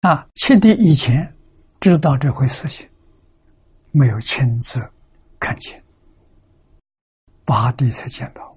[0.00, 1.32] 啊，七弟以前
[1.78, 2.88] 知道这回事情，
[3.92, 4.80] 没有亲自
[5.38, 5.80] 看见，
[7.44, 8.56] 八弟才见到。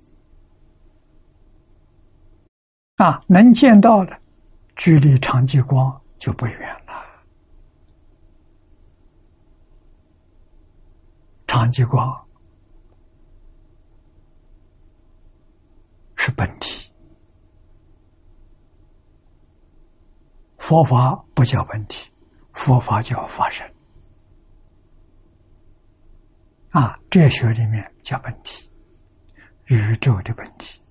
[2.95, 4.19] 啊，能见到的，
[4.76, 7.06] 距离长吉光就不远了。
[11.45, 12.24] 长吉光
[16.35, 16.91] 本体，
[20.57, 22.11] 佛法不叫本体，
[22.53, 23.65] 佛法叫法身。
[26.69, 28.69] 啊，哲学里面叫本体，
[29.65, 30.81] 宇宙的本体。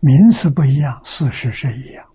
[0.00, 2.06] 名词不一样，事实是一样。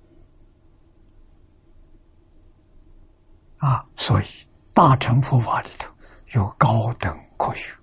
[3.58, 4.26] 啊，所以
[4.74, 5.92] 大乘佛法里头
[6.34, 7.76] 有高等科学。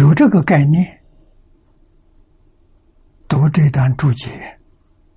[0.00, 0.98] 有这个概念，
[3.28, 4.58] 读这段注解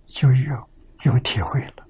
[0.07, 0.69] 就有
[1.03, 1.87] 有体会了。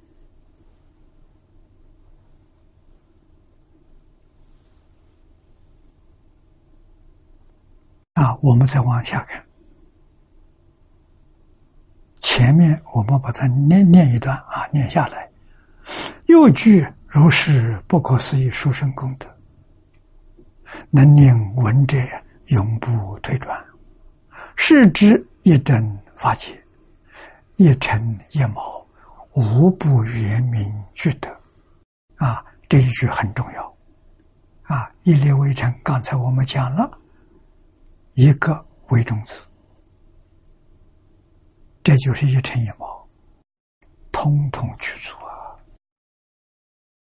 [8.13, 9.43] 啊，我们再往下看，
[12.19, 15.27] 前面我们把它念念一段啊，念下来。
[16.27, 19.27] 又具如是不可思议殊胜功德，
[20.91, 21.97] 能令闻者
[22.53, 23.63] 永不退转，
[24.55, 26.63] 是之一真法界，
[27.55, 28.85] 一尘一毛，
[29.33, 31.29] 无不圆明具德。
[32.17, 33.75] 啊，这一句很重要。
[34.63, 36.99] 啊，一粒微尘，刚才我们讲了。
[38.13, 39.47] 一个微种子，
[41.81, 43.07] 这就是一尘一毛，
[44.11, 45.57] 通通去除啊！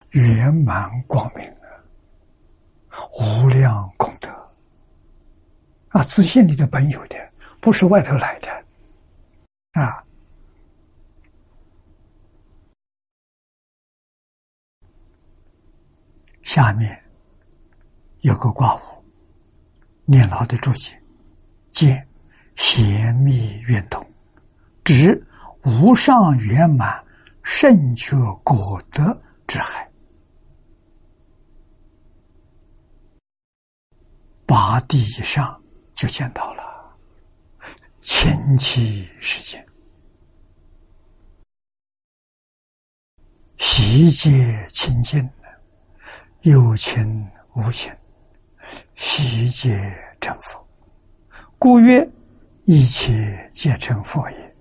[0.10, 1.46] 圆满光明
[2.90, 3.88] 啊，无量
[5.90, 6.04] 啊！
[6.04, 7.16] 自信里的本有的，
[7.60, 8.64] 不是外头来的
[9.82, 10.04] 啊！
[16.44, 17.04] 下面
[18.22, 18.80] 有个卦物。
[20.06, 20.98] 念老的注解，
[21.70, 22.08] 见
[22.56, 24.06] 贤密圆通，
[24.86, 25.22] 指
[25.66, 27.04] 无上圆满
[27.44, 29.86] 圣觉果德之海。
[34.46, 35.62] 八地以上
[35.98, 36.96] 就见到了，
[38.02, 39.68] 前期时间，
[43.58, 45.28] 悉皆清净，
[46.42, 47.92] 有情无情。
[48.96, 49.92] 悉皆
[50.22, 50.68] 成佛，
[51.58, 52.08] 故曰
[52.66, 54.56] 一切皆成佛也。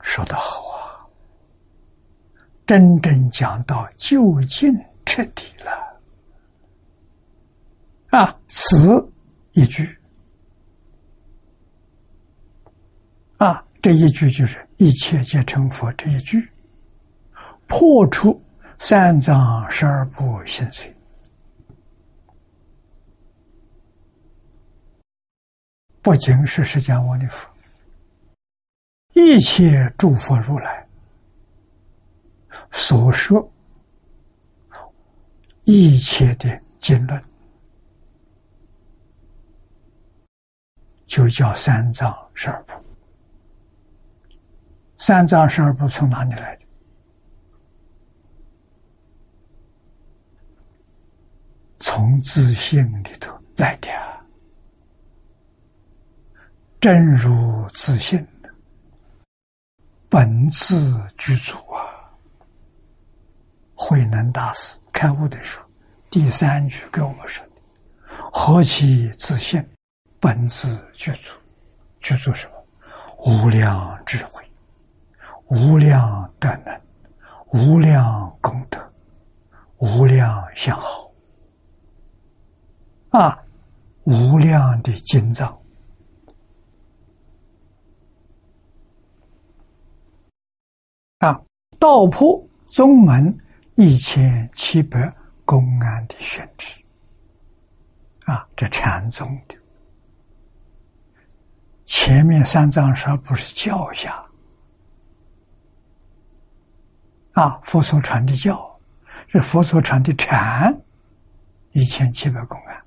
[0.00, 1.06] 说得好啊！
[2.66, 4.74] 真正讲到究竟
[5.08, 5.70] 彻底了
[8.10, 8.38] 啊！
[8.46, 9.02] 此
[9.52, 9.98] 一句
[13.38, 16.46] 啊，这一句就是一切皆成佛这一句。
[17.66, 18.38] 破除
[18.78, 20.92] 三藏十二部心髓，
[26.02, 27.48] 不仅是释迦牟尼佛，
[29.14, 30.86] 一切诸佛如来
[32.70, 33.50] 所说
[35.70, 37.22] 一切的经论，
[41.04, 42.72] 就叫三藏十二部。
[44.96, 46.62] 三藏十二部从哪里来的？
[51.78, 53.90] 从自信里头来的，
[56.80, 58.26] 真如自信，
[60.08, 61.87] 本自具足啊！
[63.80, 65.66] 慧能大师开悟的时候，
[66.10, 67.52] 第三句跟我们说的
[68.32, 69.64] ：“何其自信，
[70.18, 71.32] 本自具足，
[72.00, 72.54] 具足什么？
[73.18, 74.44] 无量智慧，
[75.46, 76.80] 无量德能，
[77.52, 78.92] 无量功德，
[79.76, 81.08] 无量相好。”
[83.10, 83.40] 啊，
[84.04, 85.56] 无量的经藏
[91.20, 91.40] 啊，
[91.78, 93.34] 道破宗门
[93.78, 95.14] 一千七百
[95.44, 96.80] 公安的选址。
[98.24, 99.54] 啊，这禅宗的。
[101.84, 104.20] 前面三藏十不是教下。
[107.34, 108.66] 啊，佛所传的教。
[109.28, 110.76] 是佛所传的禅
[111.70, 112.82] 一千七百公安。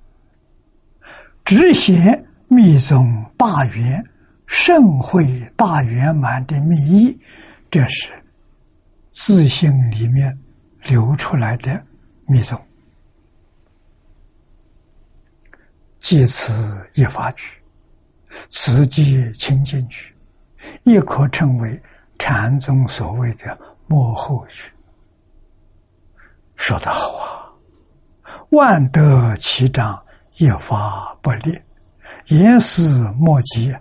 [1.45, 4.05] 只写密宗大圆
[4.45, 7.21] 盛会大圆满的密意，
[7.69, 8.09] 这是
[9.11, 10.37] 自信里面
[10.83, 11.83] 流出来的
[12.25, 12.59] 密宗。
[15.99, 17.61] 借此一法句，
[18.49, 20.15] 此即清净句，
[20.83, 21.81] 亦可称为
[22.17, 24.71] 禅宗所谓的幕后句。
[26.55, 27.53] 说得好啊！
[28.49, 30.03] 万德其长，
[30.37, 31.63] 一发不裂，
[32.27, 33.73] 言思莫及，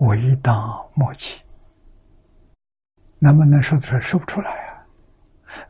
[0.00, 1.40] 为当莫及。
[3.18, 4.00] 能不能说出来？
[4.00, 4.67] 说不出来！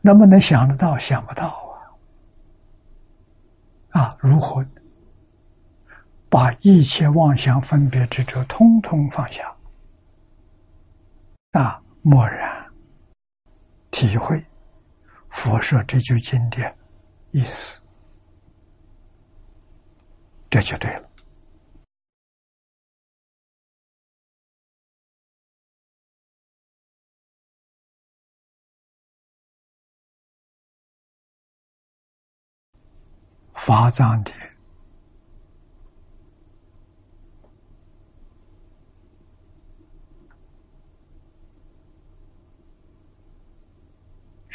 [0.01, 0.97] 能不能想得到？
[0.97, 1.47] 想不到
[3.91, 4.01] 啊！
[4.01, 4.65] 啊，如何
[6.29, 9.55] 把一切妄想分别执着通通放下？
[11.53, 12.71] 啊，默然
[13.89, 14.45] 体会
[15.29, 16.75] 佛说这句经的
[17.31, 17.81] 意思。
[20.49, 21.08] 这就对了。
[33.59, 34.31] 发藏的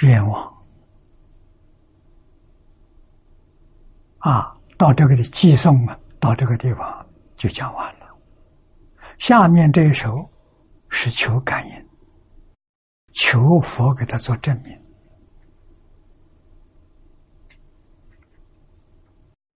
[0.02, 0.52] 愿望
[4.18, 4.58] 啊！
[4.76, 7.06] 到这个的寄送啊，到这个地方
[7.36, 8.06] 就讲完了。
[9.18, 10.28] 下面这一首
[10.88, 11.88] 是求感应，
[13.12, 14.82] 求佛给他做证明。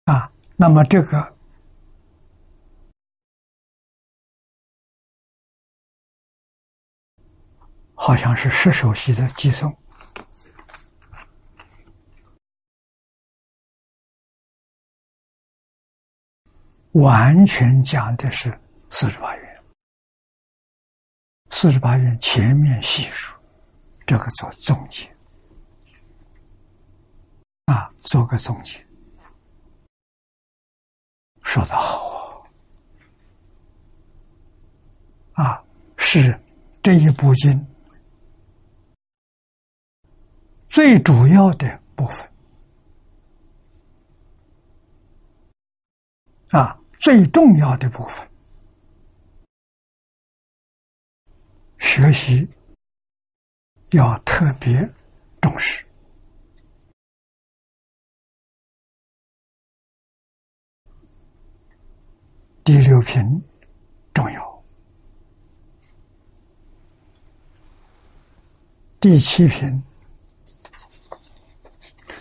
[0.05, 1.37] 啊，那么这个
[7.95, 9.77] 好像是十首席的寄送。
[16.93, 18.59] 完全讲的是
[18.89, 19.63] 四十八愿，
[21.51, 23.35] 四十八愿前面细数，
[24.07, 25.15] 这个做总结，
[27.67, 28.86] 啊，做个总结，
[31.57, 32.47] 说得好
[35.33, 35.65] 啊，
[35.97, 36.39] 是
[36.83, 37.67] 这一部经
[40.69, 42.31] 最主要的部分，
[46.49, 46.79] 啊。
[46.99, 48.29] 最重要的部分，
[51.79, 52.47] 学习
[53.93, 54.87] 要特别
[55.41, 55.86] 重视。
[62.67, 63.41] 第六品
[64.13, 64.65] 重要，
[68.99, 69.81] 第七品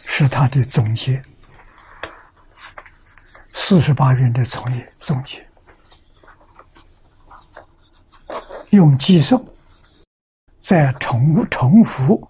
[0.03, 1.19] 是他的总结。
[3.55, 5.43] 四十八篇的从业总结，
[8.69, 9.43] 用寄送
[10.59, 12.29] 再重重复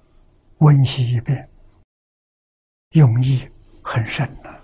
[0.59, 1.49] 温习一遍，
[2.91, 3.45] 用意
[3.83, 4.54] 很深的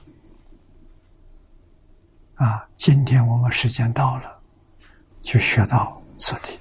[2.41, 2.67] 啊！
[2.75, 4.39] 今天我们时间到了，
[5.21, 6.59] 就学到此地。